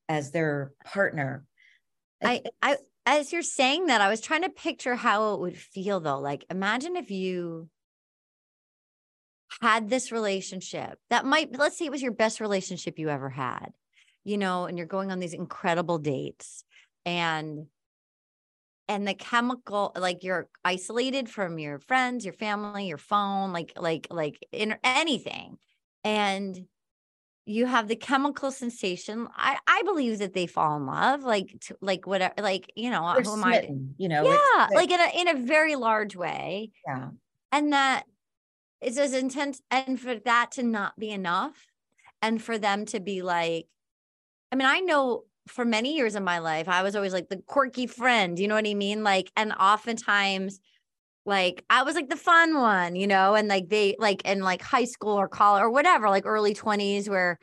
as 0.09 0.31
their 0.31 0.73
partner. 0.83 1.45
I, 2.23 2.41
I, 2.61 2.77
as 3.05 3.31
you're 3.31 3.41
saying 3.41 3.85
that, 3.85 4.01
I 4.01 4.09
was 4.09 4.19
trying 4.19 4.41
to 4.41 4.49
picture 4.49 4.95
how 4.95 5.33
it 5.33 5.39
would 5.39 5.57
feel 5.57 5.99
though. 5.99 6.19
Like, 6.19 6.45
imagine 6.49 6.97
if 6.97 7.09
you 7.09 7.69
had 9.61 9.89
this 9.89 10.11
relationship 10.11 10.99
that 11.09 11.25
might, 11.25 11.57
let's 11.57 11.77
say 11.77 11.85
it 11.85 11.91
was 11.91 12.01
your 12.01 12.11
best 12.11 12.41
relationship 12.41 12.99
you 12.99 13.09
ever 13.09 13.29
had, 13.29 13.69
you 14.25 14.37
know, 14.37 14.65
and 14.65 14.77
you're 14.77 14.87
going 14.87 15.09
on 15.09 15.19
these 15.19 15.33
incredible 15.33 15.99
dates 15.99 16.65
and 17.05 17.67
and 18.87 19.07
the 19.07 19.13
chemical 19.13 19.91
like 19.95 20.23
you're 20.23 20.47
isolated 20.63 21.29
from 21.29 21.59
your 21.59 21.79
friends 21.79 22.25
your 22.25 22.33
family 22.33 22.87
your 22.87 22.97
phone 22.97 23.51
like 23.51 23.73
like 23.75 24.07
like 24.09 24.37
in 24.51 24.75
anything 24.83 25.57
and 26.03 26.65
you 27.45 27.65
have 27.65 27.87
the 27.87 27.95
chemical 27.95 28.51
sensation 28.51 29.27
i 29.35 29.57
i 29.67 29.81
believe 29.83 30.19
that 30.19 30.33
they 30.33 30.47
fall 30.47 30.77
in 30.77 30.85
love 30.85 31.23
like 31.23 31.55
to, 31.61 31.77
like 31.81 32.05
whatever 32.05 32.33
like 32.39 32.71
you 32.75 32.89
know 32.89 33.13
They're 33.13 33.23
who 33.23 33.33
am 33.33 33.43
I? 33.43 33.69
you 33.97 34.09
know, 34.09 34.23
yeah 34.23 34.67
like 34.73 34.91
in 34.91 34.99
a 34.99 35.21
in 35.21 35.27
a 35.27 35.45
very 35.45 35.75
large 35.75 36.15
way 36.15 36.71
yeah, 36.85 37.09
and 37.51 37.73
that 37.73 38.03
it's 38.81 38.97
as 38.97 39.13
intense 39.13 39.61
and 39.71 39.99
for 39.99 40.15
that 40.15 40.51
to 40.51 40.63
not 40.63 40.97
be 40.99 41.09
enough 41.09 41.67
and 42.21 42.41
for 42.41 42.57
them 42.57 42.85
to 42.85 42.99
be 42.99 43.21
like 43.21 43.67
i 44.51 44.55
mean 44.55 44.67
i 44.67 44.79
know 44.79 45.23
for 45.47 45.65
many 45.65 45.95
years 45.95 46.15
of 46.15 46.23
my 46.23 46.39
life 46.39 46.67
i 46.67 46.83
was 46.83 46.95
always 46.95 47.13
like 47.13 47.29
the 47.29 47.41
quirky 47.47 47.87
friend 47.87 48.39
you 48.39 48.47
know 48.47 48.55
what 48.55 48.67
i 48.67 48.73
mean? 48.73 49.03
Like 49.03 49.31
and 49.35 49.53
oftentimes 49.53 50.59
like 51.25 51.63
i 51.69 51.83
was 51.83 51.95
like 51.95 52.09
the 52.09 52.15
fun 52.15 52.55
one 52.55 52.95
you 52.95 53.07
know? 53.07 53.35
And 53.35 53.47
like 53.47 53.69
they 53.69 53.95
like 53.99 54.23
in 54.25 54.41
like 54.41 54.61
high 54.61 54.85
school 54.85 55.19
or 55.19 55.27
college 55.27 55.61
or 55.61 55.69
whatever 55.69 56.09
like 56.09 56.25
early 56.25 56.53
20s 56.53 57.09
where 57.09 57.39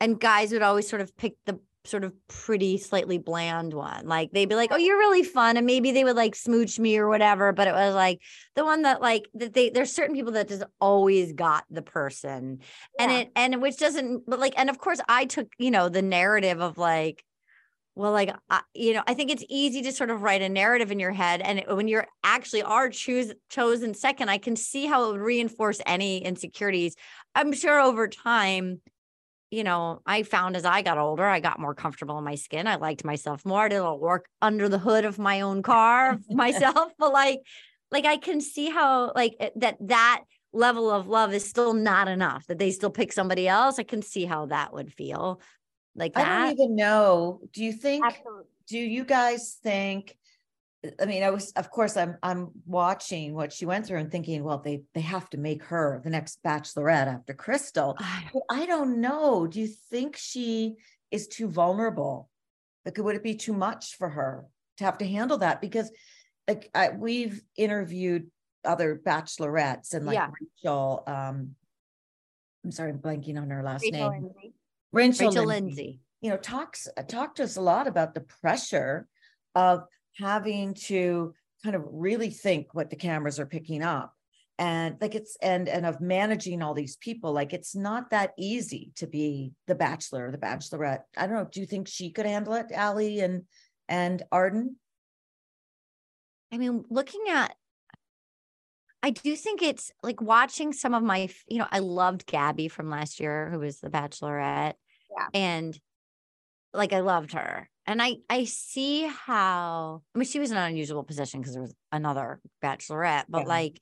and 0.00 0.20
guys 0.20 0.52
would 0.52 0.62
always 0.62 0.88
sort 0.88 1.02
of 1.02 1.16
pick 1.16 1.34
the 1.46 1.58
sort 1.86 2.04
of 2.04 2.12
pretty 2.28 2.78
slightly 2.78 3.18
bland 3.18 3.72
one. 3.72 4.06
Like 4.06 4.32
they'd 4.32 4.48
be 4.48 4.54
like 4.54 4.70
oh 4.72 4.76
you're 4.76 4.98
really 4.98 5.22
fun 5.22 5.56
and 5.56 5.66
maybe 5.66 5.92
they 5.92 6.04
would 6.04 6.16
like 6.16 6.34
smooch 6.34 6.78
me 6.78 6.98
or 6.98 7.08
whatever 7.08 7.52
but 7.52 7.68
it 7.68 7.72
was 7.72 7.94
like 7.94 8.20
the 8.54 8.64
one 8.64 8.82
that 8.82 9.00
like 9.00 9.28
that 9.34 9.54
they 9.54 9.70
there's 9.70 9.92
certain 9.92 10.14
people 10.14 10.32
that 10.32 10.48
just 10.48 10.64
always 10.80 11.32
got 11.32 11.64
the 11.70 11.82
person. 11.82 12.60
And 12.98 13.12
it 13.12 13.30
and 13.36 13.62
which 13.62 13.78
doesn't 13.78 14.28
but 14.28 14.40
like 14.40 14.54
and 14.56 14.68
of 14.68 14.78
course 14.78 15.00
i 15.08 15.24
took 15.24 15.48
you 15.58 15.70
know 15.70 15.88
the 15.88 16.02
narrative 16.02 16.60
of 16.60 16.78
like 16.78 17.24
well 17.96 18.12
like 18.12 18.32
I, 18.48 18.60
you 18.74 18.92
know 18.92 19.02
i 19.08 19.14
think 19.14 19.30
it's 19.30 19.44
easy 19.48 19.82
to 19.82 19.92
sort 19.92 20.10
of 20.10 20.22
write 20.22 20.42
a 20.42 20.48
narrative 20.48 20.92
in 20.92 21.00
your 21.00 21.12
head 21.12 21.40
and 21.40 21.64
when 21.68 21.88
you're 21.88 22.06
actually 22.22 22.62
are 22.62 22.88
choose 22.88 23.32
chosen 23.48 23.94
second 23.94 24.28
i 24.28 24.38
can 24.38 24.54
see 24.54 24.86
how 24.86 25.08
it 25.08 25.12
would 25.12 25.20
reinforce 25.20 25.80
any 25.86 26.18
insecurities. 26.18 26.94
I'm 27.34 27.52
sure 27.52 27.80
over 27.80 28.06
time 28.06 28.80
you 29.50 29.64
know 29.64 30.00
i 30.06 30.22
found 30.22 30.56
as 30.56 30.64
i 30.64 30.82
got 30.82 30.98
older 30.98 31.24
i 31.24 31.40
got 31.40 31.58
more 31.58 31.74
comfortable 31.74 32.18
in 32.18 32.24
my 32.24 32.34
skin 32.34 32.66
i 32.66 32.76
liked 32.76 33.04
myself 33.04 33.44
more 33.44 33.64
i 33.64 33.68
did 33.68 33.76
a 33.76 33.82
little 33.82 33.98
work 33.98 34.26
under 34.42 34.68
the 34.68 34.78
hood 34.78 35.04
of 35.04 35.18
my 35.18 35.40
own 35.40 35.62
car 35.62 36.18
myself 36.30 36.92
but 36.98 37.12
like 37.12 37.40
like 37.90 38.04
i 38.04 38.16
can 38.16 38.40
see 38.40 38.68
how 38.70 39.12
like 39.14 39.34
that 39.56 39.76
that 39.80 40.22
level 40.52 40.90
of 40.90 41.06
love 41.06 41.34
is 41.34 41.48
still 41.48 41.74
not 41.74 42.08
enough 42.08 42.46
that 42.46 42.58
they 42.58 42.70
still 42.70 42.90
pick 42.90 43.12
somebody 43.12 43.46
else 43.46 43.78
i 43.78 43.82
can 43.82 44.02
see 44.02 44.24
how 44.24 44.46
that 44.46 44.72
would 44.72 44.92
feel 44.92 45.40
like 45.96 46.16
I 46.16 46.24
don't 46.24 46.52
even 46.52 46.76
know. 46.76 47.40
Do 47.52 47.64
you 47.64 47.72
think? 47.72 48.04
Absolutely. 48.04 48.44
Do 48.68 48.78
you 48.78 49.04
guys 49.04 49.58
think? 49.62 50.16
I 51.00 51.06
mean, 51.06 51.24
I 51.24 51.30
was, 51.30 51.50
of 51.52 51.70
course, 51.70 51.96
I'm, 51.96 52.16
I'm 52.22 52.50
watching 52.64 53.34
what 53.34 53.52
she 53.52 53.66
went 53.66 53.86
through 53.86 53.98
and 53.98 54.10
thinking, 54.10 54.44
well, 54.44 54.58
they, 54.58 54.82
they 54.94 55.00
have 55.00 55.28
to 55.30 55.38
make 55.38 55.64
her 55.64 56.00
the 56.04 56.10
next 56.10 56.40
bachelorette 56.44 57.08
after 57.08 57.34
Crystal. 57.34 57.96
But 58.32 58.42
I 58.48 58.66
don't 58.66 59.00
know. 59.00 59.48
Do 59.48 59.58
you 59.60 59.66
think 59.66 60.16
she 60.16 60.76
is 61.10 61.26
too 61.26 61.48
vulnerable? 61.48 62.28
Like, 62.84 62.98
would 62.98 63.16
it 63.16 63.24
be 63.24 63.34
too 63.34 63.52
much 63.52 63.96
for 63.96 64.08
her 64.08 64.44
to 64.76 64.84
have 64.84 64.98
to 64.98 65.08
handle 65.08 65.38
that? 65.38 65.60
Because, 65.60 65.90
like, 66.46 66.70
I, 66.72 66.90
we've 66.90 67.42
interviewed 67.56 68.30
other 68.64 69.00
bachelorettes 69.04 69.92
and 69.92 70.06
like 70.06 70.14
Yeah. 70.14 70.30
Rachel. 70.40 71.02
Um, 71.08 71.56
I'm 72.64 72.70
sorry, 72.70 72.90
I'm 72.90 72.98
blanking 72.98 73.40
on 73.40 73.50
her 73.50 73.62
last 73.64 73.82
Rachel 73.82 74.10
name. 74.10 74.22
Lindsay. 74.22 74.54
Rachel, 74.96 75.28
rachel 75.28 75.44
Lindsay. 75.44 75.66
Lindsay. 75.66 76.00
You 76.20 76.30
know 76.30 76.36
talks 76.36 76.88
uh, 76.96 77.02
talked 77.02 77.36
to 77.36 77.44
us 77.44 77.56
a 77.56 77.60
lot 77.60 77.86
about 77.86 78.14
the 78.14 78.22
pressure 78.40 79.06
of 79.54 79.84
having 80.18 80.74
to 80.74 81.34
kind 81.62 81.76
of 81.76 81.84
really 81.90 82.30
think 82.30 82.68
what 82.72 82.90
the 82.90 82.96
cameras 82.96 83.38
are 83.38 83.46
picking 83.46 83.82
up 83.82 84.12
and 84.58 84.96
like 85.00 85.14
it's 85.14 85.36
and 85.42 85.68
and 85.68 85.84
of 85.84 86.00
managing 86.00 86.62
all 86.62 86.74
these 86.74 86.96
people. 86.96 87.32
Like 87.32 87.52
it's 87.52 87.74
not 87.74 88.10
that 88.10 88.32
easy 88.38 88.92
to 88.96 89.06
be 89.06 89.52
the 89.66 89.74
bachelor 89.74 90.28
or 90.28 90.32
the 90.32 90.38
bachelorette. 90.38 91.02
I 91.16 91.26
don't 91.26 91.36
know 91.36 91.48
do 91.50 91.60
you 91.60 91.66
think 91.66 91.88
she 91.88 92.10
could 92.10 92.26
handle 92.26 92.54
it 92.54 92.72
Allie 92.72 93.20
and 93.20 93.42
and 93.88 94.22
arden? 94.32 94.76
I 96.52 96.58
mean, 96.58 96.84
looking 96.88 97.24
at, 97.28 97.54
I 99.02 99.10
do 99.10 99.34
think 99.36 99.62
it's 99.62 99.90
like 100.02 100.20
watching 100.20 100.72
some 100.72 100.94
of 100.94 101.02
my, 101.02 101.28
you 101.48 101.58
know, 101.58 101.66
I 101.70 101.80
loved 101.80 102.26
Gabby 102.26 102.68
from 102.68 102.88
last 102.88 103.20
year, 103.20 103.50
who 103.50 103.58
was 103.58 103.80
the 103.80 103.90
Bachelorette, 103.90 104.74
Yeah. 105.16 105.28
and 105.32 105.78
like 106.74 106.92
I 106.92 107.00
loved 107.00 107.32
her, 107.32 107.68
and 107.86 108.02
I 108.02 108.16
I 108.28 108.44
see 108.44 109.06
how 109.06 110.02
I 110.14 110.18
mean 110.18 110.26
she 110.26 110.38
was 110.40 110.50
in 110.50 110.56
an 110.58 110.64
unusual 110.70 111.02
position 111.04 111.40
because 111.40 111.54
there 111.54 111.62
was 111.62 111.74
another 111.90 112.40
Bachelorette, 112.62 113.24
but 113.28 113.42
Yeah. 113.42 113.48
like 113.48 113.80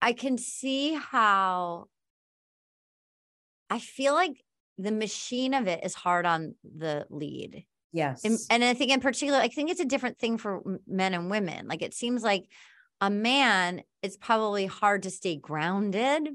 I 0.00 0.12
can 0.12 0.38
see 0.38 0.94
how 0.94 1.86
I 3.70 3.78
feel 3.78 4.14
like 4.14 4.42
the 4.78 4.92
machine 4.92 5.54
of 5.54 5.66
it 5.66 5.84
is 5.84 5.94
hard 5.94 6.26
on 6.26 6.54
the 6.64 7.06
lead. 7.08 7.64
yes 7.92 8.24
And, 8.24 8.38
and 8.50 8.64
I 8.64 8.74
think 8.74 8.90
in 8.90 9.00
particular, 9.00 9.38
I 9.38 9.48
think 9.48 9.70
it's 9.70 9.80
a 9.80 9.84
different 9.84 10.18
thing 10.18 10.38
for 10.38 10.62
men 10.86 11.14
and 11.14 11.30
women. 11.30 11.68
Like 11.68 11.82
it 11.82 11.94
seems 11.94 12.22
like 12.22 12.46
a 13.00 13.10
man, 13.10 13.82
it's 14.02 14.16
probably 14.16 14.66
hard 14.66 15.04
to 15.04 15.10
stay 15.10 15.36
grounded 15.36 16.28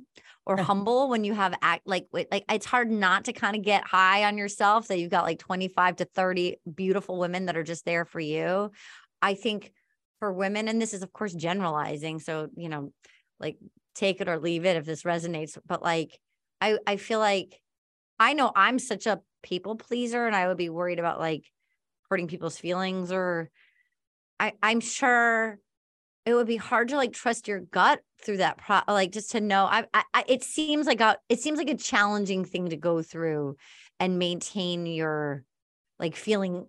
or 0.46 0.58
humble 0.58 1.10
when 1.10 1.26
you 1.26 1.34
have 1.34 1.54
act 1.62 1.86
like 1.86 2.08
like 2.14 2.46
it's 2.50 2.66
hard 2.66 2.90
not 2.90 3.26
to 3.26 3.34
kind 3.34 3.56
of 3.56 3.62
get 3.62 3.86
high 3.86 4.24
on 4.24 4.38
yourself 4.38 4.88
that 4.88 4.98
you've 5.00 5.12
got 5.12 5.26
like 5.26 5.40
25 5.40 5.98
to 5.98 6.06
30 6.06 6.58
beautiful 6.74 7.20
women 7.20 7.46
that 7.46 7.58
are 7.58 7.64
just 7.64 7.84
there 7.86 8.06
for 8.06 8.22
you. 8.22 8.72
I 9.22 9.34
think 9.34 9.74
for 10.20 10.32
women, 10.32 10.68
and 10.68 10.82
this 10.82 10.94
is 10.94 11.04
of 11.04 11.12
course 11.12 11.34
generalizing, 11.34 12.20
so 12.20 12.48
you 12.56 12.70
know, 12.70 12.94
like 13.40 13.58
take 13.94 14.22
it 14.22 14.30
or 14.30 14.40
leave 14.40 14.66
it 14.66 14.78
if 14.78 14.86
this 14.86 15.04
resonates, 15.04 15.58
but 15.66 15.84
like 15.84 16.18
I 16.62 16.78
I 16.88 16.96
feel 16.96 17.20
like 17.20 17.60
I 18.20 18.34
know 18.34 18.52
I'm 18.56 18.80
such 18.80 19.06
a 19.06 19.20
people 19.44 19.76
pleaser 19.76 20.26
and 20.26 20.36
I 20.36 20.48
would 20.48 20.58
be 20.58 20.70
worried 20.70 21.00
about 21.00 21.20
like 21.20 21.44
hurting 22.10 22.28
people's 22.28 22.58
feelings 22.58 23.12
or 23.12 23.50
I 24.40 24.54
I'm 24.64 24.80
sure 24.80 25.60
it 26.28 26.34
would 26.34 26.48
be 26.48 26.58
hard 26.58 26.90
to 26.90 26.98
like 26.98 27.14
trust 27.14 27.48
your 27.48 27.62
gut 27.62 28.02
through 28.22 28.38
that 28.38 28.58
pro 28.58 28.82
like 28.90 29.12
just 29.12 29.32
to 29.32 29.40
know 29.40 29.66
I, 29.66 29.86
I 29.94 30.26
it 30.28 30.44
seems 30.44 30.86
like 30.86 31.00
a 31.00 31.18
it 31.30 31.40
seems 31.40 31.58
like 31.58 31.70
a 31.70 31.78
challenging 31.78 32.44
thing 32.44 32.70
to 32.70 32.78
go 32.78 33.02
through 33.02 33.56
and 34.00 34.20
maintain 34.20 34.86
your 34.86 35.44
like 36.00 36.16
feeling 36.16 36.68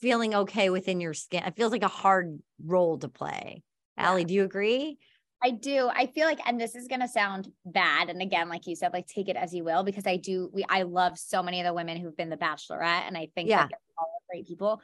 feeling 0.00 0.34
okay 0.34 0.70
within 0.70 1.00
your 1.00 1.14
skin. 1.14 1.44
It 1.44 1.56
feels 1.56 1.72
like 1.72 1.82
a 1.82 1.88
hard 1.88 2.40
role 2.64 2.98
to 2.98 3.08
play. 3.08 3.62
Allie, 3.96 4.24
do 4.24 4.34
you 4.34 4.44
agree? 4.44 4.98
I 5.42 5.50
do. 5.50 5.90
I 5.94 6.06
feel 6.06 6.26
like, 6.26 6.40
and 6.46 6.60
this 6.60 6.74
is 6.74 6.88
gonna 6.88 7.08
sound 7.08 7.50
bad. 7.64 8.08
And 8.08 8.20
again, 8.20 8.48
like 8.48 8.66
you 8.66 8.76
said, 8.76 8.92
like 8.92 9.06
take 9.06 9.28
it 9.28 9.36
as 9.36 9.54
you 9.54 9.64
will, 9.64 9.84
because 9.84 10.06
I 10.06 10.16
do. 10.16 10.50
We 10.52 10.64
I 10.68 10.82
love 10.82 11.18
so 11.18 11.42
many 11.42 11.60
of 11.60 11.66
the 11.66 11.74
women 11.74 11.98
who've 11.98 12.16
been 12.16 12.30
the 12.30 12.36
Bachelorette, 12.36 13.06
and 13.06 13.16
I 13.16 13.28
think 13.34 13.48
Yeah. 13.48 13.66
they're 13.68 13.78
all 13.98 14.22
great 14.30 14.46
people. 14.46 14.80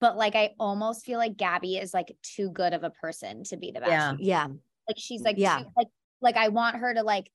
But 0.00 0.16
like, 0.16 0.34
I 0.36 0.54
almost 0.60 1.04
feel 1.04 1.18
like 1.18 1.36
Gabby 1.36 1.76
is 1.76 1.92
like 1.92 2.16
too 2.22 2.50
good 2.50 2.72
of 2.72 2.84
a 2.84 2.90
person 2.90 3.42
to 3.44 3.56
be 3.56 3.72
the 3.72 3.80
best. 3.80 3.90
Yeah. 3.90 4.14
Yeah. 4.18 4.46
Like 4.88 4.96
she's 4.96 5.22
like, 5.22 5.36
Yeah. 5.38 5.60
too, 5.60 5.66
like, 5.76 5.88
like 6.20 6.36
I 6.36 6.48
want 6.48 6.76
her 6.76 6.94
to 6.94 7.02
like 7.02 7.30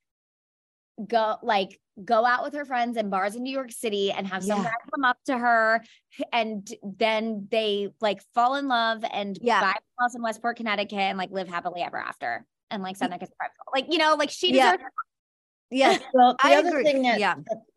go 1.08 1.38
like 1.41 1.80
go 2.04 2.26
out 2.26 2.43
with 2.43 2.54
her 2.54 2.65
friends 2.65 2.97
in 2.97 3.10
bars 3.10 3.36
in 3.36 3.43
New 3.43 3.52
York 3.54 3.71
City 3.71 4.12
and 4.12 4.26
have 4.28 4.43
some 4.43 4.60
Yeah. 4.60 4.63
guy 4.65 4.73
come 4.93 5.04
up 5.04 5.17
to 5.26 5.38
her 5.38 5.84
and 6.32 6.67
then 6.84 7.47
they 7.52 7.89
like 7.99 8.21
fall 8.34 8.56
in 8.56 8.67
love 8.67 9.04
and 9.12 9.38
Yeah. 9.41 9.62
buy 9.62 9.71
a 9.71 10.02
house 10.02 10.15
in 10.15 10.21
Westport, 10.21 10.58
Connecticut 10.58 10.97
and 10.99 11.17
like 11.17 11.32
live 11.32 11.47
happily 11.49 11.82
ever 11.82 11.97
after 11.97 12.45
and 12.71 12.82
like 12.82 12.95
send 12.95 13.12
their 13.12 13.19
kids 13.19 13.32
to. 13.32 13.47
Like, 13.73 13.91
you 13.91 13.97
know, 13.97 14.15
like 14.17 14.30
she 14.30 14.54
Yeah. 14.56 14.73
deserves 14.78 14.91
Yeah. 15.71 15.97
Well, 16.13 16.36
the 16.41 16.47
I 16.47 16.56
other 16.58 16.69
agree. 16.69 16.84
thing 16.84 17.02
that, 17.04 17.19
Yeah. 17.19 17.36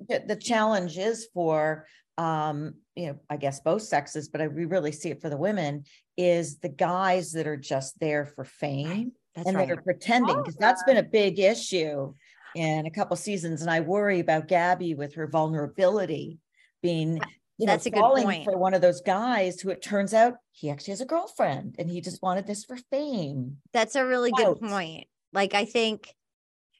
that- 0.08 0.28
the 0.28 0.36
challenge 0.36 0.96
is 0.98 1.28
for, 1.34 1.86
um, 2.18 2.74
you 2.96 3.08
know, 3.08 3.18
I 3.28 3.36
guess 3.36 3.60
both 3.60 3.82
sexes, 3.82 4.28
but 4.28 4.40
I, 4.40 4.48
we 4.48 4.64
really 4.64 4.90
see 4.90 5.10
it 5.10 5.20
for 5.20 5.28
the 5.28 5.36
women, 5.36 5.84
is 6.16 6.58
the 6.58 6.70
guys 6.70 7.32
that 7.32 7.46
are 7.46 7.56
just 7.56 8.00
there 8.00 8.24
for 8.24 8.44
fame 8.44 9.12
That's 9.34 9.46
and 9.46 9.56
right. 9.56 9.68
that 9.68 9.78
are 9.78 9.82
pretending, 9.82 10.38
because 10.38 10.56
that's 10.56 10.82
been 10.84 10.96
a 10.96 11.02
big 11.02 11.38
issue 11.38 12.14
in 12.54 12.86
a 12.86 12.90
couple 12.90 13.14
seasons. 13.16 13.60
And 13.60 13.70
I 13.70 13.80
worry 13.80 14.20
about 14.20 14.48
Gabby 14.48 14.94
with 14.94 15.14
her 15.14 15.26
vulnerability 15.26 16.38
being, 16.82 17.20
you 17.58 17.66
know, 17.66 17.72
That's 17.72 17.86
a 17.86 17.90
good 17.90 18.00
point. 18.00 18.44
for 18.44 18.56
one 18.56 18.72
of 18.72 18.80
those 18.80 19.02
guys 19.02 19.60
who 19.60 19.68
it 19.68 19.82
turns 19.82 20.14
out 20.14 20.34
he 20.52 20.70
actually 20.70 20.92
has 20.92 21.02
a 21.02 21.06
girlfriend 21.06 21.76
and 21.78 21.90
he 21.90 22.00
just 22.00 22.22
wanted 22.22 22.46
this 22.46 22.64
for 22.64 22.78
fame. 22.90 23.58
That's 23.74 23.94
a 23.94 24.06
really 24.06 24.30
good 24.30 24.58
point. 24.60 25.06
Like 25.34 25.52
I 25.52 25.66
think, 25.66 26.14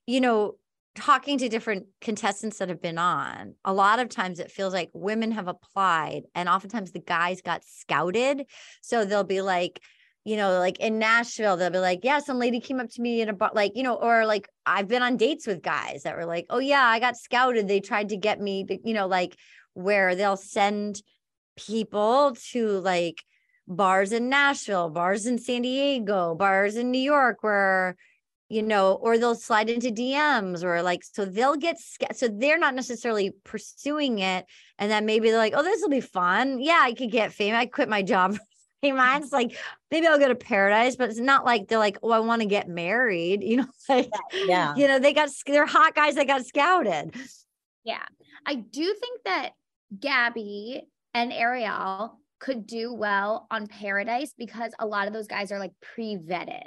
you 0.07 0.23
know, 0.23 0.57
talking 0.97 1.39
to 1.39 1.49
different 1.49 1.87
contestants 2.01 2.59
that 2.59 2.69
have 2.69 2.83
been 2.83 2.99
on, 2.99 3.55
a 3.65 3.73
lot 3.73 3.99
of 3.99 4.09
times 4.09 4.41
it 4.41 4.51
feels 4.51 4.73
like 4.73 4.91
women 4.93 5.31
have 5.33 5.47
applied 5.47 6.23
and 6.35 6.49
oftentimes 6.49 6.93
the 6.93 6.99
guys 6.99 7.43
got 7.43 7.65
scouted. 7.65 8.47
So 8.81 9.05
they'll 9.05 9.23
be 9.23 9.43
like, 9.43 9.81
you 10.25 10.37
know, 10.37 10.59
like 10.59 10.81
in 10.81 10.99
Nashville, 10.99 11.57
they'll 11.57 11.71
be 11.71 11.79
like, 11.79 12.01
yeah, 12.03 12.19
some 12.19 12.39
lady 12.39 12.59
came 12.59 12.81
up 12.81 12.91
to 12.91 13.01
me 13.01 13.21
in 13.21 13.29
a 13.29 13.33
bar, 13.33 13.53
like, 13.55 13.73
you 13.77 13.85
know, 13.85 13.95
or 13.95 14.27
like 14.27 14.49
I've 14.65 14.89
been 14.89 15.03
on 15.03 15.17
dates 15.17 15.47
with 15.47 15.63
guys 15.63 16.03
that 16.03 16.17
were 16.17 16.27
like, 16.27 16.47
oh 16.51 16.59
yeah, 16.59 16.83
I 16.83 16.99
got 16.99 17.17
scouted. 17.17 17.69
They 17.69 17.81
tried 17.81 18.09
to 18.09 18.17
get 18.17 18.41
me 18.41 18.67
you 18.83 18.95
know, 18.95 19.07
like 19.07 19.37
where 19.75 20.17
they'll 20.17 20.37
send 20.37 21.01
people 21.57 22.37
to 22.51 22.81
like 22.81 23.23
bars 23.69 24.13
in 24.13 24.29
Nashville, 24.29 24.91
bars 24.91 25.27
in 25.27 25.39
San 25.39 25.63
Diego, 25.63 26.35
bars 26.35 26.77
in 26.77 26.91
New 26.91 26.99
York 26.99 27.43
where 27.43 27.97
you 28.49 28.63
know, 28.63 28.93
or 28.95 29.19
they'll 29.19 29.35
slide 29.35 29.69
into 29.69 29.89
DMs 29.91 30.63
or 30.63 30.83
like, 30.83 31.03
so 31.03 31.25
they'll 31.25 31.57
get, 31.57 31.79
so 32.15 32.29
they're 32.29 32.59
not 32.59 32.75
necessarily 32.75 33.33
pursuing 33.45 34.21
it. 34.21 34.47
And 34.79 34.91
then 34.91 35.05
maybe 35.07 35.31
they're 35.31 35.39
like, 35.39 35.55
oh, 35.57 35.63
this 35.63 35.81
will 35.81 35.89
be 35.89 36.01
fun. 36.01 36.61
Yeah, 36.61 36.79
I 36.81 36.95
could 36.95 37.11
get 37.11 37.33
fame. 37.33 37.55
I 37.55 37.67
quit 37.67 37.89
my 37.89 38.03
job. 38.03 38.39
It's 38.83 39.33
like 39.33 39.57
maybe 39.91 40.07
I'll 40.07 40.19
go 40.19 40.29
to 40.29 40.37
paradise, 40.37 40.95
but 40.95 41.11
it's 41.11 41.19
not 41.19 41.45
like 41.45 41.67
they're 41.67 41.79
like, 41.79 41.99
oh, 42.05 42.13
I 42.13 42.21
want 42.21 42.43
to 42.43 42.47
get 42.47 42.69
married. 42.69 43.43
You 43.47 43.57
know, 43.57 43.67
like, 43.89 44.09
Yeah. 44.33 44.77
you 44.77 44.87
know, 44.87 45.01
they 45.01 45.13
got, 45.13 45.29
they're 45.45 45.67
hot 45.67 45.97
guys 45.97 46.15
that 46.15 46.29
got 46.29 46.47
scouted. 46.47 47.13
Yeah. 47.83 48.05
I 48.47 48.55
do 48.55 48.95
think 48.95 49.23
that 49.25 49.55
Gabby 49.99 50.83
and 51.15 51.33
Ariel 51.33 52.21
could 52.39 52.65
do 52.65 52.93
well 52.95 53.49
on 53.51 53.67
Paradise 53.67 54.35
because 54.39 54.73
a 54.79 54.87
lot 54.87 55.09
of 55.09 55.13
those 55.13 55.27
guys 55.27 55.51
are 55.51 55.59
like 55.59 55.73
pre-vetted. 55.81 56.67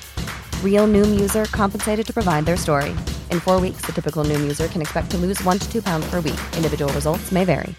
Real 0.63 0.87
Noom 0.87 1.19
user 1.21 1.45
compensated 1.45 2.07
to 2.07 2.13
provide 2.13 2.45
their 2.47 2.57
story. 2.57 2.89
In 3.29 3.39
four 3.39 3.59
weeks, 3.59 3.81
the 3.85 3.91
typical 3.91 4.23
Noom 4.23 4.39
user 4.41 4.67
can 4.67 4.81
expect 4.81 5.11
to 5.11 5.17
lose 5.17 5.39
one 5.43 5.59
to 5.59 5.71
two 5.71 5.83
pounds 5.83 6.09
per 6.09 6.15
week. 6.19 6.39
Individual 6.57 6.91
results 6.93 7.31
may 7.31 7.45
vary. 7.45 7.75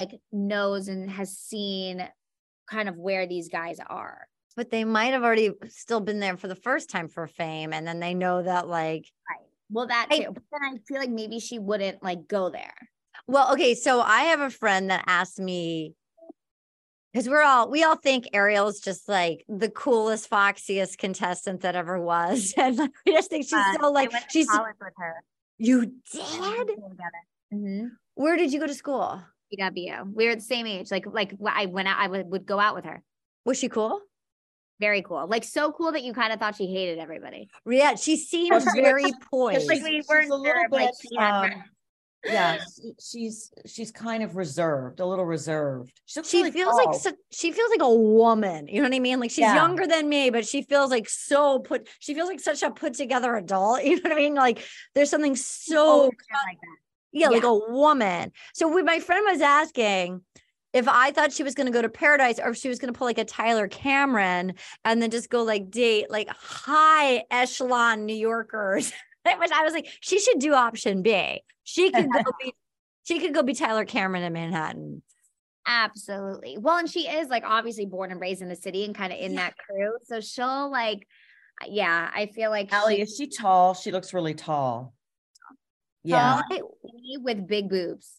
like 0.00 0.20
knows 0.32 0.88
and 0.88 1.08
has 1.08 1.36
seen 1.38 2.08
kind 2.68 2.88
of 2.88 2.96
where 2.96 3.24
these 3.26 3.48
guys 3.48 3.78
are. 3.88 4.26
But 4.56 4.70
they 4.70 4.82
might 4.84 5.12
have 5.12 5.22
already 5.22 5.50
still 5.68 6.00
been 6.00 6.18
there 6.18 6.36
for 6.36 6.48
the 6.48 6.56
first 6.56 6.90
time 6.90 7.06
for 7.08 7.28
fame. 7.28 7.72
And 7.72 7.86
then 7.86 8.00
they 8.00 8.12
know 8.14 8.42
that, 8.42 8.66
like, 8.66 9.06
Right. 9.30 9.46
Well, 9.70 9.86
that 9.86 10.08
I- 10.10 10.18
too. 10.18 10.32
But 10.32 10.42
then 10.50 10.60
I 10.64 10.78
feel 10.88 10.98
like 10.98 11.10
maybe 11.10 11.38
she 11.38 11.60
wouldn't 11.60 12.02
like 12.02 12.26
go 12.26 12.50
there. 12.50 12.74
Well, 13.28 13.52
okay, 13.52 13.74
so 13.76 14.00
I 14.00 14.22
have 14.24 14.40
a 14.40 14.50
friend 14.50 14.90
that 14.90 15.04
asked 15.06 15.38
me 15.38 15.94
because 17.12 17.28
we're 17.28 17.42
all 17.42 17.70
we 17.70 17.84
all 17.84 17.96
think 17.96 18.28
Ariel's 18.32 18.80
just 18.80 19.08
like 19.08 19.44
the 19.48 19.68
coolest, 19.68 20.30
foxiest 20.30 20.98
contestant 20.98 21.60
that 21.62 21.76
ever 21.76 22.00
was, 22.00 22.54
and 22.58 22.76
like, 22.76 22.90
we 23.06 23.12
just 23.12 23.30
think 23.30 23.44
she's 23.44 23.52
Uh, 23.54 23.74
so 23.80 23.86
I 23.86 23.88
like 23.88 24.12
went 24.12 24.24
to 24.24 24.30
she's. 24.30 24.48
college 24.48 24.76
with 24.80 24.94
her. 24.96 25.22
You 25.58 25.86
did? 26.12 26.70
Mm-hmm. 27.52 27.86
Where 28.14 28.36
did 28.36 28.52
you 28.52 28.60
go 28.60 28.66
to 28.66 28.74
school? 28.74 29.22
PW. 29.52 30.14
We 30.14 30.26
were 30.26 30.34
the 30.34 30.40
same 30.40 30.66
age. 30.66 30.90
Like 30.90 31.04
like 31.06 31.34
I 31.46 31.66
went 31.66 31.88
out, 31.88 31.98
I 31.98 32.08
would, 32.08 32.30
would 32.30 32.46
go 32.46 32.58
out 32.58 32.74
with 32.74 32.84
her. 32.86 33.02
Was 33.44 33.58
she 33.58 33.68
cool? 33.68 34.00
Very 34.80 35.02
cool. 35.02 35.26
Like 35.26 35.44
so 35.44 35.70
cool 35.72 35.92
that 35.92 36.02
you 36.02 36.12
kind 36.12 36.32
of 36.32 36.40
thought 36.40 36.56
she 36.56 36.66
hated 36.66 36.98
everybody. 36.98 37.48
Yeah, 37.66 37.94
she 37.94 38.16
seemed 38.16 38.64
very 38.74 39.04
poised. 39.30 39.68
like 39.68 39.82
we 39.82 39.96
she's 39.96 40.08
weren't 40.08 40.30
a 40.30 40.34
little 40.34 40.44
sure 40.46 40.64
if, 40.64 40.72
like, 40.72 40.88
bit, 40.88 40.94
she 41.02 41.16
had 41.16 41.44
um, 41.52 41.64
yeah, 42.30 42.58
she's 43.00 43.50
she's 43.66 43.90
kind 43.90 44.22
of 44.22 44.36
reserved, 44.36 45.00
a 45.00 45.06
little 45.06 45.24
reserved. 45.24 45.92
She, 46.06 46.20
looks 46.20 46.30
she 46.30 46.50
feels 46.50 46.76
like 46.76 47.14
she 47.30 47.52
feels 47.52 47.70
like 47.70 47.82
a 47.82 47.94
woman. 47.94 48.68
You 48.68 48.76
know 48.82 48.88
what 48.88 48.94
I 48.94 49.00
mean? 49.00 49.18
Like 49.20 49.30
she's 49.30 49.40
Yeah. 49.40 49.54
younger 49.54 49.86
than 49.86 50.08
me, 50.08 50.30
but 50.30 50.46
she 50.46 50.62
feels 50.62 50.90
like 50.90 51.08
so 51.08 51.58
put. 51.58 51.88
She 51.98 52.14
feels 52.14 52.28
like 52.28 52.40
such 52.40 52.62
a 52.62 52.70
put 52.70 52.94
together 52.94 53.34
adult. 53.36 53.82
You 53.84 53.96
know 53.96 54.02
what 54.04 54.12
I 54.12 54.16
mean? 54.16 54.34
Like 54.34 54.64
there's 54.94 55.10
something 55.10 55.34
so 55.36 56.04
like 56.04 56.16
that. 56.30 56.56
yeah, 57.12 57.28
like 57.28 57.42
a 57.44 57.54
woman. 57.54 58.32
So 58.54 58.72
when 58.72 58.84
my 58.84 59.00
friend 59.00 59.24
was 59.28 59.40
asking 59.40 60.22
if 60.72 60.88
I 60.88 61.10
thought 61.10 61.32
she 61.32 61.42
was 61.42 61.54
going 61.54 61.66
to 61.66 61.72
go 61.72 61.82
to 61.82 61.88
paradise 61.90 62.38
or 62.38 62.50
if 62.50 62.56
she 62.56 62.68
was 62.70 62.78
going 62.78 62.90
to 62.92 62.96
pull 62.96 63.06
like 63.06 63.18
a 63.18 63.26
Tyler 63.26 63.68
Cameron 63.68 64.54
and 64.86 65.02
then 65.02 65.10
just 65.10 65.28
go 65.28 65.42
like 65.42 65.70
date 65.70 66.10
like 66.10 66.28
high 66.28 67.24
echelon 67.30 68.06
New 68.06 68.14
Yorkers, 68.16 68.90
which 69.24 69.50
I 69.52 69.62
was 69.64 69.72
like, 69.72 69.88
she 70.00 70.18
should 70.18 70.38
do 70.38 70.54
option 70.54 71.02
B. 71.02 71.42
She 71.64 71.90
could 71.92 72.10
go 72.10 72.22
be, 72.40 72.54
she 73.04 73.18
could 73.18 73.34
go 73.34 73.42
be 73.42 73.54
Tyler 73.54 73.84
Cameron 73.84 74.22
in 74.22 74.32
Manhattan. 74.32 75.02
Absolutely. 75.66 76.58
Well, 76.58 76.78
and 76.78 76.90
she 76.90 77.08
is 77.08 77.28
like 77.28 77.44
obviously 77.46 77.86
born 77.86 78.10
and 78.10 78.20
raised 78.20 78.42
in 78.42 78.48
the 78.48 78.56
city 78.56 78.84
and 78.84 78.94
kind 78.94 79.12
of 79.12 79.18
in 79.18 79.36
that 79.36 79.54
crew. 79.56 79.92
So 80.04 80.20
she'll 80.20 80.70
like, 80.70 81.06
yeah, 81.68 82.10
I 82.12 82.26
feel 82.26 82.50
like 82.50 82.72
Allie, 82.72 82.96
she- 82.96 83.02
is 83.02 83.16
she 83.16 83.26
tall? 83.28 83.74
She 83.74 83.92
looks 83.92 84.12
really 84.12 84.34
tall. 84.34 84.94
Yeah. 86.02 86.42
tall, 86.50 86.76
skinny 86.84 87.18
with 87.18 87.46
big 87.46 87.68
boobs. 87.68 88.10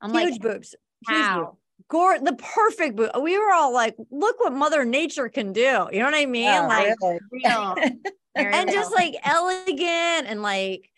I'm 0.00 0.12
Huge 0.12 0.32
like, 0.32 0.40
boobs. 0.40 0.76
Huge 1.08 1.18
boobs. 1.18 1.26
how? 1.26 1.58
Gore, 1.88 2.18
the 2.20 2.34
perfect 2.34 2.94
boob. 2.96 3.10
We 3.20 3.36
were 3.36 3.52
all 3.52 3.72
like, 3.74 3.96
look 4.10 4.38
what 4.38 4.52
Mother 4.52 4.84
Nature 4.84 5.28
can 5.28 5.52
do. 5.52 5.88
You 5.90 5.98
know 5.98 6.04
what 6.04 6.14
I 6.14 6.26
mean? 6.26 6.44
Yeah, 6.44 6.66
like, 6.66 6.94
really. 7.02 7.18
Real. 7.32 7.74
And 8.34 8.70
just 8.70 8.90
real. 8.90 8.98
like 8.98 9.14
elegant 9.24 10.26
and 10.26 10.42
like 10.42 10.88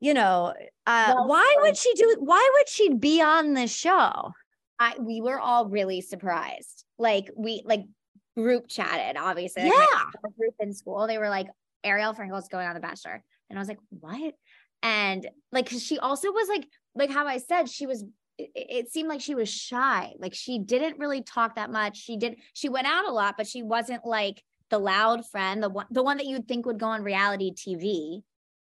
you 0.00 0.12
know 0.12 0.52
uh 0.86 1.12
Well 1.14 1.28
why 1.28 1.54
would 1.62 1.76
she 1.76 1.92
do 1.94 2.16
why 2.18 2.50
would 2.54 2.68
she 2.68 2.94
be 2.94 3.22
on 3.22 3.54
this 3.54 3.74
show 3.74 4.32
I 4.78 4.94
we 4.98 5.20
were 5.20 5.38
all 5.38 5.68
really 5.68 6.00
surprised. 6.00 6.84
Like 6.98 7.30
we 7.36 7.62
like 7.64 7.84
group 8.36 8.68
chatted, 8.68 9.16
obviously. 9.16 9.64
like, 9.64 9.72
yeah 9.72 10.04
group 10.38 10.54
in 10.60 10.72
school. 10.74 11.06
They 11.06 11.18
were 11.18 11.28
like, 11.28 11.46
Ariel 11.82 12.14
Frankel's 12.14 12.48
going 12.48 12.66
on 12.66 12.74
The 12.74 12.80
Bachelor. 12.80 13.22
And 13.48 13.58
I 13.58 13.60
was 13.60 13.68
like, 13.68 13.78
what? 13.90 14.34
And 14.82 15.28
like, 15.52 15.68
she 15.68 15.98
also 15.98 16.32
was 16.32 16.48
like, 16.48 16.66
like 16.94 17.10
how 17.10 17.26
I 17.26 17.38
said, 17.38 17.68
she 17.68 17.86
was, 17.86 18.04
it, 18.38 18.50
it 18.54 18.92
seemed 18.92 19.08
like 19.08 19.20
she 19.20 19.34
was 19.34 19.48
shy. 19.48 20.12
Like 20.18 20.34
she 20.34 20.58
didn't 20.58 20.98
really 20.98 21.22
talk 21.22 21.56
that 21.56 21.70
much. 21.70 21.96
She 21.98 22.16
did, 22.16 22.36
she 22.52 22.68
went 22.68 22.86
out 22.86 23.06
a 23.06 23.12
lot, 23.12 23.36
but 23.36 23.46
she 23.46 23.62
wasn't 23.62 24.04
like 24.04 24.42
the 24.74 24.78
loud 24.80 25.24
friend, 25.24 25.62
the 25.62 25.68
one, 25.68 25.86
the 25.92 26.02
one 26.02 26.16
that 26.16 26.26
you'd 26.26 26.48
think 26.48 26.66
would 26.66 26.80
go 26.80 26.86
on 26.88 27.02
reality 27.04 27.52
TV. 27.54 28.22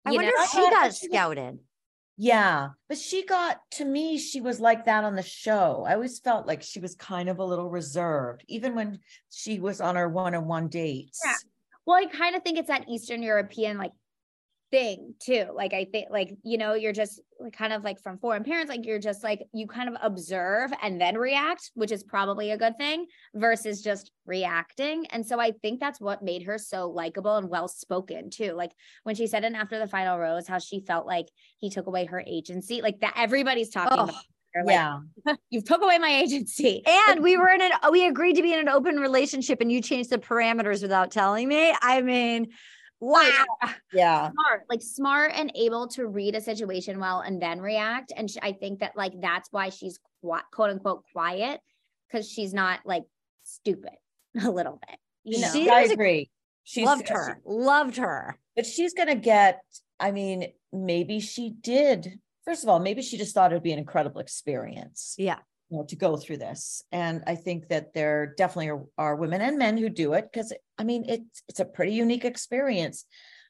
i 0.05 0.11
you 0.11 0.15
wonder 0.15 0.31
know? 0.31 0.43
if 0.43 0.49
she 0.51 0.57
oh, 0.59 0.69
got 0.69 0.83
that 0.83 0.95
she 0.95 1.07
was- 1.07 1.17
scouted 1.17 1.59
Yeah, 2.15 2.69
but 2.87 2.97
she 2.97 3.25
got 3.25 3.59
to 3.71 3.83
me, 3.85 4.17
she 4.17 4.39
was 4.39 4.61
like 4.61 4.85
that 4.85 5.03
on 5.03 5.15
the 5.15 5.21
show. 5.21 5.83
I 5.85 5.95
always 5.95 6.19
felt 6.19 6.47
like 6.47 6.63
she 6.63 6.79
was 6.79 6.95
kind 6.95 7.27
of 7.27 7.39
a 7.39 7.43
little 7.43 7.69
reserved, 7.69 8.45
even 8.47 8.73
when 8.73 8.99
she 9.29 9.59
was 9.59 9.81
on 9.81 9.97
her 9.97 10.07
one-on-one 10.07 10.69
dates. 10.69 11.19
Yeah. 11.25 11.33
Well, 11.85 11.97
I 11.97 12.05
kind 12.05 12.35
of 12.37 12.41
think 12.43 12.57
it's 12.57 12.69
that 12.69 12.87
Eastern 12.87 13.21
European 13.21 13.77
like 13.77 13.91
thing 14.71 15.13
too. 15.19 15.45
Like 15.53 15.73
I 15.73 15.85
think 15.91 16.07
like, 16.09 16.33
you 16.43 16.57
know, 16.57 16.73
you're 16.73 16.93
just 16.93 17.21
like 17.39 17.53
kind 17.55 17.71
of 17.73 17.83
like 17.83 17.99
from 18.01 18.17
foreign 18.17 18.43
parents, 18.43 18.69
like 18.69 18.85
you're 18.85 18.99
just 18.99 19.23
like 19.23 19.43
you 19.53 19.67
kind 19.67 19.87
of 19.89 19.95
observe 20.01 20.71
and 20.81 20.99
then 20.99 21.17
react, 21.17 21.71
which 21.73 21.91
is 21.91 22.03
probably 22.03 22.51
a 22.51 22.57
good 22.57 22.77
thing 22.77 23.05
versus 23.33 23.81
just 23.81 24.11
reacting. 24.25 25.05
And 25.11 25.25
so 25.25 25.39
I 25.39 25.51
think 25.61 25.79
that's 25.79 26.01
what 26.01 26.21
made 26.23 26.43
her 26.43 26.57
so 26.57 26.89
likable 26.89 27.37
and 27.37 27.49
well 27.49 27.67
spoken 27.67 28.29
too. 28.29 28.53
Like 28.53 28.71
when 29.03 29.15
she 29.15 29.27
said 29.27 29.43
in 29.43 29.55
after 29.55 29.79
the 29.79 29.87
final 29.87 30.17
rose 30.19 30.47
how 30.47 30.59
she 30.59 30.81
felt 30.81 31.05
like 31.07 31.27
he 31.59 31.69
took 31.69 31.87
away 31.87 32.05
her 32.05 32.23
agency, 32.25 32.81
like 32.81 32.99
that 33.01 33.13
everybody's 33.15 33.69
talking 33.69 33.97
Oh, 33.97 34.03
about 34.03 34.15
like, 34.65 34.73
Yeah, 34.73 34.99
you 35.49 35.61
took 35.61 35.81
away 35.81 35.99
my 35.99 36.09
agency. 36.09 36.81
and 37.09 37.21
we 37.21 37.37
were 37.37 37.49
in 37.49 37.61
an 37.61 37.71
we 37.91 38.05
agreed 38.07 38.33
to 38.37 38.41
be 38.41 38.53
in 38.53 38.59
an 38.59 38.69
open 38.69 38.97
relationship 38.97 39.61
and 39.61 39.71
you 39.71 39.81
changed 39.81 40.09
the 40.09 40.17
parameters 40.17 40.81
without 40.81 41.11
telling 41.11 41.47
me 41.47 41.75
i 41.81 42.01
mean 42.01 42.47
wow 42.99 43.45
yeah. 43.93 44.31
smart, 44.31 44.63
like 44.69 44.81
smart 44.81 45.31
and 45.35 45.51
able 45.55 45.87
to 45.87 46.07
read 46.07 46.35
a 46.35 46.41
situation 46.41 46.99
well 46.99 47.21
and 47.21 47.41
then 47.41 47.59
react. 47.61 48.11
And 48.15 48.29
sh- 48.29 48.37
I 48.41 48.53
think 48.53 48.79
that 48.79 48.95
like 48.95 49.13
that's 49.21 49.51
why 49.51 49.69
she's 49.69 49.99
qui- 50.21 50.39
quote 50.51 50.71
unquote 50.71 51.03
quiet 51.13 51.59
because 52.07 52.29
she's 52.29 52.53
not 52.53 52.79
like 52.85 53.03
stupid 53.43 53.95
a 54.41 54.49
little 54.49 54.79
bit. 54.87 54.97
You 55.23 55.41
know, 55.41 55.51
She 55.51 55.69
I 55.69 55.81
agree. 55.81 56.29
She's 56.63 56.85
loved 56.85 57.09
uh, 57.11 57.15
her 57.15 57.41
loved 57.45 57.97
her 57.97 58.37
but 58.57 58.65
she's 58.65 58.93
gonna 58.93 59.15
get, 59.15 59.61
I 59.99 60.11
mean, 60.11 60.51
maybe 60.73 61.19
she 61.19 61.51
did. 61.51 62.19
First 62.43 62.63
of 62.63 62.69
all, 62.69 62.79
maybe 62.79 63.03
she 63.03 63.17
just 63.17 63.35
thought 63.35 63.51
it'd 63.51 63.61
be 63.61 63.71
an 63.71 63.79
incredible 63.79 64.19
experience. 64.19 65.15
yeah 65.17 65.37
you 65.69 65.77
know, 65.77 65.83
to 65.85 65.95
go 65.95 66.17
through 66.17 66.37
this. 66.37 66.83
And 66.91 67.23
I 67.27 67.35
think 67.35 67.69
that 67.69 67.93
there 67.93 68.33
definitely 68.37 68.69
are, 68.69 68.85
are 68.97 69.15
women 69.15 69.41
and 69.41 69.57
men 69.57 69.77
who 69.77 69.89
do 69.89 70.13
it 70.13 70.29
because 70.31 70.53
I 70.77 70.83
mean 70.83 71.05
it's 71.07 71.43
it's 71.47 71.59
a 71.59 71.65
pretty 71.65 71.93
unique 71.93 72.25
experience. 72.25 73.05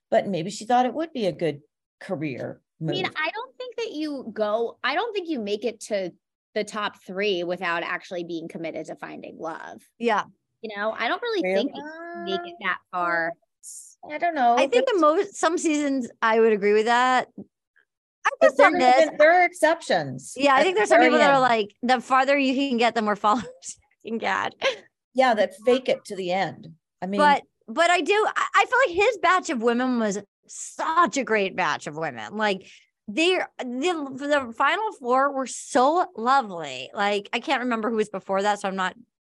But 0.10 0.28
maybe 0.28 0.50
she 0.50 0.66
thought 0.66 0.86
it 0.86 0.94
would 0.94 1.12
be 1.14 1.26
a 1.26 1.32
good 1.32 1.62
career 2.00 2.62
I 2.82 2.86
mean, 2.86 3.06
I 3.06 3.30
don't 3.32 3.58
think 3.58 3.76
that 3.78 3.92
you 3.92 4.30
go, 4.32 4.78
I 4.84 4.94
don't 4.94 5.14
think 5.14 5.30
you 5.30 5.40
make 5.40 5.66
it 5.66 5.80
to 5.82 6.12
the 6.54 6.64
top 6.64 7.02
three 7.06 7.44
without 7.44 7.84
actually 7.84 8.24
being 8.24 8.48
committed 8.48 8.86
to 8.88 8.96
finding 8.96 9.38
love. 9.40 9.82
yeah 9.98 10.24
You 10.62 10.76
know, 10.76 10.92
I 10.92 11.08
don't 11.08 11.22
really 11.22 11.42
think 11.42 11.72
that 11.74 12.24
you 12.28 12.38
make 12.38 12.48
it 12.48 12.56
that 12.62 12.78
far. 12.92 13.34
I 14.10 14.18
don't 14.18 14.36
know. 14.36 14.56
I 14.58 14.68
think 14.68 14.86
but- 14.86 14.94
the 14.94 15.00
most 15.00 15.36
some 15.36 15.58
seasons 15.58 16.10
I 16.22 16.40
would 16.40 16.54
agree 16.54 16.74
with 16.74 16.86
that. 16.86 17.30
I 18.28 18.48
guess 18.48 18.56
there, 18.58 19.18
there 19.18 19.42
are 19.42 19.46
exceptions. 19.46 20.34
yeah, 20.36 20.56
I 20.56 20.64
think 20.64 20.78
there's 20.78 20.90
some 20.90 21.02
people 21.02 21.18
that 21.18 21.32
are 21.32 21.40
like, 21.40 21.74
the 21.82 22.02
farther 22.02 22.38
you 22.38 22.54
can 22.54 22.78
get, 22.78 22.96
the 22.96 23.02
more 23.02 23.16
followers 23.16 23.80
you 24.04 24.12
can 24.12 24.18
get. 24.18 24.54
yeah, 25.14 25.34
that 25.34 25.54
fake 25.66 25.90
it 25.90 26.06
to 26.06 26.16
the 26.16 26.32
end. 26.32 26.70
I 27.02 27.08
mean, 27.08 27.20
but 27.20 27.44
but 27.68 27.90
I 27.90 28.02
do 28.02 28.28
I, 28.36 28.48
I 28.56 28.66
feel 28.66 28.80
like 28.88 29.06
his 29.06 29.18
batch 29.18 29.50
of 29.50 29.62
women 29.62 30.00
was 30.00 30.20
such 30.48 31.18
a 31.18 31.24
great 31.24 31.56
batch 31.56 31.88
of 31.88 31.98
women. 31.98 32.38
Like 32.38 32.68
they 33.08 33.40
the 33.60 34.46
the 34.46 34.54
final 34.56 34.92
four 34.94 35.32
were 35.32 35.48
so 35.48 36.08
lovely. 36.16 36.90
Like 36.94 37.30
I 37.34 37.40
can't 37.40 37.64
remember 37.64 37.90
who 37.90 37.98
was 37.98 38.10
before 38.10 38.42
that, 38.42 38.60
so 38.60 38.68
I'm 38.68 38.76
not 38.76 38.96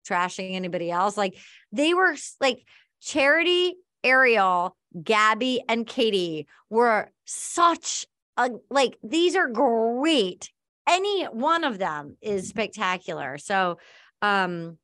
trashing 0.09 0.55
anybody 0.55 0.91
else. 0.91 1.17
Like 1.17 1.37
they 1.73 1.95
were 1.95 2.17
like 2.41 2.65
Charity, 3.01 3.77
Ariel, 4.05 4.77
Gabby, 5.03 5.63
and 5.69 5.87
Katie 5.87 6.47
were 6.69 7.11
such 7.25 8.07
a 8.37 8.51
like 8.71 8.97
these 9.03 9.37
are 9.37 9.49
great. 9.49 10.51
Any 10.89 11.25
one 11.25 11.65
of 11.65 11.79
them 11.79 12.17
is 12.21 12.49
spectacular. 12.49 13.39
So 13.39 13.79
um 14.23 14.79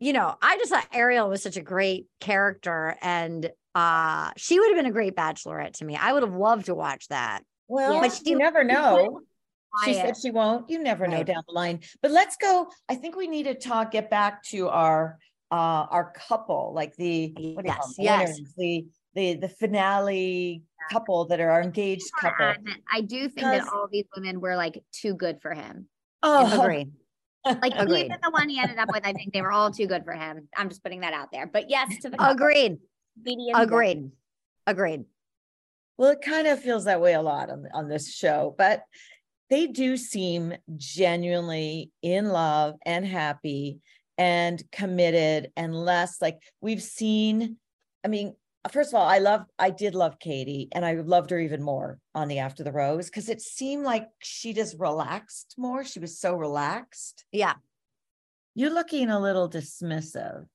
you 0.00 0.12
know, 0.12 0.34
I 0.42 0.56
just 0.58 0.70
thought 0.70 0.86
Ariel 0.92 1.28
was 1.28 1.42
such 1.42 1.56
a 1.56 1.62
great 1.62 2.06
character 2.20 2.96
and 3.00 3.50
uh 3.74 4.30
she 4.36 4.58
would 4.58 4.68
have 4.68 4.76
been 4.76 4.86
a 4.86 4.92
great 4.92 5.14
bachelorette 5.16 5.74
to 5.74 5.84
me. 5.84 5.96
I 5.96 6.12
would 6.12 6.22
have 6.22 6.34
loved 6.34 6.66
to 6.66 6.74
watch 6.74 7.08
that. 7.08 7.42
well, 7.68 8.00
but 8.00 8.08
but 8.08 8.12
she- 8.16 8.30
you 8.30 8.36
never 8.38 8.64
know. 8.64 9.20
She 9.86 9.94
said 9.94 10.16
she 10.18 10.30
won't. 10.30 10.68
You 10.68 10.80
never 10.82 11.06
know 11.06 11.16
Right. 11.18 11.26
down 11.26 11.42
the 11.48 11.54
line. 11.54 11.80
But 12.02 12.10
let's 12.10 12.36
go. 12.36 12.68
I 12.90 12.94
think 12.94 13.16
we 13.16 13.26
need 13.26 13.44
to 13.44 13.54
talk, 13.54 13.92
get 13.92 14.10
back 14.10 14.42
to 14.50 14.68
our 14.68 15.18
uh 15.50 15.54
our 15.90 16.12
couple, 16.12 16.72
like 16.74 16.94
the 16.96 17.32
what 17.54 17.64
do 17.64 17.68
you 17.70 17.74
call 17.74 17.86
Yes, 17.88 17.96
them? 17.96 18.04
yes. 18.04 18.40
The 18.56 18.84
the 19.14 19.34
the 19.34 19.48
finale 19.48 20.62
couple 20.90 21.26
that 21.26 21.40
are 21.40 21.50
our 21.50 21.62
engaged 21.62 22.10
couple. 22.20 22.44
Uh, 22.46 22.50
add 22.50 22.66
I 22.92 23.00
do 23.02 23.20
think 23.28 23.34
Because- 23.36 23.64
that 23.64 23.72
all 23.72 23.88
these 23.90 24.06
women 24.16 24.40
were 24.40 24.56
like 24.56 24.82
too 24.92 25.14
good 25.14 25.40
for 25.40 25.52
him. 25.54 25.88
Oh, 26.22 26.60
Agree. 26.60 26.88
Like 27.44 27.72
Agreed. 27.76 28.04
even 28.06 28.18
the 28.22 28.30
one 28.30 28.48
he 28.48 28.60
ended 28.60 28.78
up 28.78 28.88
with, 28.92 29.04
I 29.04 29.12
think 29.12 29.32
they 29.32 29.42
were 29.42 29.50
all 29.50 29.72
too 29.72 29.88
good 29.88 30.04
for 30.04 30.12
him. 30.12 30.48
I'm 30.56 30.68
just 30.68 30.80
putting 30.84 31.00
that 31.00 31.12
out 31.12 31.32
there. 31.32 31.44
But 31.44 31.68
yes, 31.70 31.88
to 32.02 32.08
the 32.10 32.16
couple, 32.16 32.34
Agreed. 32.34 32.78
Kaity 33.26 33.48
and 33.48 33.56
Zach. 33.56 33.62
Agreed. 33.64 34.10
Agreed. 34.68 35.04
Well, 35.98 36.10
it 36.12 36.22
kind 36.22 36.46
of 36.46 36.60
feels 36.60 36.84
that 36.84 37.00
way 37.00 37.14
a 37.14 37.20
lot 37.22 37.50
on 37.50 37.66
on 37.74 37.88
this 37.88 38.14
show, 38.14 38.54
but 38.56 38.84
they 39.50 39.66
do 39.66 39.96
seem 39.96 40.54
genuinely 40.76 41.90
in 42.00 42.28
love 42.28 42.76
and 42.86 43.04
happy 43.04 43.80
and 44.16 44.62
committed 44.70 45.50
and 45.56 45.74
less 45.74 46.22
like 46.22 46.40
we've 46.60 46.82
seen. 46.82 47.56
I 48.04 48.08
mean, 48.08 48.36
Uh, 48.64 48.68
first 48.68 48.90
of 48.90 48.94
all, 48.94 49.06
I 49.06 49.18
love 49.18 49.44
I 49.58 49.70
did 49.70 49.94
love 49.94 50.18
Kaity 50.18 50.68
and 50.72 50.84
I 50.84 50.94
loved 50.94 51.30
her 51.30 51.38
even 51.38 51.62
more 51.62 51.98
on 52.14 52.28
the 52.28 52.38
After 52.38 52.62
the 52.62 52.72
Rose 52.72 53.06
because 53.06 53.28
it 53.28 53.40
seemed 53.40 53.84
like 53.84 54.08
she 54.20 54.52
just 54.52 54.76
relaxed 54.78 55.54
more. 55.58 55.84
She 55.84 55.98
was 55.98 56.18
so 56.18 56.34
relaxed. 56.34 57.24
Yeah. 57.32 57.54
You're 58.54 58.72
looking 58.74 59.10
a 59.10 59.20
little 59.20 59.48
dismissive. 59.48 60.46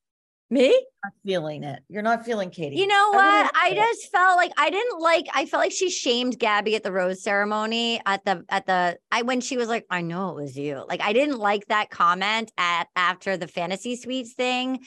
Me? 0.50 0.68
Not 1.04 1.12
feeling 1.26 1.62
it. 1.62 1.80
You're 1.90 2.02
not 2.02 2.24
feeling 2.24 2.48
Kaity. 2.50 2.76
You 2.76 2.86
know 2.86 3.10
what? 3.10 3.50
I 3.54 3.70
it. 3.70 3.76
just 3.76 4.10
felt 4.10 4.36
like 4.36 4.52
I 4.56 4.70
didn't 4.70 4.98
like 4.98 5.26
I 5.34 5.44
felt 5.44 5.62
like 5.62 5.72
she 5.72 5.90
shamed 5.90 6.38
Gabi 6.38 6.74
at 6.74 6.82
the 6.82 6.92
rose 6.92 7.22
ceremony 7.22 8.00
at 8.06 8.24
the 8.24 8.44
at 8.48 8.64
the 8.64 8.96
I 9.12 9.22
when 9.22 9.42
she 9.42 9.58
was 9.58 9.68
like, 9.68 9.84
I 9.90 10.00
know 10.00 10.30
it 10.30 10.36
was 10.36 10.56
you. 10.56 10.82
Like 10.88 11.02
I 11.02 11.12
didn't 11.12 11.38
like 11.38 11.66
that 11.66 11.90
comment 11.90 12.50
at 12.56 12.88
after 12.96 13.36
the 13.36 13.46
fantasy 13.46 13.96
suites 13.96 14.32
thing. 14.32 14.80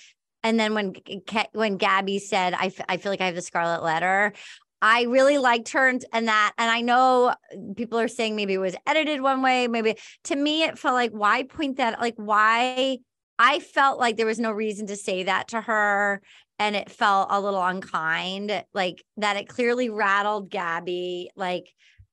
And 0.43 0.59
then 0.59 0.73
when 0.73 0.95
when 1.53 1.77
Gabi 1.77 2.19
said, 2.19 2.53
I, 2.53 2.67
f- 2.67 2.85
I 2.89 2.97
feel 2.97 3.11
like 3.11 3.21
I 3.21 3.27
have 3.27 3.35
the 3.35 3.41
scarlet 3.41 3.83
letter, 3.83 4.33
I 4.81 5.03
really 5.03 5.37
liked 5.37 5.69
her 5.69 5.87
and, 5.87 6.03
and 6.11 6.27
that. 6.27 6.53
And 6.57 6.71
I 6.71 6.81
know 6.81 7.27
uh, 7.27 7.35
people 7.75 7.99
are 7.99 8.07
saying 8.07 8.35
maybe 8.35 8.55
it 8.55 8.59
was 8.59 8.75
edited 8.87 9.21
one 9.21 9.41
way. 9.41 9.67
Maybe 9.67 9.95
to 10.25 10.35
me, 10.35 10.63
it 10.63 10.79
felt 10.79 10.95
like, 10.95 11.11
why 11.11 11.43
point 11.43 11.77
that? 11.77 11.99
Like, 11.99 12.15
why? 12.17 12.97
I 13.37 13.59
felt 13.59 13.99
like 13.99 14.17
there 14.17 14.25
was 14.25 14.39
no 14.39 14.51
reason 14.51 14.87
to 14.87 14.95
say 14.95 15.23
that 15.23 15.49
to 15.49 15.61
her. 15.61 16.21
And 16.57 16.75
it 16.75 16.91
felt 16.91 17.29
a 17.31 17.41
little 17.41 17.63
unkind, 17.63 18.63
like 18.73 19.03
that 19.17 19.37
it 19.37 19.47
clearly 19.47 19.89
rattled 19.89 20.51
Gabi. 20.51 21.27
Like, 21.35 21.65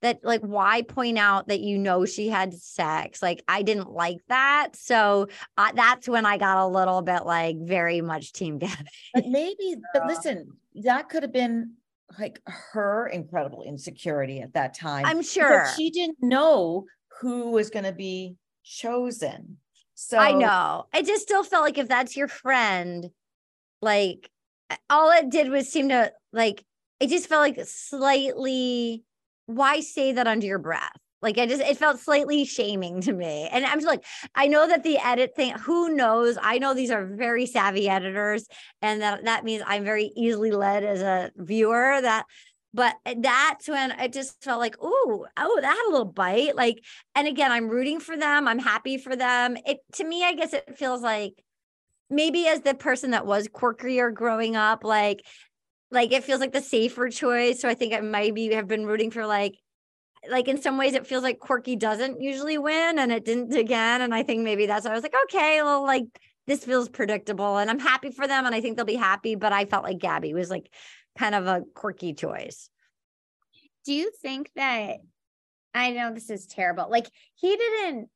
that 0.02 0.20
like 0.22 0.40
why 0.40 0.82
point 0.82 1.18
out 1.18 1.48
that 1.48 1.60
you 1.60 1.78
know 1.78 2.04
she 2.04 2.28
had 2.28 2.54
sex 2.54 3.20
like 3.22 3.42
i 3.48 3.62
didn't 3.62 3.90
like 3.90 4.18
that 4.28 4.76
so 4.76 5.26
uh, 5.56 5.72
that's 5.74 6.08
when 6.08 6.24
i 6.24 6.36
got 6.38 6.58
a 6.58 6.66
little 6.66 7.02
bit 7.02 7.26
like 7.26 7.56
very 7.60 8.00
much 8.00 8.32
team 8.32 8.58
gabi 8.60 8.86
But 9.14 9.26
maybe, 9.26 9.76
but 9.92 10.06
listen, 10.06 10.52
that 10.82 11.08
could 11.08 11.22
have 11.22 11.32
been 11.32 11.74
like 12.18 12.40
her 12.46 13.08
incredible 13.08 13.62
insecurity 13.62 14.40
at 14.40 14.54
that 14.54 14.74
time. 14.74 15.04
i'm 15.04 15.22
sure 15.22 15.66
she 15.76 15.90
didn't 15.90 16.18
know 16.20 16.86
who 17.20 17.50
was 17.50 17.70
going 17.70 17.84
to 17.84 17.92
be 17.92 18.36
chosen. 18.68 19.58
So 19.94 20.18
I 20.18 20.32
know. 20.32 20.86
I 20.92 21.02
just 21.02 21.22
still 21.22 21.42
felt 21.42 21.64
like 21.64 21.78
if 21.78 21.88
that's 21.88 22.16
your 22.16 22.28
friend, 22.28 23.10
like 23.82 24.30
all 24.88 25.10
it 25.10 25.30
did 25.30 25.48
was 25.48 25.68
seem 25.68 25.88
to 25.88 26.12
like 26.32 26.64
it 27.00 27.08
just 27.08 27.28
felt 27.28 27.40
like 27.40 27.66
slightly 27.66 29.04
why 29.48 29.80
say 29.80 30.12
that 30.12 30.26
under 30.26 30.46
your 30.46 30.58
breath? 30.58 30.92
Like 31.20 31.38
I 31.38 31.46
just 31.46 31.62
it 31.62 31.76
felt 31.76 31.98
slightly 31.98 32.44
shaming 32.44 33.00
to 33.00 33.12
me. 33.12 33.48
And 33.50 33.64
I'm 33.64 33.78
just 33.78 33.88
like, 33.88 34.04
I 34.34 34.46
know 34.46 34.68
that 34.68 34.84
the 34.84 34.98
edit 34.98 35.34
thing, 35.34 35.52
who 35.54 35.94
knows? 35.94 36.38
I 36.40 36.58
know 36.58 36.74
these 36.74 36.92
are 36.92 37.04
very 37.04 37.46
savvy 37.46 37.88
editors, 37.88 38.46
and 38.82 39.00
that 39.00 39.24
that 39.24 39.44
means 39.44 39.62
I'm 39.66 39.84
very 39.84 40.12
easily 40.16 40.52
led 40.52 40.84
as 40.84 41.00
a 41.02 41.32
viewer 41.36 41.98
that 42.00 42.26
but 42.74 42.96
that's 43.16 43.66
when 43.66 43.92
I 43.92 44.08
just 44.08 44.44
felt 44.44 44.60
like, 44.60 44.76
oh, 44.80 45.26
oh, 45.38 45.58
that 45.62 45.66
had 45.66 45.88
a 45.88 45.90
little 45.90 46.04
bite. 46.04 46.54
Like, 46.54 46.84
and 47.14 47.26
again, 47.26 47.50
I'm 47.50 47.68
rooting 47.68 47.98
for 47.98 48.16
them. 48.16 48.46
I'm 48.46 48.58
happy 48.58 48.98
for 48.98 49.16
them. 49.16 49.56
It 49.66 49.78
to 49.94 50.04
me, 50.04 50.22
I 50.22 50.34
guess 50.34 50.52
it 50.52 50.76
feels 50.76 51.00
like 51.00 51.42
maybe 52.10 52.46
as 52.46 52.60
the 52.60 52.74
person 52.74 53.12
that 53.12 53.26
was 53.26 53.48
quirkier 53.48 54.12
growing 54.12 54.54
up, 54.54 54.84
like, 54.84 55.22
like 55.90 56.12
it 56.12 56.24
feels 56.24 56.40
like 56.40 56.52
the 56.52 56.60
safer 56.60 57.08
choice. 57.08 57.60
So 57.60 57.68
I 57.68 57.74
think 57.74 57.94
I 57.94 58.00
maybe 58.00 58.52
have 58.54 58.68
been 58.68 58.86
rooting 58.86 59.10
for 59.10 59.26
like, 59.26 59.56
like 60.28 60.48
in 60.48 60.60
some 60.60 60.76
ways 60.76 60.94
it 60.94 61.06
feels 61.06 61.22
like 61.22 61.38
quirky 61.38 61.76
doesn't 61.76 62.20
usually 62.20 62.58
win 62.58 62.98
and 62.98 63.12
it 63.12 63.24
didn't 63.24 63.54
again. 63.54 64.02
And 64.02 64.14
I 64.14 64.22
think 64.22 64.42
maybe 64.42 64.66
that's 64.66 64.84
why 64.84 64.90
I 64.90 64.94
was 64.94 65.02
like, 65.02 65.14
okay, 65.24 65.62
well, 65.62 65.82
like 65.82 66.04
this 66.46 66.64
feels 66.64 66.88
predictable 66.88 67.58
and 67.58 67.70
I'm 67.70 67.78
happy 67.78 68.10
for 68.10 68.26
them 68.26 68.44
and 68.46 68.54
I 68.54 68.60
think 68.60 68.76
they'll 68.76 68.84
be 68.84 68.94
happy. 68.94 69.34
But 69.34 69.52
I 69.52 69.64
felt 69.64 69.84
like 69.84 69.98
Gabi 69.98 70.34
was 70.34 70.50
like 70.50 70.70
kind 71.18 71.34
of 71.34 71.46
a 71.46 71.62
quirky 71.74 72.14
choice. 72.14 72.68
Do 73.84 73.92
you 73.94 74.10
think 74.20 74.50
that 74.56 74.96
I 75.74 75.90
know 75.92 76.12
this 76.12 76.30
is 76.30 76.46
terrible? 76.46 76.88
Like 76.90 77.06
he 77.36 77.56
didn't 77.56 78.08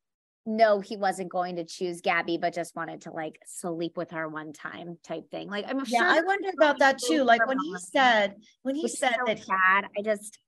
know 0.46 0.80
he 0.80 0.96
wasn't 0.96 1.30
going 1.30 1.56
to 1.56 1.64
choose 1.64 2.00
Gabi, 2.00 2.40
but 2.40 2.54
just 2.54 2.74
wanted 2.74 3.02
to 3.02 3.12
like 3.12 3.38
sleep 3.46 3.96
with 3.96 4.10
her 4.10 4.28
one 4.28 4.52
time 4.52 4.98
type 5.04 5.30
thing. 5.30 5.48
Like 5.48 5.64
I'm 5.68 5.84
sure. 5.84 6.00
yeah, 6.00 6.12
sure 6.12 6.22
I 6.22 6.26
wonder 6.26 6.50
about 6.56 6.78
that 6.80 6.98
too. 6.98 7.24
Like 7.24 7.46
when 7.46 7.58
he 7.58 7.74
said, 7.78 8.36
when 8.62 8.74
he 8.74 8.88
said 8.88 9.14
so 9.14 9.24
that, 9.26 9.38
sad. 9.38 9.86
I 9.96 10.02
just 10.02 10.38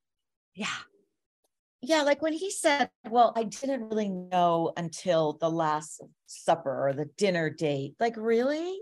Yeah. 0.54 0.66
yeah, 1.80 2.02
like 2.02 2.22
when 2.22 2.33
he 2.33 2.50
said, 2.50 2.90
well, 3.09 3.33
I 3.37 3.44
didn't 3.44 3.88
really 3.88 4.09
know 4.09 4.72
until 4.76 5.35
the 5.35 5.50
last 5.50 6.02
supper 6.26 6.88
or 6.88 6.92
the 6.92 7.07
dinner 7.16 7.50
date. 7.50 7.94
Like 8.00 8.16
really? 8.16 8.80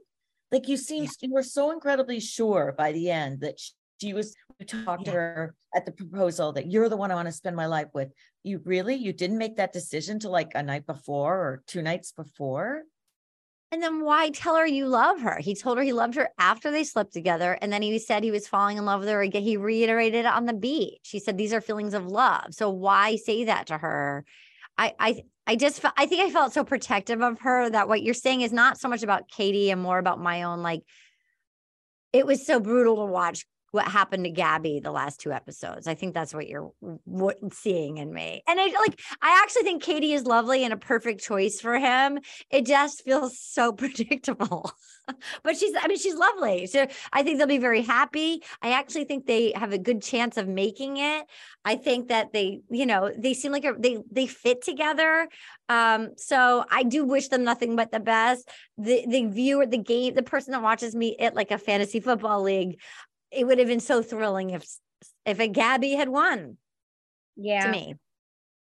Like 0.51 0.69
you 0.69 0.77
seemed 0.77 1.11
you 1.21 1.33
were 1.33 1.43
so 1.43 1.71
incredibly 1.71 2.21
sure 2.21 2.75
by 2.77 2.93
the 2.93 3.11
end 3.11 3.41
that 3.41 3.59
sh- 3.59 3.71
she 4.01 4.13
was 4.13 4.35
talked 4.63 5.07
to 5.07 5.13
her 5.13 5.55
at 5.75 5.87
the 5.87 5.93
proposal 5.93 6.53
that 6.53 6.71
you're 6.71 6.89
the 6.89 6.97
one 6.97 7.11
I 7.11 7.15
want 7.15 7.29
to 7.29 7.33
spend 7.33 7.57
my 7.57 7.67
life 7.67 7.89
with. 7.95 8.13
You 8.43 8.61
really 8.65 8.95
you 8.95 9.13
didn't 9.13 9.39
make 9.39 9.57
that 9.57 9.73
decision 9.73 10.19
to 10.21 10.29
like 10.29 10.53
a 10.55 10.63
night 10.63 10.87
before 10.87 11.35
or 11.35 11.63
two 11.67 11.83
nights 11.83 12.13
before? 12.13 12.83
And 13.71 13.83
then 13.83 14.05
why 14.05 14.29
tell 14.29 14.57
her 14.57 14.67
you 14.67 14.87
love 14.87 15.23
her? 15.23 15.39
He 15.39 15.55
told 15.55 15.79
her 15.79 15.85
he 15.85 15.95
loved 15.95 16.15
her 16.17 16.29
after 16.39 16.71
they 16.71 16.85
slept 16.85 17.15
together. 17.15 17.57
And 17.63 17.73
then 17.73 17.81
he 17.81 17.99
said 17.99 18.23
he 18.23 18.31
was 18.31 18.47
falling 18.47 18.77
in 18.77 18.85
love 18.85 19.01
with 19.01 19.09
her 19.09 19.23
again. 19.23 19.43
He 19.43 19.57
reiterated 19.57 20.27
it 20.27 20.27
on 20.27 20.45
the 20.45 20.53
beach. 20.53 21.09
He 21.11 21.19
said 21.19 21.39
these 21.39 21.55
are 21.55 21.63
feelings 21.63 21.95
of 21.95 22.07
love. 22.07 22.53
So 22.53 22.69
why 22.69 23.17
say 23.17 23.45
that 23.45 23.69
to 23.69 23.79
her? 23.79 24.27
I 24.77 24.95
I 24.99 25.23
I 25.47 25.57
just 25.57 25.83
I 25.97 26.07
think 26.07 26.23
I 26.23 26.31
felt 26.31 26.53
so 26.53 26.65
protective 26.65 27.23
of 27.23 27.41
her 27.41 27.71
that 27.71 27.89
what 27.89 28.03
you're 28.03 28.15
saying 28.15 28.43
is 28.43 28.53
not 28.53 28.79
so 28.79 28.89
much 28.89 29.03
about 29.03 29.31
Kaity 29.31 29.73
and 29.73 29.81
more 29.81 29.99
about 29.99 30.21
my 30.21 30.43
own 30.43 30.63
like 30.63 30.83
it 32.13 32.27
was 32.27 32.47
so 32.47 32.61
brutal 32.61 32.97
to 32.97 33.07
watch 33.07 33.47
what 33.73 33.89
happened 33.89 34.25
to 34.25 34.31
Gabi 34.31 34.83
the 34.83 34.93
last 34.93 35.19
two 35.21 35.33
episodes. 35.33 35.87
I 35.89 35.95
think 35.95 36.13
that's 36.15 36.33
what 36.33 36.47
you're 36.47 36.73
what, 37.05 37.39
seeing 37.53 37.97
in 37.97 38.13
me. 38.13 38.43
And 38.47 38.61
I 38.61 38.67
like 38.67 39.01
I 39.21 39.41
actually 39.43 39.63
think 39.63 39.83
Kaity 39.83 40.15
is 40.15 40.25
lovely 40.25 40.63
and 40.63 40.73
a 40.73 40.77
perfect 40.77 41.25
choice 41.25 41.59
for 41.59 41.79
him. 41.79 42.21
It 42.51 42.67
just 42.67 43.03
feels 43.03 43.39
so 43.39 43.73
predictable. 43.83 44.71
but 45.43 45.57
she's 45.57 45.75
I 45.81 45.89
mean 45.89 45.99
she's 45.99 46.15
lovely. 46.15 46.67
So 46.67 46.87
I 47.13 47.23
think 47.23 47.39
they'll 47.39 47.47
be 47.47 47.59
very 47.59 47.81
happy. 47.81 48.43
I 48.61 48.73
actually 48.73 49.05
think 49.05 49.27
they 49.27 49.53
have 49.57 49.73
a 49.73 49.79
good 49.79 50.03
chance 50.03 50.37
of 50.37 50.47
making 50.47 50.99
it. 50.99 51.25
I 51.65 51.77
think 51.77 52.09
that 52.09 52.33
they, 52.33 52.61
you 52.71 52.85
know, 52.85 53.11
they 53.17 53.33
seem 53.33 53.53
like 53.53 53.65
a, 53.65 53.75
they 53.79 54.03
they 54.11 54.27
fit 54.27 54.63
together. 54.63 55.29
Um 55.71 56.11
so 56.19 56.67
I 56.71 56.83
do 56.83 57.05
wish 57.05 57.29
them 57.29 57.43
nothing 57.43 57.75
but 57.75 57.91
the 57.91 58.01
best. 58.01 58.47
The 58.77 59.07
the 59.09 59.25
viewer, 59.27 59.65
the 59.65 59.79
game, 59.79 60.15
the 60.15 60.23
person 60.23 60.53
that 60.53 60.63
watches 60.63 60.95
me 60.95 61.17
at 61.19 61.35
like 61.35 61.51
a 61.51 61.59
fantasy 61.59 62.01
football 62.01 62.43
league 62.43 62.79
it 63.33 63.47
would 63.47 63.59
have 63.59 63.69
been 63.69 63.81
so 63.81 64.03
thrilling 64.03 64.51
if 64.51 64.65
if 65.27 65.41
a 65.41 65.49
Gabi 65.49 65.97
had 65.97 66.09
won 66.09 66.57
yeah. 67.37 67.67
to 67.67 67.71
me. 67.71 67.95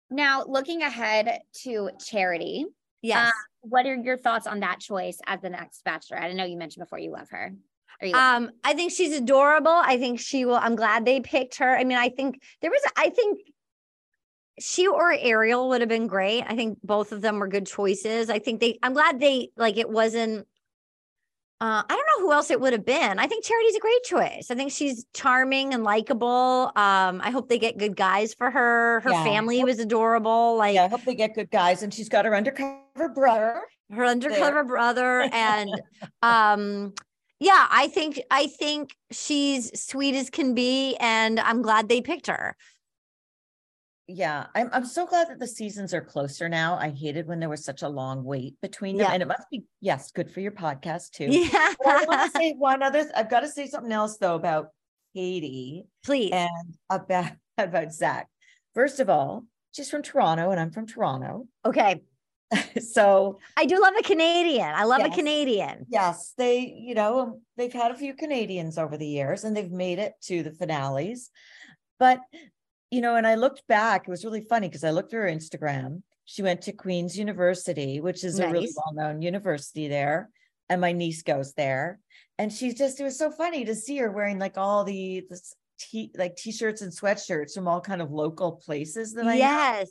Now, 0.09 0.43
looking 0.47 0.81
ahead 0.81 1.39
to 1.63 1.89
charity, 2.05 2.65
Yes. 3.01 3.29
uh, 3.29 3.31
what 3.61 3.85
are 3.85 3.95
your 3.95 4.17
thoughts 4.17 4.47
on 4.47 4.61
that 4.61 4.79
choice 4.79 5.19
as 5.25 5.41
the 5.41 5.49
next 5.49 5.83
bachelor? 5.83 6.17
I 6.17 6.31
know 6.33 6.45
you 6.45 6.57
mentioned 6.57 6.85
before 6.85 6.99
you 6.99 7.11
love 7.11 7.29
her. 7.29 7.53
You 8.01 8.11
love- 8.13 8.43
Um, 8.43 8.51
I 8.63 8.73
think 8.73 8.91
she's 8.91 9.13
adorable. 9.15 9.71
I 9.71 9.97
think 9.97 10.19
she 10.19 10.45
will. 10.45 10.55
I'm 10.55 10.75
glad 10.75 11.05
they 11.05 11.19
picked 11.19 11.57
her. 11.57 11.75
I 11.77 11.83
mean, 11.83 11.97
I 11.97 12.09
think 12.09 12.41
there 12.61 12.71
was. 12.71 12.81
I 12.95 13.09
think 13.09 13.39
she 14.59 14.87
or 14.87 15.11
Ariel 15.11 15.69
would 15.69 15.81
have 15.81 15.89
been 15.89 16.07
great. 16.07 16.43
I 16.47 16.55
think 16.55 16.79
both 16.83 17.11
of 17.11 17.21
them 17.21 17.39
were 17.39 17.47
good 17.47 17.67
choices. 17.67 18.29
I 18.29 18.39
think 18.39 18.59
they. 18.59 18.79
I'm 18.81 18.93
glad 18.93 19.19
they 19.19 19.49
like 19.57 19.77
it 19.77 19.89
wasn't. 19.89 20.47
Uh, 21.59 21.81
I 21.89 21.95
don't 21.95 22.21
know 22.21 22.27
who 22.27 22.31
else 22.33 22.51
it 22.51 22.61
would 22.61 22.73
have 22.73 22.85
been. 22.85 23.17
I 23.17 23.25
think 23.25 23.43
Charity's 23.43 23.75
a 23.75 23.79
great 23.79 24.03
choice. 24.03 24.51
I 24.51 24.55
think 24.55 24.71
she's 24.71 25.05
charming 25.15 25.73
and 25.73 25.83
likable. 25.83 26.71
Um, 26.75 27.19
I 27.23 27.31
hope 27.31 27.49
they 27.49 27.57
get 27.57 27.79
good 27.79 27.95
guys 27.95 28.35
for 28.35 28.51
her. 28.51 28.99
Her 28.99 29.09
Yeah. 29.09 29.23
family 29.23 29.63
was 29.63 29.79
adorable. 29.79 30.55
Like 30.55 30.75
Yeah, 30.75 30.83
I 30.83 30.87
hope 30.87 31.01
they 31.03 31.15
get 31.15 31.33
good 31.33 31.49
guys. 31.49 31.81
And 31.81 31.91
she's 31.91 32.09
got 32.09 32.25
her 32.25 32.35
undercover 32.35 33.09
brother. 33.15 33.61
her 33.91 34.05
undercover 34.05 34.63
brother 34.65 35.21
and 35.31 35.69
um 36.21 36.93
yeah 37.39 37.67
i 37.71 37.87
think 37.87 38.19
i 38.31 38.47
think 38.47 38.93
she's 39.11 39.71
sweet 39.79 40.13
as 40.13 40.29
can 40.29 40.53
be 40.53 40.97
and 40.99 41.39
i'm 41.39 41.61
glad 41.61 41.87
they 41.87 42.01
picked 42.01 42.27
her 42.27 42.53
Yeah, 44.07 44.47
I'm 44.55 44.69
I'm 44.71 44.85
so 44.85 45.05
glad 45.05 45.29
that 45.29 45.39
the 45.39 45.47
seasons 45.47 45.93
are 45.93 46.01
closer 46.01 46.47
now. 46.47 46.75
I 46.75 46.89
hated 46.89 47.27
when 47.27 47.39
there 47.39 47.49
was 47.49 47.65
such 47.65 47.81
a 47.81 47.89
long 47.89 48.23
wait 48.23 48.55
between 48.61 48.95
them. 48.97 49.05
Yeah. 49.07 49.13
And 49.13 49.21
it 49.21 49.27
must 49.27 49.49
be, 49.51 49.65
yes, 49.81 50.11
good 50.11 50.31
for 50.31 50.39
your 50.39 50.53
podcast 50.53 51.11
too. 51.11 51.25
yeah 51.29 51.73
But 51.83 51.95
I 51.95 52.05
want 52.05 52.31
to 52.31 52.37
say 52.39 52.53
one 52.53 52.81
other, 52.81 53.01
th- 53.01 53.13
I've 53.15 53.29
got 53.29 53.41
to 53.41 53.49
say 53.49 53.67
something 53.67 53.91
else 53.91 54.17
though 54.17 54.35
about 54.35 54.69
Kaity 55.15 55.87
please 56.05 56.31
and 56.31 56.77
about 56.89 57.31
about 57.57 57.91
Zach. 57.91 58.27
First 58.73 58.99
of 58.99 59.09
all, 59.09 59.45
she's 59.73 59.89
from 59.89 60.03
Toronto 60.03 60.51
and 60.51 60.59
I'm 60.59 60.71
from 60.71 60.85
Toronto. 60.87 61.47
okay 61.65 62.01
so 62.79 63.39
i 63.57 63.65
do 63.65 63.77
love 63.81 63.93
a 63.99 64.03
canadian 64.03 64.73
i 64.73 64.85
love 64.85 65.01
a 65.03 65.09
canadian 65.09 65.85
yes, 65.89 66.33
they, 66.37 66.59
you 66.79 66.95
know, 66.95 67.41
they've 67.57 67.73
had 67.73 67.91
a 67.91 67.95
few 67.95 68.13
Canadians 68.13 68.77
over 68.77 68.95
the 68.95 69.05
years 69.05 69.43
and 69.43 69.55
they've 69.55 69.69
made 69.69 69.99
it 69.99 70.13
to 70.23 70.43
the 70.43 70.51
finales. 70.51 71.29
But, 71.99 72.21
you 72.91 73.01
know, 73.01 73.15
and 73.15 73.27
I 73.27 73.35
looked 73.35 73.67
back, 73.67 74.07
it 74.07 74.11
was 74.11 74.23
really 74.23 74.41
funny 74.41 74.67
because 74.67 74.83
I 74.83 74.91
looked 74.91 75.13
at 75.13 75.17
her 75.17 75.27
Instagram. 75.27 76.01
She 76.25 76.41
went 76.41 76.61
to 76.63 76.73
Queen's 76.73 77.17
University, 77.17 78.01
which 78.01 78.23
is 78.23 78.39
a 78.39 78.49
really 78.49 78.69
well-known 78.75 79.21
university 79.21 79.87
there. 79.87 80.29
And 80.69 80.81
my 80.81 80.91
niece 80.91 81.23
goes 81.23 81.53
there. 81.53 81.99
And 82.37 82.51
she's 82.51 82.75
just, 82.75 82.99
it 82.99 83.03
was 83.03 83.17
so 83.17 83.31
funny 83.31 83.65
to 83.65 83.75
see 83.75 83.97
her 83.97 84.11
wearing 84.11 84.37
like 84.37 84.57
all 84.57 84.83
the 84.83 85.25
this 85.29 85.55
t 85.79 86.11
like 86.17 86.35
t-shirts 86.35 86.81
and 86.81 86.91
sweatshirts 86.91 87.53
from 87.53 87.67
all 87.67 87.79
kind 87.79 88.01
of 88.01 88.11
local 88.11 88.53
places 88.53 89.13
that 89.13 89.25
I 89.25 89.33
know. 89.33 89.39
yes 89.39 89.89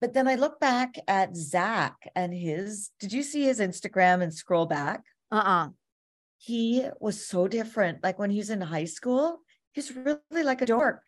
But 0.00 0.14
then 0.14 0.28
I 0.28 0.36
look 0.36 0.58
back 0.60 0.96
at 1.08 1.36
Zach 1.36 1.96
and 2.14 2.32
his, 2.32 2.90
did 3.00 3.12
you 3.12 3.22
see 3.22 3.42
his 3.42 3.60
Instagram 3.60 4.22
and 4.22 4.32
scroll 4.32 4.66
back? 4.66 5.02
uh-uh 5.30 5.68
he 6.38 6.84
was 7.00 7.26
so 7.26 7.48
different. 7.48 8.02
Like 8.02 8.18
when 8.18 8.30
he 8.30 8.38
was 8.38 8.50
in 8.50 8.60
high 8.60 8.84
school, 8.84 9.40
he's 9.72 9.94
really 9.94 10.42
like 10.44 10.62
a 10.62 10.66
dork. 10.66 11.02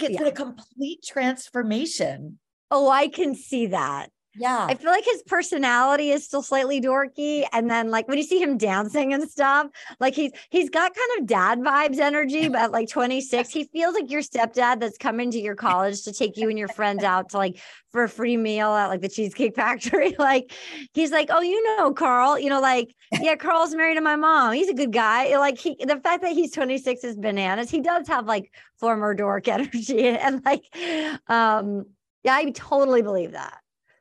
Like 0.00 0.10
it's 0.10 0.18
been 0.18 0.26
a 0.26 0.32
complete 0.32 1.04
transformation. 1.06 2.38
oh 2.70 2.88
i 2.90 3.08
can 3.08 3.34
see 3.34 3.66
that 3.66 4.10
Yeah. 4.36 4.66
I 4.68 4.74
feel 4.74 4.90
like 4.90 5.04
his 5.04 5.22
personality 5.22 6.10
is 6.10 6.24
still 6.24 6.42
slightly 6.42 6.80
dorky. 6.80 7.44
And 7.52 7.70
then 7.70 7.90
like 7.90 8.08
when 8.08 8.18
you 8.18 8.24
see 8.24 8.42
him 8.42 8.58
dancing 8.58 9.12
and 9.12 9.28
stuff, 9.30 9.68
like 10.00 10.14
he's 10.14 10.32
he's 10.50 10.70
got 10.70 10.92
kind 10.94 11.20
of 11.20 11.26
dad 11.26 11.60
vibes 11.60 11.98
energy, 11.98 12.48
but 12.48 12.72
like 12.72 12.88
26, 12.88 13.50
he 13.50 13.64
feels 13.64 13.94
like 13.94 14.10
your 14.10 14.22
stepdad 14.22 14.80
that's 14.80 14.98
coming 14.98 15.30
to 15.30 15.38
your 15.38 15.54
college 15.54 16.02
to 16.02 16.12
take 16.12 16.36
you 16.36 16.48
and 16.48 16.58
your 16.58 16.68
friends 16.68 17.04
out 17.04 17.30
to 17.30 17.38
like 17.38 17.60
for 17.92 18.04
a 18.04 18.08
free 18.08 18.36
meal 18.36 18.72
at 18.72 18.88
like 18.88 19.00
the 19.02 19.08
Cheesecake 19.08 19.54
Factory. 19.54 20.16
Like 20.24 20.52
he's 20.94 21.10
like, 21.12 21.28
Oh, 21.30 21.42
you 21.42 21.76
know, 21.76 21.92
Carl, 21.92 22.38
you 22.38 22.48
know, 22.48 22.60
like, 22.60 22.94
yeah, 23.20 23.36
Carl's 23.36 23.74
married 23.74 23.96
to 23.96 24.00
my 24.00 24.16
mom. 24.16 24.54
He's 24.54 24.68
a 24.68 24.74
good 24.74 24.92
guy. 24.92 25.36
Like 25.36 25.58
he 25.58 25.76
the 25.78 26.00
fact 26.00 26.22
that 26.22 26.32
he's 26.32 26.50
26 26.52 27.04
is 27.04 27.16
bananas. 27.16 27.70
He 27.70 27.80
does 27.80 28.08
have 28.08 28.26
like 28.26 28.50
former 28.78 29.14
dork 29.14 29.48
energy 29.48 30.08
and 30.08 30.42
like 30.44 30.64
um 31.28 31.84
yeah, 32.24 32.34
I 32.34 32.50
totally 32.50 33.02
believe 33.02 33.32
that. 33.32 33.58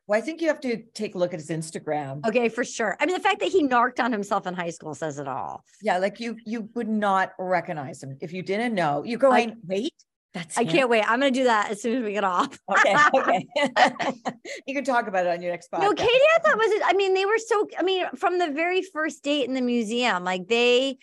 Well, 0.07 0.17
I 0.17 0.21
think 0.21 0.41
you 0.41 0.47
have 0.49 0.59
to 0.61 0.83
take 0.93 1.15
a 1.15 1.17
look 1.17 1.33
at 1.33 1.39
his 1.39 1.49
Instagram. 1.49 2.25
Okay, 2.27 2.49
for 2.49 2.65
sure. 2.65 2.97
I 2.99 3.05
mean, 3.05 3.15
the 3.15 3.21
fact 3.21 3.39
that 3.39 3.49
he 3.49 3.63
narked 3.63 4.01
on 4.01 4.11
himself 4.11 4.45
in 4.45 4.53
high 4.53 4.69
school 4.69 4.93
says 4.93 5.17
it 5.17 5.27
all. 5.27 5.63
Yeah, 5.81 5.97
like 5.97 6.19
you 6.19 6.35
you 6.45 6.69
would 6.75 6.89
not 6.89 7.31
recognize 7.39 8.03
him 8.03 8.17
if 8.19 8.33
you 8.33 8.41
didn't 8.41 8.73
know. 8.73 9.03
You're 9.05 9.19
going, 9.19 9.55
wait, 9.65 9.93
that's 10.33 10.57
I 10.57 10.63
him?" 10.63 10.69
can't 10.69 10.89
wait. 10.89 11.09
I'm 11.09 11.19
going 11.19 11.33
to 11.33 11.39
do 11.39 11.45
that 11.45 11.71
as 11.71 11.81
soon 11.81 11.97
as 11.97 12.03
we 12.03 12.11
get 12.11 12.23
off. 12.23 12.59
Okay, 12.69 12.95
okay. 13.15 13.47
you 14.67 14.73
can 14.73 14.83
talk 14.83 15.07
about 15.07 15.25
it 15.25 15.29
on 15.29 15.41
your 15.41 15.51
next 15.51 15.71
podcast. 15.71 15.81
No, 15.81 15.93
Kaity, 15.93 16.07
I 16.07 16.39
thought 16.43 16.57
was, 16.57 16.71
it. 16.71 16.81
I 16.85 16.93
mean, 16.93 17.13
they 17.13 17.25
were 17.25 17.37
so, 17.37 17.67
I 17.77 17.83
mean, 17.83 18.05
from 18.15 18.39
the 18.39 18.49
very 18.49 18.81
first 18.81 19.23
date 19.23 19.47
in 19.47 19.53
the 19.53 19.61
museum, 19.61 20.23
like 20.23 20.47
they 20.47 20.97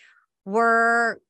were, 0.45 1.21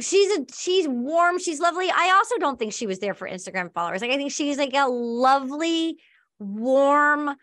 she's 0.00 0.36
a, 0.36 0.44
she's 0.52 0.88
warm, 0.88 1.38
she's 1.38 1.60
lovely. 1.60 1.90
I 1.90 2.12
also 2.16 2.36
don't 2.38 2.58
think 2.58 2.72
she 2.72 2.86
was 2.86 2.98
there 2.98 3.14
for 3.14 3.28
Instagram 3.28 3.72
followers. 3.72 4.02
Like, 4.02 4.10
I 4.10 4.16
think 4.16 4.32
she's 4.32 4.58
like 4.58 4.74
a 4.74 4.88
lovely, 4.88 5.98
warm, 6.44 7.36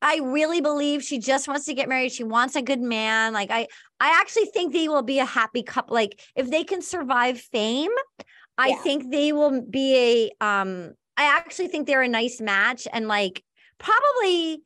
I 0.00 0.18
really 0.22 0.60
believe 0.60 1.02
she 1.02 1.18
just 1.18 1.46
wants 1.46 1.64
to 1.66 1.74
get 1.74 1.88
married. 1.88 2.12
She 2.12 2.24
wants 2.24 2.56
a 2.56 2.62
good 2.62 2.80
man. 2.80 3.32
Like 3.32 3.50
I, 3.50 3.68
I 4.00 4.18
actually 4.20 4.46
think 4.46 4.72
they 4.72 4.88
will 4.88 5.02
be 5.02 5.20
a 5.20 5.24
happy 5.24 5.62
couple. 5.62 5.94
Like 5.94 6.20
if 6.34 6.50
they 6.50 6.64
can 6.64 6.82
survive 6.82 7.40
fame, 7.40 7.90
I 8.58 8.68
Yeah. 8.68 8.82
think 8.82 9.10
they 9.10 9.32
will 9.32 9.62
be 9.62 10.30
a. 10.40 10.44
Um, 10.44 10.92
I 11.16 11.24
actually 11.24 11.68
think 11.68 11.86
they're 11.86 12.02
a 12.02 12.08
nice 12.08 12.40
match 12.40 12.88
and 12.92 13.06
like 13.06 13.44
probably 13.78 14.62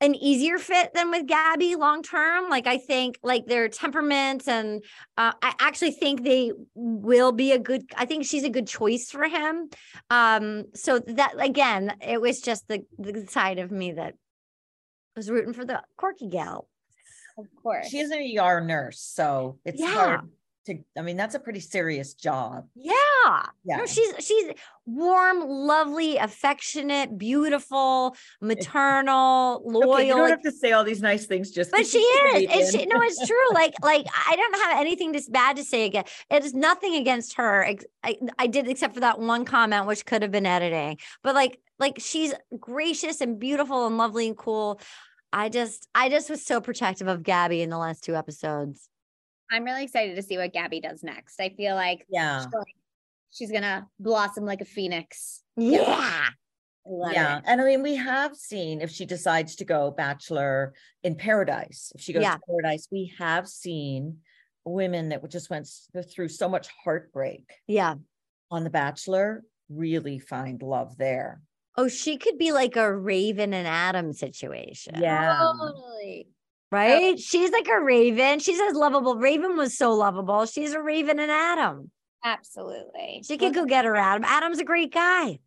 an 0.00 0.14
easier 0.14 0.58
fit 0.58 0.94
than 0.94 1.10
with 1.10 1.26
Gabi 1.26 1.76
long 1.76 2.02
term. 2.02 2.48
Like 2.48 2.66
I 2.66 2.78
think 2.78 3.18
like 3.22 3.46
their 3.46 3.68
temperaments 3.68 4.46
and 4.46 4.82
uh, 5.16 5.32
I 5.42 5.54
actually 5.58 5.90
think 5.92 6.22
they 6.22 6.52
will 6.74 7.32
be 7.32 7.52
a 7.52 7.58
good. 7.58 7.82
I 7.96 8.04
think 8.04 8.24
she's 8.24 8.44
a 8.44 8.50
good 8.50 8.66
choice 8.66 9.10
for 9.10 9.24
him. 9.24 9.68
Um, 10.10 10.64
so 10.74 11.00
that 11.00 11.34
again, 11.38 11.94
it 12.00 12.20
was 12.20 12.40
just 12.40 12.68
the 12.68 12.84
the 12.98 13.26
side 13.28 13.58
of 13.58 13.70
me 13.70 13.92
that 13.92 14.14
was 15.16 15.30
rooting 15.30 15.52
for 15.52 15.64
the 15.64 15.82
quirky 15.96 16.28
gal. 16.28 16.68
Of 17.36 17.46
course. 17.62 17.88
She 17.88 17.98
is 17.98 18.10
an 18.10 18.18
ER 18.38 18.60
nurse, 18.60 19.00
so 19.00 19.58
it's 19.64 19.80
Yeah. 19.80 19.94
hard 19.94 20.20
to 20.66 20.78
I 20.96 21.02
mean, 21.02 21.16
that's 21.16 21.34
a 21.34 21.40
pretty 21.40 21.60
serious 21.60 22.14
job. 22.14 22.68
Yeah. 22.74 22.92
Yeah. 23.64 23.76
No, 23.76 23.86
she's 23.86 24.14
she's 24.24 24.52
warm, 24.86 25.46
lovely, 25.46 26.16
affectionate, 26.16 27.18
beautiful, 27.18 28.16
maternal, 28.40 29.62
loyal. 29.64 29.94
Okay, 29.94 30.06
you 30.06 30.12
don't 30.14 30.22
like- 30.22 30.30
have 30.30 30.42
to 30.42 30.52
say 30.52 30.72
all 30.72 30.84
these 30.84 31.02
nice 31.02 31.26
things 31.26 31.50
just 31.50 31.70
But 31.70 31.86
she 31.86 31.98
is. 31.98 32.46
And 32.50 32.80
she, 32.80 32.86
no, 32.86 33.00
it's 33.02 33.26
true. 33.26 33.36
Like, 33.52 33.74
like 33.82 34.06
I 34.26 34.36
don't 34.36 34.56
have 34.62 34.80
anything 34.80 35.12
this 35.12 35.28
bad 35.28 35.56
to 35.56 35.64
say 35.64 35.84
again. 35.84 36.04
It 36.30 36.44
is 36.44 36.54
nothing 36.54 36.94
against 36.94 37.34
her. 37.34 37.66
I, 38.02 38.16
I 38.38 38.46
did 38.46 38.68
except 38.68 38.94
for 38.94 39.00
that 39.00 39.18
one 39.18 39.44
comment, 39.44 39.86
which 39.86 40.06
could 40.06 40.22
have 40.22 40.30
been 40.30 40.46
editing. 40.46 40.98
But 41.22 41.34
like, 41.34 41.60
like 41.78 41.98
she's 41.98 42.32
gracious 42.58 43.20
and 43.20 43.38
beautiful 43.38 43.86
and 43.86 43.98
lovely 43.98 44.28
and 44.28 44.36
cool. 44.36 44.80
I 45.32 45.50
just, 45.50 45.86
I 45.94 46.08
just 46.08 46.30
was 46.30 46.44
so 46.44 46.60
protective 46.60 47.06
of 47.06 47.22
Gabi 47.22 47.60
in 47.60 47.68
the 47.68 47.78
last 47.78 48.02
two 48.02 48.16
episodes. 48.16 48.88
I'm 49.50 49.64
really 49.64 49.84
excited 49.84 50.16
to 50.16 50.22
see 50.22 50.36
what 50.36 50.52
Gabi 50.52 50.82
does 50.82 51.02
next. 51.02 51.40
I 51.40 51.50
feel 51.50 51.74
like 51.74 52.06
yeah. 52.08 52.42
she'll- 52.42 52.64
she's 53.30 53.50
gonna 53.52 53.86
blossom 53.98 54.44
like 54.44 54.60
a 54.60 54.64
phoenix. 54.66 55.42
Yeah. 55.56 56.28
Love 56.86 57.12
Yeah. 57.12 57.38
it. 57.38 57.44
And 57.46 57.60
I 57.60 57.64
mean, 57.64 57.82
we 57.82 57.96
have 57.96 58.34
seen 58.36 58.80
if 58.80 58.90
she 58.90 59.04
decides 59.04 59.56
to 59.56 59.64
go 59.64 59.90
bachelor 59.90 60.72
in 61.02 61.16
paradise, 61.16 61.92
if 61.94 62.00
she 62.00 62.12
goes 62.12 62.22
Yeah. 62.22 62.34
to 62.36 62.40
paradise, 62.46 62.88
we 62.90 63.12
have 63.18 63.46
seen 63.48 64.20
women 64.64 65.08
that 65.10 65.26
just 65.30 65.50
went 65.50 65.68
through 66.10 66.28
so 66.28 66.48
much 66.48 66.68
heartbreak 66.84 67.52
Yeah. 67.66 67.94
on 68.50 68.64
The 68.64 68.70
Bachelor 68.70 69.44
really 69.68 70.18
find 70.18 70.62
love 70.62 70.96
there. 70.96 71.42
Oh, 71.76 71.88
she 71.88 72.16
could 72.16 72.38
be 72.38 72.52
like 72.52 72.76
a 72.76 72.92
Raven 72.92 73.54
and 73.54 73.66
Adam 73.68 74.12
situation. 74.12 74.94
Yeah. 74.98 75.38
Totally. 75.38 76.28
Right? 76.70 77.18
She's 77.18 77.50
like 77.50 77.68
a 77.68 77.80
Raven. 77.80 78.40
She's 78.40 78.60
as 78.60 78.74
lovable. 78.74 79.16
Raven 79.16 79.56
was 79.56 79.76
so 79.76 79.94
lovable. 79.94 80.44
She's 80.46 80.72
a 80.72 80.82
Raven 80.82 81.18
and 81.18 81.30
Adam. 81.30 81.90
Absolutely. 82.24 83.22
She 83.26 83.38
could 83.38 83.54
go 83.54 83.64
get 83.64 83.84
her 83.84 83.96
Adam. 83.96 84.24
Adam's 84.24 84.58
a 84.58 84.64
great 84.64 84.92
guy. 84.92 85.38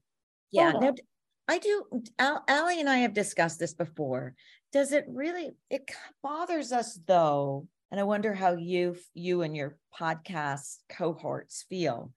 Yeah. 0.52 0.72
Total. 0.72 0.82
Now, 0.82 0.92
d- 0.92 1.04
I 1.48 1.58
do. 1.58 1.84
Al- 2.20 2.44
Allie 2.48 2.80
and 2.80 2.90
I 2.90 2.98
have 3.00 3.14
discussed 3.14 3.60
this 3.60 3.74
before. 3.74 4.36
Does 4.72 4.92
it 4.94 5.06
really? 5.10 5.52
It 5.70 5.90
bothers 6.24 6.72
us 6.72 6.98
though, 7.06 7.68
and 7.92 8.00
I 8.00 8.04
wonder 8.04 8.34
how 8.34 8.54
you, 8.54 8.96
you 9.14 9.42
and 9.42 9.56
your 9.56 9.78
podcast 10.00 10.78
cohorts 10.90 11.66
feel. 11.68 12.14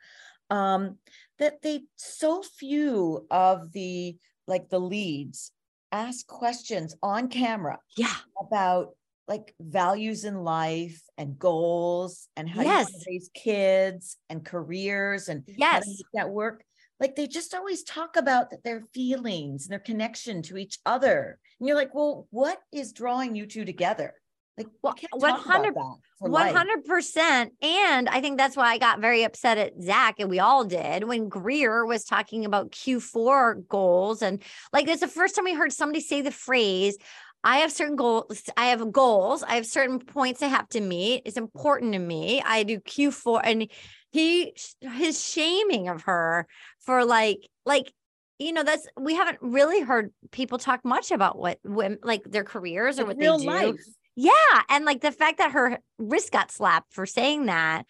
Um, 0.50 0.98
that 1.38 1.62
they 1.62 1.82
so 1.96 2.42
few 2.42 3.26
of 3.30 3.72
the 3.72 4.16
like 4.46 4.68
the 4.68 4.78
leads 4.78 5.50
ask 5.90 6.26
questions 6.26 6.94
on 7.02 7.28
camera 7.28 7.78
Yeah. 7.96 8.14
about 8.40 8.90
like 9.27 9.55
values 9.61 10.25
in 10.25 10.37
life 10.45 11.01
and 11.16 11.39
goals 11.39 12.29
and 12.37 12.49
how 12.49 12.62
you 12.62 12.68
Yes. 12.68 12.91
to 12.93 13.05
raise 13.09 13.31
kids 13.35 14.16
and 14.29 14.45
careers 14.45 15.29
and 15.29 15.45
Yes. 15.47 16.03
that 16.14 16.31
work. 16.31 16.64
like 17.01 17.16
they 17.16 17.27
just 17.27 17.55
always 17.55 17.83
talk 17.83 18.16
about 18.16 18.47
their 18.62 18.81
feelings 18.95 19.64
and 19.64 19.72
their 19.72 19.81
connection 19.81 20.41
to 20.43 20.57
each 20.57 20.79
other. 20.87 21.41
And 21.59 21.66
you're 21.66 21.77
like, 21.77 21.93
well, 21.93 22.29
what 22.31 22.61
is 22.72 22.93
drawing 22.93 23.35
you 23.35 23.47
two 23.47 23.64
together? 23.64 24.14
Like, 24.57 24.68
Well, 24.81 24.93
can't 24.93 25.11
talk 25.11 25.18
about 25.18 25.45
100 25.45 25.75
that 25.75 25.97
for 26.20 26.31
One 26.31 26.43
life. 26.47 26.55
hundred 26.55 26.85
percent, 26.85 27.53
and 27.61 28.09
I 28.09 28.20
think 28.20 28.39
that's 28.39 28.57
why 28.57 28.68
I 28.70 28.79
got 28.79 29.01
very 29.01 29.25
upset 29.25 29.59
at 29.59 29.72
Zach, 29.83 30.20
and 30.20 30.31
we 30.31 30.39
all 30.39 30.64
did 30.64 31.03
when 31.03 31.29
Greer 31.29 31.85
was 31.85 32.05
talking 32.05 32.45
about 32.45 32.70
Q 32.70 33.01
four 33.01 33.57
goals, 33.68 34.22
and 34.22 34.41
like 34.72 34.87
it's 34.87 35.01
the 35.01 35.09
first 35.09 35.35
time 35.35 35.45
we 35.45 35.55
heard 35.55 35.72
somebody 35.72 36.01
say 36.01 36.20
the 36.22 36.31
phrase. 36.31 36.97
I 37.45 37.59
have 37.59 37.70
certain 37.70 37.97
goals. 37.97 38.42
I 38.57 38.66
have 38.66 38.90
goals. 38.90 39.42
I 39.42 39.57
have 39.57 39.66
certain 39.66 39.99
points 39.99 40.42
I 40.42 40.47
have 40.47 40.68
to 40.70 40.80
meet. 40.80 41.22
It's 41.26 41.36
important 41.36 41.92
to 41.92 41.99
me. 41.99 42.42
I 42.45 42.62
do 42.62 42.80
Q 42.80 43.11
four, 43.11 43.45
and 43.45 43.68
he 44.11 44.55
his 44.80 45.22
shaming 45.22 45.88
of 45.88 46.03
her 46.03 46.47
for 46.80 47.05
like 47.05 47.47
like 47.66 47.92
you 48.38 48.53
know 48.53 48.62
that's 48.62 48.86
we 48.99 49.14
haven't 49.14 49.38
really 49.42 49.80
heard 49.80 50.12
people 50.30 50.57
talk 50.57 50.84
much 50.84 51.11
about 51.11 51.38
what 51.38 51.59
women 51.64 51.99
like 52.03 52.22
their 52.24 52.45
careers 52.45 52.99
or 52.99 53.05
what 53.05 53.18
they 53.18 53.26
do. 53.26 53.36
life. 53.36 53.76
Yeah. 54.16 54.32
And 54.70 54.84
like 54.84 55.01
the 55.01 55.12
fact 55.12 55.38
that 55.38 55.53
her 55.53 55.80
wrist 55.99 56.32
got 56.32 56.51
slapped 56.51 56.92
for 56.95 57.05
saying 57.05 57.47
that 57.47 57.84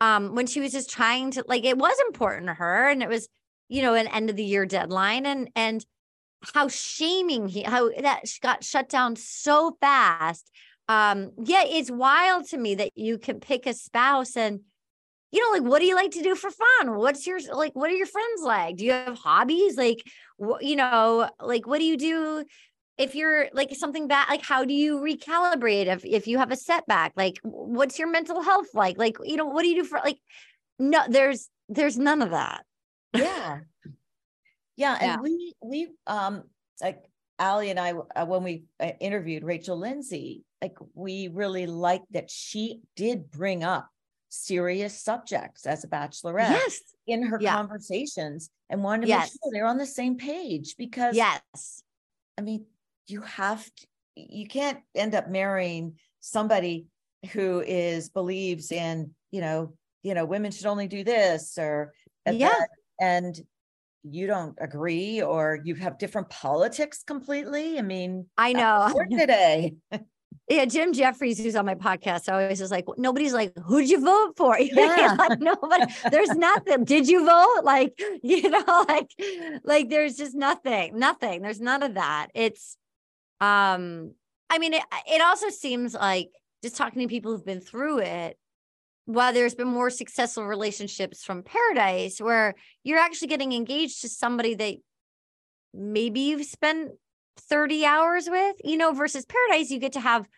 um 0.00 0.34
when 0.34 0.46
she 0.46 0.60
was 0.60 0.72
just 0.72 0.90
trying 0.90 1.30
to 1.32 1.44
like 1.46 1.64
it 1.64 1.78
was 1.78 1.96
important 2.08 2.48
to 2.48 2.54
her 2.54 2.88
and 2.88 3.02
it 3.02 3.08
was, 3.08 3.28
you 3.68 3.82
know, 3.82 3.94
an 3.94 4.08
end 4.08 4.28
of 4.28 4.36
the 4.36 4.44
year 4.44 4.66
deadline 4.66 5.24
and 5.24 5.50
and 5.54 5.86
how 6.54 6.68
shaming 6.68 7.48
he 7.48 7.62
how 7.62 7.90
that 8.00 8.22
got 8.42 8.64
shut 8.64 8.88
down 8.88 9.16
so 9.16 9.76
fast. 9.80 10.50
Um, 10.88 11.32
yeah, 11.44 11.64
it's 11.64 11.90
wild 11.90 12.48
to 12.48 12.58
me 12.58 12.74
that 12.76 12.92
you 12.96 13.18
can 13.18 13.40
pick 13.40 13.66
a 13.66 13.74
spouse 13.74 14.36
and 14.36 14.60
you 15.32 15.40
know, 15.40 15.58
like, 15.60 15.68
what 15.70 15.78
do 15.78 15.86
you 15.86 15.94
like 15.94 16.10
to 16.12 16.22
do 16.22 16.34
for 16.34 16.50
fun? 16.50 16.96
What's 16.96 17.26
your 17.26 17.38
like? 17.52 17.74
What 17.76 17.88
are 17.90 17.94
your 17.94 18.06
friends 18.06 18.42
like? 18.42 18.76
Do 18.76 18.84
you 18.84 18.92
have 18.92 19.16
hobbies? 19.16 19.76
Like, 19.76 20.02
wh- 20.42 20.60
you 20.60 20.74
know, 20.74 21.30
like, 21.40 21.68
what 21.68 21.78
do 21.78 21.84
you 21.84 21.96
do 21.96 22.44
if 22.98 23.14
you're 23.14 23.48
like 23.52 23.72
something 23.76 24.08
bad? 24.08 24.28
Like, 24.28 24.42
how 24.42 24.64
do 24.64 24.74
you 24.74 24.98
recalibrate 24.98 25.86
if 25.86 26.04
if 26.04 26.26
you 26.26 26.38
have 26.38 26.50
a 26.50 26.56
setback? 26.56 27.12
Like, 27.16 27.38
what's 27.44 27.96
your 27.96 28.10
mental 28.10 28.42
health 28.42 28.74
like? 28.74 28.98
Like, 28.98 29.18
you 29.22 29.36
know, 29.36 29.46
what 29.46 29.62
do 29.62 29.68
you 29.68 29.82
do 29.82 29.88
for 29.88 30.00
like? 30.04 30.18
No, 30.80 31.02
there's 31.08 31.48
there's 31.68 31.96
none 31.96 32.22
of 32.22 32.30
that. 32.30 32.64
yeah 33.14 33.60
yeah 34.80 34.96
and 35.00 35.10
Yeah. 35.10 35.16
we 35.20 35.52
we 35.62 35.88
um 36.06 36.44
like 36.82 37.04
Ali 37.38 37.70
and 37.70 37.78
I 37.78 37.92
uh, 37.92 38.26
when 38.26 38.42
we 38.42 38.64
uh, 38.80 38.92
interviewed 39.00 39.44
Rachel 39.44 39.78
Lindsay 39.78 40.42
like 40.62 40.76
we 40.94 41.28
really 41.28 41.66
liked 41.66 42.10
that 42.12 42.30
she 42.30 42.80
did 42.96 43.30
bring 43.30 43.62
up 43.62 43.88
serious 44.30 45.00
subjects 45.02 45.66
as 45.66 45.84
a 45.84 45.88
bachelorette 45.88 46.50
Yes, 46.50 46.80
in 47.06 47.22
her 47.24 47.38
Yeah. 47.40 47.56
conversations 47.56 48.50
and 48.70 48.82
wanted 48.82 49.02
to 49.02 49.08
Yes. 49.08 49.20
make 49.20 49.30
sure 49.32 49.52
they're 49.52 49.66
on 49.66 49.78
the 49.78 49.86
same 49.86 50.16
page 50.16 50.76
because 50.78 51.16
yes, 51.16 51.82
I 52.38 52.42
mean 52.42 52.64
you 53.06 53.20
have 53.22 53.64
to 53.64 53.86
you 54.16 54.46
can't 54.46 54.80
end 54.94 55.14
up 55.14 55.28
marrying 55.28 55.98
somebody 56.20 56.86
who 57.32 57.60
is 57.60 58.08
believes 58.08 58.72
in 58.72 59.14
you 59.30 59.40
know 59.42 59.74
you 60.02 60.14
know 60.14 60.24
women 60.24 60.50
should 60.52 60.66
only 60.66 60.88
do 60.88 61.04
this 61.04 61.58
or 61.58 61.92
Yeah. 62.26 62.48
that, 62.48 62.68
and 62.98 63.40
you 64.02 64.26
don't 64.26 64.56
agree 64.60 65.22
or 65.22 65.60
you 65.64 65.74
have 65.74 65.98
different 65.98 66.28
politics 66.30 67.02
completely 67.02 67.78
i 67.78 67.82
mean 67.82 68.26
I 68.36 68.52
know. 68.52 68.92
today 69.10 69.74
Yeah, 70.50 70.64
Jim 70.64 70.92
Jefferies, 70.92 71.38
who's 71.38 71.54
on 71.54 71.64
my 71.64 71.76
podcast, 71.76 72.30
always 72.30 72.60
is 72.60 72.72
like, 72.72 72.84
nobody's 72.96 73.32
like, 73.32 73.56
who'd 73.56 73.88
you 73.88 74.00
vote 74.00 74.32
for? 74.36 74.58
Yeah. 74.60 75.14
like, 75.16 75.38
nobody, 75.38 75.84
there's 76.10 76.30
nothing. 76.30 76.82
Did 76.84 77.08
you 77.08 77.24
vote? 77.24 77.60
Like, 77.62 77.96
you 78.24 78.50
know, 78.50 78.84
like, 78.88 79.10
like 79.62 79.90
there's 79.90 80.16
just 80.16 80.34
nothing, 80.34 80.98
nothing. 80.98 81.42
There's 81.42 81.60
none 81.60 81.84
of 81.84 81.94
that. 81.94 82.28
It's, 82.34 82.76
um, 83.40 84.12
I 84.50 84.58
mean, 84.58 84.74
it, 84.74 84.82
it 85.06 85.22
also 85.22 85.50
seems 85.50 85.94
like 85.94 86.30
just 86.64 86.76
talking 86.76 87.00
to 87.02 87.06
people 87.06 87.30
who've 87.30 87.46
been 87.46 87.60
through 87.60 88.00
it, 88.00 88.36
while 89.12 89.32
there's 89.32 89.56
been 89.56 89.68
more 89.68 89.90
successful 89.90 90.46
relationships 90.46 91.24
from 91.24 91.42
Paradise, 91.42 92.20
where 92.20 92.54
you're 92.84 92.98
actually 92.98 93.28
getting 93.28 93.52
engaged 93.52 94.02
to 94.02 94.08
somebody 94.08 94.54
that 94.54 94.76
maybe 95.74 96.20
you've 96.20 96.46
spent 96.46 96.92
30 97.48 97.84
hours 97.84 98.28
with, 98.30 98.56
you 98.62 98.76
know, 98.76 98.92
versus 98.92 99.24
Paradise, 99.24 99.70
you 99.70 99.80
get 99.80 99.92
to 99.92 100.00
have 100.00 100.28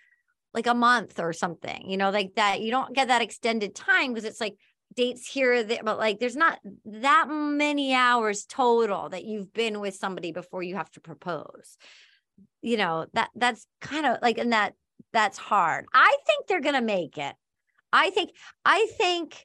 like 0.54 0.66
a 0.66 0.74
month 0.74 1.20
or 1.20 1.34
something, 1.34 1.90
you 1.90 1.98
know, 1.98 2.10
like 2.10 2.34
that. 2.36 2.62
You 2.62 2.70
don't 2.70 2.94
get 2.94 3.08
that 3.08 3.20
extended 3.20 3.74
time 3.74 4.12
because 4.12 4.24
it's 4.24 4.40
like 4.40 4.56
dates 4.94 5.26
here, 5.26 5.66
but 5.84 5.98
like 5.98 6.18
there's 6.18 6.36
not 6.36 6.58
that 6.86 7.26
many 7.28 7.94
hours 7.94 8.46
total 8.46 9.10
that 9.10 9.24
you've 9.24 9.52
been 9.52 9.80
with 9.80 9.96
somebody 9.96 10.32
before 10.32 10.62
you 10.62 10.76
have 10.76 10.90
to 10.92 11.00
propose. 11.00 11.76
You 12.62 12.78
know, 12.78 13.06
that 13.12 13.28
that's 13.34 13.66
kind 13.82 14.06
of 14.06 14.18
like, 14.22 14.38
and 14.38 14.52
that 14.52 14.74
that's 15.12 15.36
hard. 15.36 15.84
I 15.92 16.16
think 16.26 16.46
they're 16.46 16.60
going 16.60 16.74
to 16.74 16.80
make 16.80 17.18
it. 17.18 17.34
I 17.92 18.10
think, 18.10 18.30
I 18.64 18.86
think, 18.96 19.44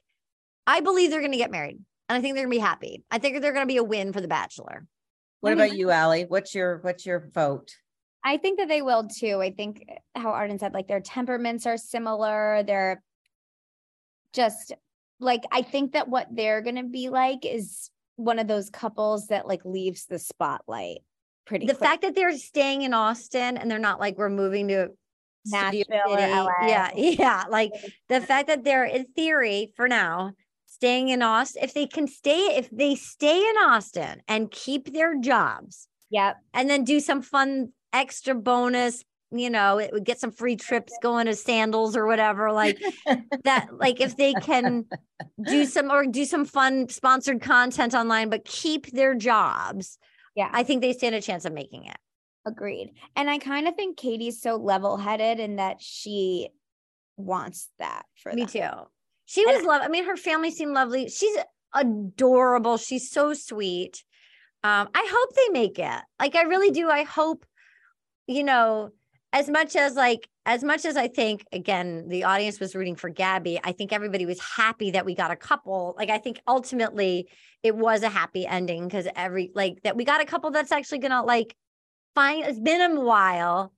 I 0.66 0.80
believe 0.80 1.10
they're 1.10 1.20
going 1.20 1.32
to 1.32 1.38
get 1.38 1.50
married 1.50 1.78
and 2.08 2.18
I 2.18 2.20
think 2.20 2.34
they're 2.34 2.44
going 2.44 2.52
to 2.52 2.58
be 2.58 2.66
happy. 2.66 3.04
I 3.10 3.18
think 3.18 3.40
they're 3.40 3.52
going 3.52 3.66
to 3.66 3.72
be 3.72 3.76
a 3.76 3.84
win 3.84 4.12
for 4.12 4.20
The 4.20 4.28
Bachelor. 4.28 4.86
what 5.40 5.50
I 5.50 5.54
mean, 5.54 5.64
about 5.66 5.76
you 5.76 5.90
Allie? 5.90 6.24
what's 6.28 6.54
your 6.54 6.78
what's 6.78 7.06
your 7.06 7.30
vote 7.34 7.74
I 8.24 8.36
think 8.36 8.58
that 8.58 8.68
they 8.68 8.82
will 8.82 9.06
too. 9.08 9.40
I 9.40 9.52
think 9.52 9.84
how 10.14 10.30
Arden 10.30 10.58
said, 10.58 10.74
like 10.74 10.88
their 10.88 11.00
temperaments 11.00 11.66
are 11.66 11.76
similar. 11.76 12.62
They're 12.66 13.00
just 14.32 14.72
like, 15.20 15.44
I 15.52 15.62
think 15.62 15.92
that 15.92 16.08
what 16.08 16.26
they're 16.30 16.60
going 16.60 16.76
to 16.76 16.82
be 16.84 17.08
like 17.08 17.46
is 17.46 17.90
one 18.16 18.38
of 18.38 18.48
those 18.48 18.70
couples 18.70 19.28
that 19.28 19.46
like 19.46 19.64
leaves 19.64 20.06
the 20.06 20.18
spotlight 20.18 20.98
pretty 21.46 21.66
the 21.66 21.74
quick. 21.74 21.88
fact 21.88 22.02
that 22.02 22.14
they're 22.14 22.36
staying 22.36 22.82
in 22.82 22.92
Austin 22.92 23.56
and 23.56 23.70
they're 23.70 23.78
not 23.78 24.00
like 24.00 24.18
we're 24.18 24.28
moving 24.28 24.68
to 24.68 24.88
Studio 24.88 24.88
Nashville 25.46 25.84
or 26.06 26.18
LA. 26.18 26.48
Yeah, 26.66 26.90
yeah. 26.96 27.44
Like 27.48 27.72
the 28.08 28.20
fact 28.20 28.48
that 28.48 28.64
they're 28.64 28.84
in 28.84 29.04
theory 29.16 29.72
for 29.76 29.88
now 29.88 30.32
staying 30.66 31.08
in 31.08 31.22
Austin. 31.22 31.64
If 31.64 31.74
they 31.74 31.86
can 31.86 32.06
stay, 32.06 32.56
if 32.56 32.70
they 32.70 32.94
stay 32.94 33.38
in 33.38 33.56
Austin 33.56 34.22
and 34.28 34.50
keep 34.50 34.92
their 34.92 35.18
jobs 35.18 35.88
Yep. 36.10 36.36
and 36.54 36.70
then 36.70 36.84
do 36.84 37.00
some 37.00 37.20
fun 37.22 37.72
extra 37.92 38.34
bonus, 38.34 39.04
you 39.30 39.50
know, 39.50 39.78
it 39.78 39.90
would 39.92 40.04
get 40.04 40.20
some 40.20 40.30
free 40.30 40.56
trips 40.56 40.92
going 41.02 41.26
to 41.26 41.34
sandals 41.34 41.96
or 41.96 42.06
whatever. 42.06 42.52
Like 42.52 42.78
that, 43.44 43.68
like 43.76 44.00
if 44.00 44.16
they 44.16 44.34
can 44.34 44.84
do 45.44 45.64
some 45.64 45.90
or 45.90 46.06
do 46.06 46.24
some 46.24 46.44
fun 46.44 46.88
sponsored 46.88 47.40
content 47.42 47.94
online, 47.94 48.30
but 48.30 48.44
keep 48.44 48.90
their 48.92 49.14
jobs, 49.14 49.98
Yeah. 50.34 50.48
I 50.52 50.62
think 50.62 50.80
they 50.80 50.92
stand 50.92 51.14
a 51.14 51.20
chance 51.20 51.44
of 51.44 51.52
making 51.52 51.86
it. 51.86 51.96
Agreed. 52.48 52.94
And 53.14 53.28
I 53.28 53.38
kind 53.38 53.68
of 53.68 53.74
think 53.74 53.98
Kaity's 53.98 54.40
so 54.40 54.56
level 54.56 54.96
headed 54.96 55.38
in 55.38 55.56
that 55.56 55.82
she 55.82 56.48
wants 57.18 57.68
that 57.78 58.06
for 58.22 58.32
Me 58.32 58.42
them. 58.42 58.48
too. 58.48 58.86
She 59.26 59.44
was 59.44 59.62
love. 59.64 59.82
I 59.84 59.88
mean, 59.88 60.06
her 60.06 60.16
family 60.16 60.50
seemed 60.50 60.72
lovely. 60.72 61.10
She's 61.10 61.36
adorable. 61.74 62.78
She's 62.78 63.10
so 63.10 63.34
sweet. 63.34 64.02
Um, 64.64 64.88
I 64.94 65.06
hope 65.10 65.34
they 65.36 65.50
make 65.50 65.78
it. 65.78 66.00
Like, 66.18 66.34
I 66.34 66.42
really 66.42 66.70
do. 66.70 66.88
I 66.88 67.02
hope, 67.02 67.44
you 68.26 68.42
know, 68.42 68.90
as 69.34 69.50
much 69.50 69.76
as 69.76 69.94
like, 69.94 70.26
as 70.46 70.64
much 70.64 70.86
as 70.86 70.96
I 70.96 71.08
think, 71.08 71.44
again, 71.52 72.08
the 72.08 72.24
audience 72.24 72.58
was 72.58 72.74
rooting 72.74 72.96
for 72.96 73.10
Gabi, 73.10 73.60
I 73.62 73.72
think 73.72 73.92
everybody 73.92 74.24
was 74.24 74.40
happy 74.40 74.92
that 74.92 75.04
we 75.04 75.14
got 75.14 75.30
a 75.30 75.36
couple. 75.36 75.94
Like, 75.98 76.08
I 76.08 76.16
think 76.16 76.40
ultimately 76.48 77.28
it 77.62 77.76
was 77.76 78.02
a 78.02 78.08
happy 78.08 78.46
ending 78.46 78.88
because 78.88 79.06
every, 79.14 79.50
like, 79.54 79.82
that 79.82 79.94
we 79.94 80.06
got 80.06 80.22
a 80.22 80.24
couple 80.24 80.50
that's 80.50 80.72
actually 80.72 81.00
gonna 81.00 81.22
like 81.22 81.54
find, 82.18 82.44
it's 82.44 82.58
been 82.58 82.80
a 82.80 83.00
while. 83.00 83.72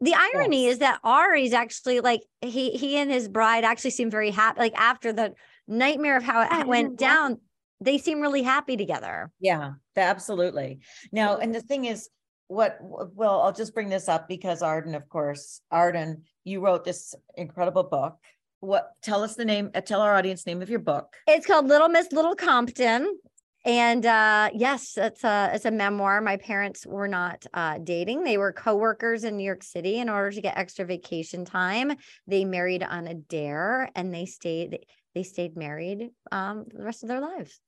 The 0.00 0.14
irony 0.14 0.66
is 0.66 0.78
that 0.78 1.00
Arie's 1.04 1.52
actually 1.52 2.00
like 2.00 2.22
he 2.40 2.70
he 2.70 2.96
and 2.96 3.10
his 3.10 3.28
bride 3.28 3.64
actually 3.64 3.90
seem 3.90 4.10
very 4.10 4.30
happy. 4.30 4.58
Like 4.58 4.74
after 4.74 5.12
the 5.12 5.34
nightmare 5.68 6.16
of 6.16 6.22
how 6.22 6.40
I 6.40 6.60
it 6.60 6.66
went 6.66 6.92
know. 6.92 6.96
down, 6.96 7.40
they 7.80 7.98
seem 7.98 8.20
really 8.20 8.42
happy 8.42 8.76
together. 8.76 9.30
Yeah, 9.40 9.72
absolutely. 9.96 10.80
Now, 11.12 11.36
and 11.36 11.54
the 11.54 11.60
thing 11.60 11.84
is, 11.84 12.08
what, 12.48 12.78
well, 12.80 13.42
I'll 13.42 13.52
just 13.52 13.74
bring 13.74 13.88
this 13.88 14.08
up 14.08 14.26
because 14.26 14.62
Arden, 14.62 14.94
of 14.94 15.08
course, 15.08 15.60
Arden, 15.70 16.22
you 16.44 16.60
wrote 16.60 16.84
this 16.84 17.14
incredible 17.36 17.84
book. 17.84 18.16
What, 18.60 18.90
tell 19.02 19.22
us 19.22 19.36
the 19.36 19.44
name, 19.44 19.70
uh, 19.74 19.80
tell 19.80 20.00
our 20.00 20.14
audience 20.16 20.46
name 20.46 20.60
of 20.60 20.68
your 20.68 20.80
book. 20.80 21.14
It's 21.26 21.46
called 21.46 21.68
Little 21.68 21.88
Miss 21.88 22.10
Little 22.12 22.34
Compton. 22.34 23.18
And 23.64 24.06
uh 24.06 24.50
yes, 24.54 24.96
it's 24.96 25.22
a 25.22 25.50
it's 25.52 25.66
a 25.66 25.70
memoir. 25.70 26.20
My 26.20 26.38
parents 26.38 26.86
were 26.86 27.08
not 27.08 27.44
uh 27.52 27.78
dating. 27.78 28.24
They 28.24 28.38
were 28.38 28.52
coworkers 28.52 29.24
in 29.24 29.36
New 29.36 29.44
York 29.44 29.62
City 29.62 29.98
in 29.98 30.08
order 30.08 30.30
to 30.30 30.40
get 30.40 30.56
extra 30.56 30.84
vacation 30.84 31.44
time. 31.44 31.92
They 32.26 32.44
married 32.44 32.82
on 32.82 33.06
a 33.06 33.14
dare 33.14 33.90
and 33.94 34.14
they 34.14 34.24
stayed 34.24 34.86
they 35.14 35.22
stayed 35.24 35.56
married 35.56 36.10
um 36.32 36.66
the 36.72 36.82
rest 36.84 37.02
of 37.02 37.08
their 37.08 37.20
lives. 37.20 37.60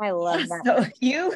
I 0.00 0.10
love 0.12 0.48
that. 0.48 0.62
So 0.64 0.86
you, 1.00 1.34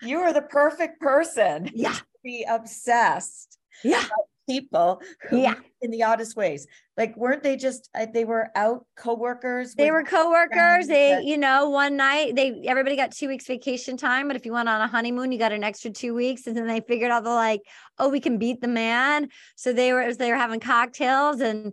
you 0.00 0.18
are 0.18 0.32
the 0.32 0.42
perfect 0.42 1.00
person 1.00 1.70
Yeah. 1.74 1.92
to 1.94 2.04
be 2.24 2.46
obsessed. 2.48 3.58
Yeah. 3.84 4.04
People 4.50 5.00
who 5.28 5.42
Yeah. 5.42 5.54
in 5.80 5.90
the 5.90 6.02
oddest 6.02 6.36
ways. 6.36 6.66
Like, 6.96 7.16
weren't 7.16 7.42
they 7.42 7.56
just, 7.56 7.88
uh, 7.94 8.06
they 8.12 8.24
were 8.24 8.50
out 8.54 8.84
co-workers? 8.96 9.74
They 9.74 9.90
were 9.90 10.02
coworkers. 10.02 10.86
They, 10.86 11.10
that- 11.10 11.24
you 11.24 11.38
know, 11.38 11.70
one 11.70 11.96
night 11.96 12.34
they 12.34 12.62
everybody 12.66 12.96
got 12.96 13.12
two 13.12 13.28
weeks 13.28 13.46
vacation 13.46 13.96
time, 13.96 14.26
but 14.26 14.36
if 14.36 14.44
you 14.44 14.52
went 14.52 14.68
on 14.68 14.80
a 14.80 14.88
honeymoon, 14.88 15.32
you 15.32 15.38
got 15.38 15.52
an 15.52 15.64
extra 15.64 15.90
two 15.90 16.14
weeks. 16.14 16.46
And 16.46 16.56
then 16.56 16.66
they 16.66 16.80
figured 16.80 17.10
out 17.10 17.24
the 17.24 17.30
like, 17.30 17.62
oh, 17.98 18.08
we 18.08 18.20
can 18.20 18.38
beat 18.38 18.60
the 18.60 18.68
man. 18.68 19.28
So 19.56 19.72
they 19.72 19.92
were 19.92 20.12
they 20.14 20.30
were 20.30 20.36
having 20.36 20.60
cocktails, 20.60 21.40
and 21.40 21.72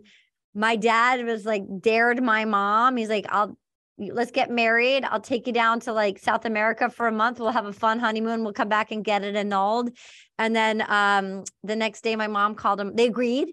my 0.54 0.76
dad 0.76 1.24
was 1.24 1.44
like 1.44 1.62
dared 1.80 2.22
my 2.22 2.44
mom. 2.44 2.96
He's 2.96 3.10
like, 3.10 3.26
I'll 3.28 3.58
let's 3.98 4.30
get 4.30 4.50
married. 4.50 5.04
I'll 5.04 5.20
take 5.20 5.46
you 5.46 5.52
down 5.52 5.80
to 5.80 5.92
like 5.92 6.18
South 6.18 6.44
America 6.44 6.88
for 6.88 7.08
a 7.08 7.12
month. 7.12 7.40
We'll 7.40 7.50
have 7.50 7.66
a 7.66 7.72
fun 7.72 7.98
honeymoon. 7.98 8.44
We'll 8.44 8.52
come 8.52 8.68
back 8.68 8.90
and 8.90 9.04
get 9.04 9.24
it 9.24 9.36
annulled. 9.36 9.90
And 10.38 10.54
then 10.54 10.84
um 10.88 11.44
the 11.64 11.76
next 11.76 12.02
day 12.02 12.16
my 12.16 12.28
mom 12.28 12.54
called 12.54 12.80
him. 12.80 12.94
They 12.94 13.06
agreed. 13.06 13.48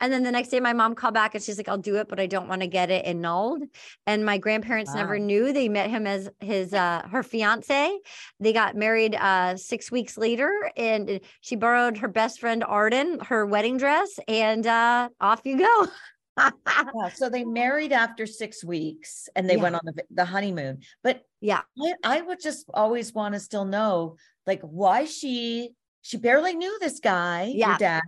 And 0.00 0.12
then 0.12 0.22
the 0.22 0.30
next 0.30 0.48
day, 0.48 0.60
my 0.60 0.72
mom 0.72 0.94
called 0.94 1.14
back 1.14 1.34
and 1.34 1.42
she's 1.42 1.56
like, 1.56 1.68
I'll 1.68 1.78
do 1.78 1.96
it, 1.96 2.08
but 2.08 2.20
I 2.20 2.26
don't 2.26 2.48
want 2.48 2.60
to 2.60 2.66
get 2.66 2.90
it 2.90 3.04
annulled. 3.04 3.62
And 4.06 4.24
my 4.24 4.38
grandparents 4.38 4.94
never 4.94 5.18
knew. 5.18 5.52
They 5.52 5.68
met 5.68 5.90
him 5.90 6.06
as 6.06 6.28
his 6.40 6.74
uh 6.74 7.06
her 7.10 7.22
fiance. 7.22 7.98
They 8.40 8.52
got 8.52 8.76
married 8.76 9.14
uh 9.14 9.56
six 9.56 9.90
weeks 9.90 10.18
later, 10.18 10.70
and 10.76 11.20
she 11.40 11.56
borrowed 11.56 11.98
her 11.98 12.08
best 12.08 12.40
friend 12.40 12.62
Arden, 12.64 13.20
her 13.20 13.46
wedding 13.46 13.78
dress, 13.78 14.18
and 14.28 14.66
uh 14.66 15.08
off 15.20 15.40
you 15.44 15.58
go. 15.58 15.86
Yeah, 16.66 17.08
so 17.14 17.28
they 17.28 17.44
married 17.44 17.92
after 17.92 18.26
six 18.26 18.62
weeks 18.64 19.28
and 19.34 19.48
they 19.48 19.56
Yeah. 19.56 19.62
went 19.62 19.74
on 19.76 19.80
the, 19.84 20.02
the 20.10 20.24
honeymoon. 20.24 20.80
But 21.02 21.22
yeah. 21.40 21.62
I, 21.82 21.94
I 22.04 22.20
would 22.20 22.40
just 22.40 22.66
always 22.74 23.12
want 23.14 23.34
to 23.34 23.40
still 23.40 23.64
know, 23.64 24.16
like, 24.46 24.60
why 24.62 25.04
she 25.06 25.70
she 26.02 26.16
barely 26.18 26.54
knew 26.54 26.78
this 26.80 27.00
guy, 27.00 27.50
Yeah. 27.54 27.70
your 27.70 27.78
dad. 27.78 28.02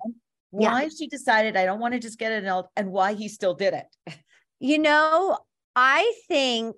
Yeah. 0.52 0.72
Why 0.72 0.88
she 0.88 1.08
decided 1.08 1.56
I 1.56 1.64
don't 1.64 1.80
want 1.80 1.94
to 1.94 2.00
just 2.00 2.18
get 2.18 2.32
it 2.32 2.44
annulled, 2.44 2.66
and 2.76 2.90
why 2.92 3.14
he 3.14 3.28
still 3.28 3.54
did 3.54 3.74
it. 3.74 3.86
You 4.60 4.78
know, 4.78 5.38
I 5.76 6.12
think 6.26 6.74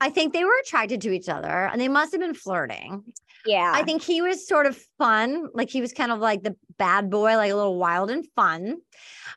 I 0.00 0.10
think 0.10 0.32
they 0.32 0.42
were 0.44 0.58
attracted 0.64 1.00
to 1.02 1.12
each 1.12 1.28
other 1.28 1.48
and 1.70 1.80
they 1.80 1.86
must 1.86 2.10
have 2.10 2.20
been 2.20 2.34
flirting. 2.34 3.04
Yeah. 3.46 3.70
I 3.72 3.84
think 3.84 4.02
he 4.02 4.20
was 4.20 4.44
sort 4.48 4.66
of 4.66 4.76
fun. 4.98 5.46
Like 5.54 5.70
he 5.70 5.80
was 5.80 5.92
kind 5.92 6.10
of 6.10 6.18
like 6.18 6.42
the 6.42 6.56
bad 6.82 7.10
boy, 7.10 7.36
like 7.36 7.52
a 7.52 7.54
little 7.54 7.78
wild 7.78 8.10
and 8.10 8.26
fun. 8.34 8.78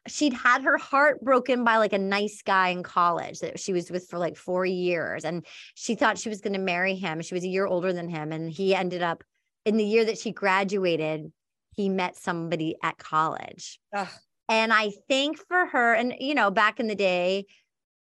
She'd 0.07 0.33
had 0.33 0.63
her 0.63 0.79
heart 0.79 1.21
broken 1.21 1.63
by 1.63 1.77
like 1.77 1.93
a 1.93 1.99
nice 1.99 2.41
guy 2.41 2.69
in 2.69 2.81
college 2.81 3.41
that 3.41 3.59
she 3.59 3.71
was 3.71 3.91
with 3.91 4.07
for 4.09 4.17
like 4.17 4.35
four 4.35 4.65
years. 4.65 5.23
And 5.23 5.45
she 5.75 5.93
thought 5.93 6.17
she 6.17 6.29
was 6.29 6.41
going 6.41 6.53
to 6.53 6.59
marry 6.59 6.95
him. 6.95 7.21
She 7.21 7.35
was 7.35 7.43
a 7.43 7.47
year 7.47 7.67
older 7.67 7.93
than 7.93 8.09
him. 8.09 8.31
And 8.31 8.49
he 8.49 8.73
ended 8.73 9.03
up 9.03 9.23
in 9.63 9.77
the 9.77 9.83
year 9.83 10.05
that 10.05 10.17
she 10.17 10.31
graduated, 10.31 11.31
he 11.75 11.87
met 11.87 12.15
somebody 12.15 12.77
at 12.81 12.97
college. 12.97 13.79
Ugh. 13.95 14.07
And 14.49 14.73
I 14.73 14.91
think 15.07 15.37
for 15.47 15.67
her, 15.67 15.93
and 15.93 16.15
you 16.19 16.33
know, 16.33 16.49
back 16.49 16.79
in 16.79 16.87
the 16.87 16.95
day, 16.95 17.45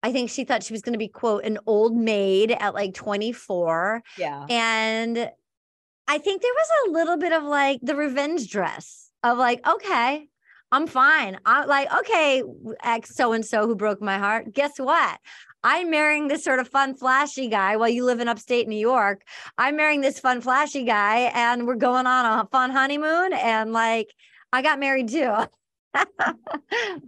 I 0.05 0.13
think 0.13 0.31
she 0.31 0.45
thought 0.45 0.63
she 0.63 0.73
was 0.73 0.83
going 0.83 0.93
to 0.93 1.01
be, 1.01 1.09
quote, 1.09 1.45
an 1.45 1.59
old 1.67 1.97
maid 1.97 2.53
at 2.53 2.75
like 2.75 2.95
24. 2.95 4.05
Yeah. 4.19 4.47
And 4.49 5.31
I 6.07 6.19
think 6.19 6.43
there 6.43 6.53
was 6.53 6.69
a 6.87 6.91
little 6.93 7.17
bit 7.17 7.33
of 7.33 7.43
like 7.43 7.81
the 7.83 7.97
revenge 7.97 8.49
dress 8.49 9.06
of 9.33 9.39
like, 9.39 9.67
okay, 9.67 10.29
I'm 10.73 10.87
fine. 10.87 11.39
I'm 11.45 11.69
like, 11.69 11.93
okay, 12.01 12.43
ex 12.83 13.15
so 13.15 13.33
and 13.33 13.45
so 13.45 13.67
who 13.67 13.77
broke 13.77 14.03
my 14.03 14.19
heart. 14.19 14.53
Guess 14.53 14.79
what? 14.79 15.19
I'm 15.63 15.91
marrying 15.91 16.29
this 16.29 16.45
sort 16.45 16.61
of 16.61 16.69
fun, 16.69 16.95
flashy 16.95 17.49
guy 17.49 17.77
while 17.77 17.89
you 17.89 18.05
live 18.05 18.21
in 18.21 18.29
upstate 18.29 18.69
New 18.69 18.79
York. 18.79 19.23
I'm 19.59 19.77
marrying 19.77 20.01
this 20.01 20.21
fun, 20.21 20.41
flashy 20.41 20.85
guy, 20.85 21.31
and 21.35 21.67
we're 21.67 21.75
going 21.75 22.07
on 22.07 22.41
a 22.41 22.49
fun 22.51 22.71
honeymoon. 22.71 23.33
And 23.33 23.73
like, 23.73 24.13
I 24.53 24.63
got 24.63 24.79
married 24.79 25.09
too. 25.09 25.35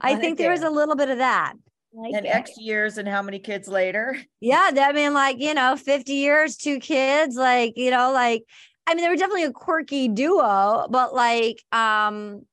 I 0.00 0.16
think 0.16 0.38
there 0.38 0.50
was 0.50 0.62
a 0.62 0.70
little 0.70 0.96
bit 0.96 1.10
of 1.10 1.18
that. 1.18 1.54
Like 1.92 2.14
And 2.14 2.26
it. 2.26 2.30
X 2.30 2.52
years 2.58 2.98
and 2.98 3.08
how 3.08 3.22
many 3.22 3.38
kids 3.38 3.68
later? 3.68 4.16
Yeah, 4.40 4.70
that- 4.72 4.90
I 4.90 4.92
mean, 4.92 5.14
like, 5.14 5.38
you 5.40 5.54
know, 5.54 5.76
50 5.76 6.12
years, 6.12 6.56
two 6.56 6.78
kids, 6.78 7.36
like, 7.36 7.74
you 7.76 7.90
know, 7.90 8.12
like, 8.12 8.44
I 8.89 8.95
mean, 8.95 9.05
they 9.05 9.11
were 9.11 9.16
definitely 9.16 9.45
a 9.45 9.53
quirky 9.53 10.09
duo, 10.09 10.86
but 10.89 11.14
like, 11.14 11.62
um, 11.72 12.47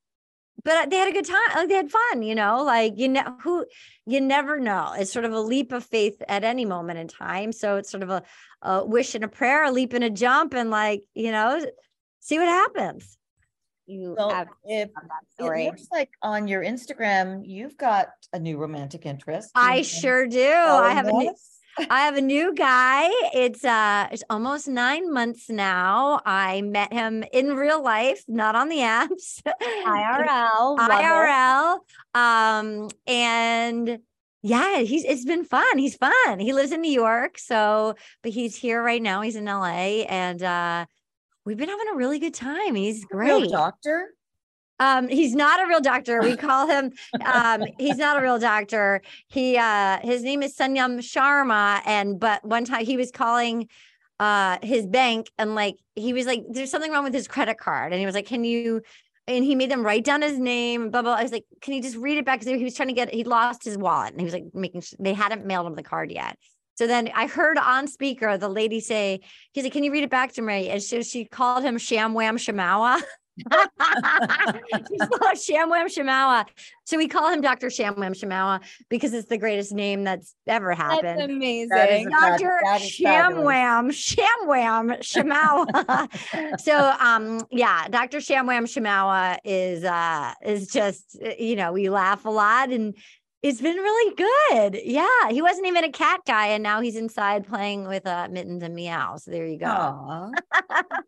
but 0.66 0.90
they 0.90 0.98
had 0.98 1.08
a 1.08 1.14
good 1.14 1.26
time. 1.26 1.40
Like 1.56 1.70
they 1.70 1.76
had 1.76 1.90
fun, 1.90 2.24
you 2.24 2.36
know, 2.36 2.62
like 2.62 2.96
you 2.98 3.08
know 3.08 3.38
who 3.42 3.66
you 4.06 4.20
never 4.20 4.60
know. 4.60 4.94
It's 4.98 5.14
sort 5.14 5.24
of 5.24 5.32
a 5.32 5.40
leap 5.40 5.72
of 5.72 5.86
faith 5.86 6.22
at 6.28 6.44
any 6.44 6.66
moment 6.66 7.00
in 7.00 7.08
time. 7.08 7.54
So 7.54 7.78
it's 7.78 7.90
sort 7.90 8.04
of 8.04 8.10
a, 8.10 8.24
a 8.62 8.86
wish 8.86 9.16
and 9.16 9.24
a 9.24 9.30
prayer, 9.30 9.64
a 9.64 9.72
leap 9.72 9.94
and 9.94 10.04
a 10.04 10.10
jump, 10.10 10.54
and 10.54 10.70
like, 10.70 11.04
you 11.14 11.32
know, 11.32 11.66
see 12.20 12.38
what 12.38 12.50
happens. 12.50 13.18
you 13.86 14.16
Well, 14.18 14.32
have 14.32 14.50
if 14.66 14.90
it 15.40 15.66
looks 15.68 15.88
like 15.90 16.10
on 16.22 16.50
your 16.50 16.64
Instagram, 16.64 17.44
you've 17.46 17.78
got 17.78 18.10
a 18.34 18.40
new 18.40 18.58
romantic 18.58 19.06
interest. 19.06 19.52
I 19.56 19.62
you 19.62 19.70
wanna 19.70 19.84
sure 19.84 20.28
do. 20.28 20.52
I 20.52 20.92
have 20.92 21.08
a 21.08 21.14
new, 21.14 21.30
us? 21.30 21.55
I 21.78 22.02
have 22.02 22.16
a 22.16 22.22
new 22.22 22.54
guy. 22.54 23.10
It's 23.34 23.64
uh 23.66 24.08
it's 24.12 24.24
almost 24.30 24.68
nine 24.68 25.12
months 25.12 25.50
now. 25.50 26.22
I 26.26 26.62
met 26.62 26.94
him 26.94 27.24
in 27.34 27.56
real 27.56 27.84
life, 27.84 28.24
not 28.28 28.56
on 28.56 28.70
the 28.70 28.78
apps. 28.80 29.42
IRL. 29.86 30.78
IRL. 30.78 31.80
Um, 32.14 32.90
and 33.08 34.00
yeah, 34.42 34.80
he's 34.80 35.04
it's 35.04 35.26
been 35.26 35.44
fun. 35.44 35.78
He's 35.78 35.96
fun. 35.96 36.40
He 36.40 36.54
lives 36.54 36.72
in 36.72 36.82
New 36.82 36.92
York, 36.92 37.38
so 37.38 37.96
but 38.24 38.32
he's 38.32 38.56
here 38.56 38.82
right 38.82 39.02
now. 39.02 39.22
He's 39.22 39.36
in 39.36 39.46
LA 39.46 40.04
and 40.08 40.42
uh 40.42 40.86
we've 41.46 41.58
been 41.58 41.70
having 41.70 41.88
a 41.92 41.96
really 41.96 42.20
good 42.20 42.34
time. 42.34 42.76
He's 42.76 43.06
Real 43.12 43.40
great. 43.40 43.52
doctor. 43.52 44.10
Um, 44.80 45.08
he's 45.08 45.34
not 45.34 45.64
a 45.64 45.68
real 45.68 45.82
doctor. 45.82 46.22
We 46.22 46.36
call 46.36 46.68
him 46.68 46.92
um 47.26 47.64
he's 47.80 47.98
not 47.98 48.18
a 48.18 48.22
real 48.22 48.40
doctor. 48.40 49.02
He 49.28 49.58
uh 49.58 50.00
his 50.02 50.24
name 50.24 50.44
is 50.44 50.56
Sunyam 50.56 51.00
Sharma. 51.00 51.82
And 51.86 52.20
but 52.20 52.44
one 52.44 52.66
time 52.66 52.86
he 52.86 52.98
was 52.98 53.12
calling 53.12 53.70
uh 54.20 54.58
his 54.62 54.86
bank 54.86 55.30
and 55.38 55.56
like 55.56 55.76
he 55.96 56.14
was 56.14 56.26
like, 56.26 56.44
there's 56.50 56.72
something 56.72 56.92
wrong 56.92 57.04
with 57.04 57.14
his 57.14 57.28
credit 57.28 57.58
card. 57.58 57.94
And 57.94 58.00
he 58.00 58.06
was 58.06 58.16
like, 58.16 58.28
Can 58.28 58.44
you 58.44 58.82
and 59.28 59.44
he 59.44 59.56
made 59.56 59.72
them 59.72 59.84
write 59.84 60.04
down 60.04 60.22
his 60.22 60.38
name, 60.38 60.92
blah 60.92 61.02
blah. 61.02 61.14
I 61.14 61.24
was 61.24 61.32
like, 61.32 61.46
Can 61.62 61.74
you 61.74 61.82
just 61.82 61.98
read 61.98 62.18
it 62.18 62.26
back? 62.26 62.40
Because 62.40 62.58
he 62.58 62.64
was 62.64 62.76
trying 62.76 62.90
to 62.90 62.94
get 62.94 63.14
he 63.14 63.24
lost 63.24 63.64
his 63.64 63.78
wallet 63.78 64.12
and 64.12 64.20
he 64.20 64.26
was 64.26 64.34
like 64.34 64.46
making 64.54 64.82
sure 64.82 64.98
they 65.00 65.14
hadn't 65.14 65.46
mailed 65.46 65.68
him 65.68 65.76
the 65.76 65.84
card 65.84 66.12
yet. 66.12 66.38
So 66.78 66.88
then 66.88 67.10
I 67.16 67.28
heard 67.28 67.58
on 67.58 67.88
speaker 67.88 68.38
the 68.38 68.50
lady 68.50 68.82
say, 68.82 69.22
he's 69.54 69.64
like, 69.64 69.74
Can 69.74 69.86
you 69.86 69.92
read 69.94 70.04
it 70.04 70.10
back 70.10 70.34
to 70.34 70.42
me? 70.42 70.68
And 70.70 70.84
so 70.84 71.02
she 71.02 71.24
called 71.24 71.64
him 71.64 71.78
Sham 71.78 72.14
Wham 72.14 72.38
Shamawa. 72.38 73.02
She's 74.88 75.08
called 75.10 75.36
Shamwam 75.36 75.88
Shamawa. 75.88 76.46
So 76.86 76.98
we 76.98 77.08
call 77.08 77.32
him 77.32 77.42
Dr. 77.42 77.68
Shamwam 77.68 78.12
Shamawa 78.16 78.62
because 78.90 79.14
it's 79.14 79.28
the 79.28 79.38
greatest 79.38 79.74
name 79.74 80.04
that's 80.04 80.36
ever 80.48 80.74
happened. 80.74 81.22
amazing. 81.22 81.70
That 81.70 81.92
is 81.92 82.06
a 82.06 82.10
fab- 82.10 82.40
Dr. 82.40 82.60
that 82.64 82.82
is 82.82 82.98
fabulous. 82.98 83.46
Shamwam, 83.46 85.00
Shamwam, 85.02 85.68
Shamawa. 85.68 86.60
so 86.60 86.96
um 87.00 87.46
yeah, 87.52 87.88
Dr. 87.90 88.20
Shamwam 88.20 88.64
Shamawa 88.64 89.38
is 89.44 89.84
uh 89.84 90.34
is 90.44 90.68
just 90.68 91.18
you 91.38 91.56
know, 91.56 91.74
we 91.74 91.90
laugh 91.90 92.26
a 92.26 92.30
lot 92.30 92.70
and 92.70 92.96
it's 93.46 93.62
been 93.62 93.78
really 93.78 94.16
good. 94.16 94.82
Yeah, 94.84 95.30
he 95.30 95.40
wasn't 95.40 95.68
even 95.68 95.84
a 95.84 95.92
cat 95.92 96.22
guy 96.26 96.48
and 96.48 96.64
now 96.64 96.82
he's 96.82 96.96
inside 96.96 97.46
playing 97.46 97.88
with 97.88 98.08
uh 98.08 98.28
mittens 98.32 98.64
and 98.64 98.74
meow. 98.74 99.18
So 99.18 99.30
there 99.30 99.46
you 99.46 99.60
go. 99.60 100.32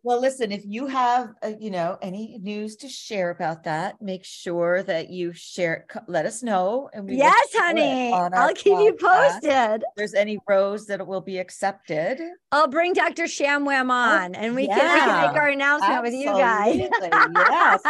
Well, 0.04 0.22
listen, 0.22 0.54
if 0.54 0.64
you 0.66 0.88
have, 0.88 1.34
uh, 1.44 1.52
you 1.60 1.70
know, 1.70 1.98
any 2.02 2.38
news 2.42 2.78
to 2.78 2.88
share 2.88 3.30
about 3.30 3.66
that, 3.66 4.02
make 4.02 4.24
sure 4.24 4.82
that 4.84 5.10
you 5.10 5.34
share, 5.34 5.86
let 6.08 6.26
us 6.26 6.42
know. 6.42 6.90
And 6.94 7.06
we 7.06 7.18
yes, 7.18 7.50
honey. 7.54 8.14
I'll 8.14 8.54
keep 8.54 8.80
you 8.80 8.94
posted. 8.94 9.82
If 9.82 9.96
there's 9.98 10.14
any 10.14 10.40
rows 10.48 10.86
that 10.86 11.06
will 11.06 11.20
be 11.20 11.40
accepted. 11.40 12.22
I'll 12.54 12.70
bring 12.70 12.94
Dr. 12.94 13.24
Shamwam 13.24 13.92
on 13.92 14.34
and 14.34 14.56
we, 14.56 14.68
can, 14.68 14.78
we 14.78 15.00
can 15.02 15.28
make 15.28 15.36
our 15.36 15.50
announcement 15.50 16.04
with 16.04 16.14
you 16.14 16.28
guys. 16.28 16.78
Yes, 16.78 17.82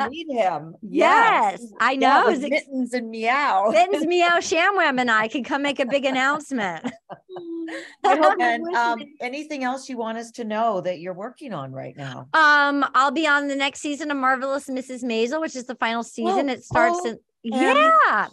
we 0.00 0.08
meet 0.08 0.32
him. 0.32 0.76
Yes, 0.80 1.62
I 1.78 1.96
know. 1.96 2.28
It's 2.28 2.40
mittens 2.40 2.94
and 2.94 3.10
meow. 3.10 3.68
Mittens 3.70 3.95
Meow 4.04 4.38
Shamwam 4.38 5.00
and 5.00 5.10
I 5.10 5.28
can 5.28 5.44
come 5.44 5.62
make 5.62 5.80
a 5.80 5.86
big 5.86 6.04
announcement. 6.04 6.90
and 8.04 8.66
um, 8.76 9.00
anything 9.20 9.64
else 9.64 9.88
you 9.88 9.96
want 9.96 10.18
us 10.18 10.30
to 10.32 10.44
know 10.44 10.80
that 10.80 11.00
you're 11.00 11.14
working 11.14 11.52
on 11.52 11.72
right 11.72 11.96
now? 11.96 12.28
Um, 12.34 12.84
I'll 12.94 13.10
be 13.10 13.26
on 13.26 13.48
the 13.48 13.56
next 13.56 13.80
season 13.80 14.10
of 14.10 14.16
Marvelous 14.16 14.68
Mrs. 14.68 15.04
Maisel, 15.04 15.40
which 15.40 15.56
is 15.56 15.64
the 15.64 15.76
final 15.76 16.02
season. 16.02 16.48
it 16.48 16.64
starts 16.64 16.98
oh, 17.02 17.08
in 17.08 17.18
yeah, 17.42 18.26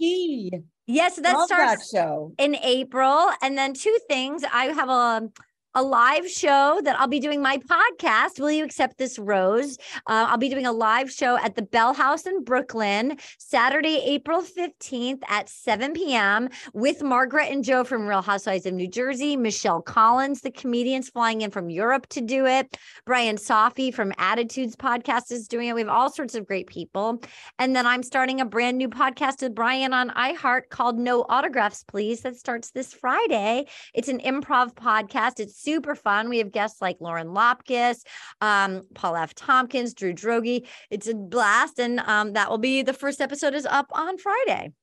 yes, 0.87 1.17
that 1.17 1.35
Love 1.35 1.49
that 1.49 1.79
starts 1.79 1.91
show. 1.91 2.33
in 2.37 2.55
April. 2.55 3.29
And 3.41 3.57
then 3.57 3.73
two 3.73 3.95
things. 4.09 4.43
I 4.51 4.65
have 4.65 4.89
a 4.89 5.29
a 5.75 5.81
live 5.81 6.29
show 6.29 6.79
that 6.83 6.99
I'll 6.99 7.07
be 7.07 7.19
doing 7.19 7.41
my 7.41 7.57
podcast. 7.57 8.39
Will 8.39 8.51
you 8.51 8.63
accept 8.63 8.99
this 8.99 9.17
rose? 9.17 9.77
Uh, 10.07 10.27
I'll 10.29 10.37
be 10.37 10.49
doing 10.49 10.67
a 10.67 10.71
live 10.71 11.11
show 11.11 11.37
at 11.37 11.55
the 11.55 11.63
Bell 11.63 11.95
House 11.95 12.27
in 12.27 12.43
Brooklyn, 12.43 13.17
Saturday, 13.39 13.99
April 14.05 14.43
15th 14.43 15.21
at 15.27 15.49
7 15.49 15.93
p.m. 15.93 16.49
with 16.75 17.01
Margaret 17.01 17.49
and 17.49 17.63
Joe 17.63 17.83
from 17.83 18.05
Real 18.05 18.21
Housewives 18.21 18.67
of 18.67 18.75
New 18.75 18.87
Jersey, 18.87 19.35
Michelle 19.35 19.81
Collins, 19.81 20.41
the 20.41 20.51
comedians 20.51 21.09
flying 21.09 21.41
in 21.41 21.49
from 21.49 21.71
Europe 21.71 22.07
to 22.09 22.21
do 22.21 22.45
it. 22.45 22.77
Brian 23.07 23.37
Safi 23.37 23.91
from 23.91 24.13
Attitudes 24.19 24.75
Podcast 24.75 25.31
is 25.31 25.47
doing 25.47 25.69
it. 25.69 25.73
We 25.73 25.81
have 25.81 25.89
all 25.89 26.11
sorts 26.11 26.35
of 26.35 26.45
great 26.45 26.67
people. 26.67 27.19
And 27.57 27.75
then 27.75 27.87
I'm 27.87 28.03
starting 28.03 28.41
a 28.41 28.45
brand 28.45 28.77
new 28.77 28.89
podcast 28.89 29.41
with 29.41 29.55
Brian 29.55 29.91
on 29.91 30.11
iHeart 30.11 30.69
called 30.69 30.99
No 30.99 31.25
Autographs, 31.29 31.83
Please, 31.83 32.21
that 32.21 32.35
starts 32.35 32.69
this 32.69 32.93
Friday. 32.93 33.65
It's 33.95 34.07
an 34.07 34.19
improv 34.19 34.75
podcast. 34.75 35.39
It's 35.39 35.62
super 35.63 35.95
fun. 35.95 36.29
We 36.29 36.39
have 36.39 36.51
guests 36.51 36.81
like 36.81 36.97
Lauren 36.99 37.27
Lapkus, 37.27 38.03
um, 38.41 38.81
Paul 38.93 39.15
F. 39.15 39.33
Tompkins, 39.33 39.93
Drew 39.93 40.13
Droege. 40.13 40.67
It's 40.89 41.07
a 41.07 41.15
blast. 41.15 41.79
And 41.79 41.99
um, 42.01 42.33
that 42.33 42.49
will 42.49 42.57
be 42.57 42.81
the 42.81 42.93
first 42.93 43.21
episode 43.21 43.53
is 43.53 43.65
up 43.65 43.87
on 43.93 44.17
Friday. 44.17 44.73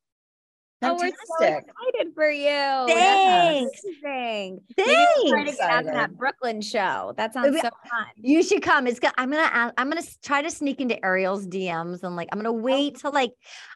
Oh, 0.83 0.95
we're 0.95 1.13
so 1.39 1.45
excited 1.45 2.15
for 2.15 2.31
you. 2.31 2.47
Thanks. 2.49 3.81
Thanks. 4.03 4.65
Thanks. 4.77 5.29
Trying 5.29 5.47
to 5.47 5.53
get 5.53 5.71
out 5.71 5.85
to 5.85 5.91
that 5.91 6.17
Brooklyn 6.17 6.63
show. 6.63 7.13
That 7.19 7.35
sounds 7.35 7.55
so 7.61 7.69
fun. 7.91 8.07
You 8.17 8.43
should 8.43 8.63
come. 8.63 8.87
It's 8.87 8.99
good. 8.99 9.11
I'm 9.19 9.31
gonna 9.31 9.73
I'm 9.77 9.91
gonna 9.91 10.03
try 10.23 10.41
to 10.41 10.51
sneak 10.51 10.81
into 10.81 11.03
Ariel's 11.05 11.47
DMs 11.47 12.03
and 12.03 12.17
like 12.17 12.29
I'm 12.33 12.39
gonna 12.39 12.53
wait 12.53 12.99
till 12.99 13.13
like 13.13 13.33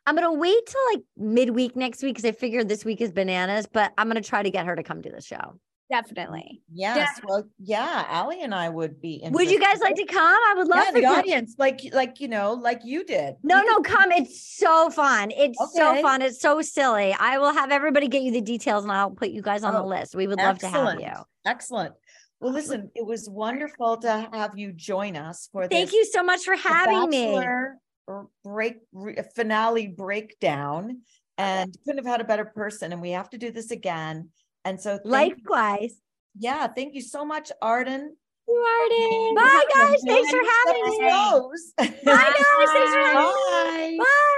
I'm 0.07 0.15
gonna 0.15 0.33
wait 0.33 0.67
till 0.67 0.81
like 0.95 1.03
midweek 1.19 1.77
next 1.77 2.03
week 2.03 2.15
because 2.17 2.29
I 2.29 2.33
figured 2.33 2.69
this 2.69 2.87
week 2.87 3.03
is 3.03 3.13
bananas, 3.13 3.69
but 3.71 3.93
I'm 3.99 4.09
gonna 4.09 4.23
try 4.23 4.43
to 4.43 4.51
get 4.51 4.65
her 4.65 4.75
to 4.75 4.83
come 4.83 5.03
to 5.03 5.11
the 5.11 5.21
show. 5.21 5.61
Definitely. 5.91 6.62
Yes. 6.72 7.20
Well, 7.26 7.45
yeah. 7.59 8.07
Allie 8.09 8.43
and 8.43 8.55
I 8.55 8.68
would 8.68 9.01
be. 9.01 9.22
Would 9.30 9.51
you 9.51 9.61
guys 9.61 9.80
like 9.80 9.97
to 9.97 10.07
come? 10.07 10.22
I 10.49 10.55
would 10.57 10.66
love 10.66 10.85
Yeah, 10.87 10.91
the 10.93 11.01
you. 11.01 11.07
audience, 11.09 11.55
like, 11.59 11.80
like 11.93 12.20
you 12.20 12.28
know, 12.28 12.55
like 12.55 12.80
you 12.85 13.05
did. 13.05 13.35
No, 13.43 13.62
no, 13.62 13.80
come. 13.80 14.11
It's 14.12 14.57
so 14.57 14.89
fun. 14.91 15.30
It's 15.30 15.59
so 15.74 16.01
fun. 16.01 16.22
It's 16.22 16.41
so 16.41 16.62
silly. 16.62 17.14
I 17.18 17.39
will 17.39 17.53
have 17.53 17.70
everybody 17.70 18.09
get 18.09 18.22
you 18.22 18.32
the 18.32 18.41
details 18.41 18.85
and 18.85 18.93
I'll 18.93 19.11
put 19.11 19.28
you 19.28 19.43
guys 19.43 19.62
on 19.62 19.74
the 19.74 19.82
Oh, 19.82 19.87
list. 19.87 20.14
We 20.14 20.26
would 20.26 20.39
love 20.39 20.59
to 20.61 20.68
have 20.68 21.01
you. 21.01 21.12
Excellent. 21.47 21.95
Well, 22.41 22.53
listen, 22.53 22.91
it 22.95 23.07
was 23.07 23.28
wonderful 23.28 23.99
to 23.99 24.28
have 24.32 24.59
you 24.59 24.72
join 24.72 25.16
us 25.16 25.49
for 25.53 25.62
the 25.62 25.68
Thank 25.68 25.91
this 25.91 25.95
you 25.95 26.05
so 26.07 26.22
much 26.22 26.45
for 26.45 26.57
having 26.57 27.09
me. 27.09 27.39
Break 28.45 28.76
re- 28.93 29.16
finale 29.35 29.87
breakdown, 29.87 31.01
and 31.39 31.74
couldn't 31.87 32.05
have 32.05 32.11
had 32.12 32.20
a 32.20 32.24
better 32.24 32.45
person. 32.45 32.93
And 32.93 33.01
we 33.01 33.11
have 33.12 33.30
to 33.30 33.39
do 33.39 33.51
this 33.51 33.70
again. 33.70 34.28
And 34.65 34.81
so, 34.81 34.99
thank 34.99 35.37
you- 35.39 35.45
Likewise. 35.49 36.01
yeah, 36.39 36.67
thank 36.69 36.95
you 36.95 37.03
so 37.03 37.25
much, 37.25 37.53
Arden. 37.61 38.17
Arden. 38.49 39.35
Bye, 39.35 39.65
guys. 39.75 40.03
Thanks 40.07 40.31
for 40.31 40.43
having 40.67 40.83
me. 40.91 40.99
Bye, 41.79 41.85
guys. 41.85 41.93
Thanks 42.05 42.93
for 42.93 43.01
having 43.01 43.15
me. 43.15 43.15
Bye. 43.15 43.97
Bye. 43.99 44.34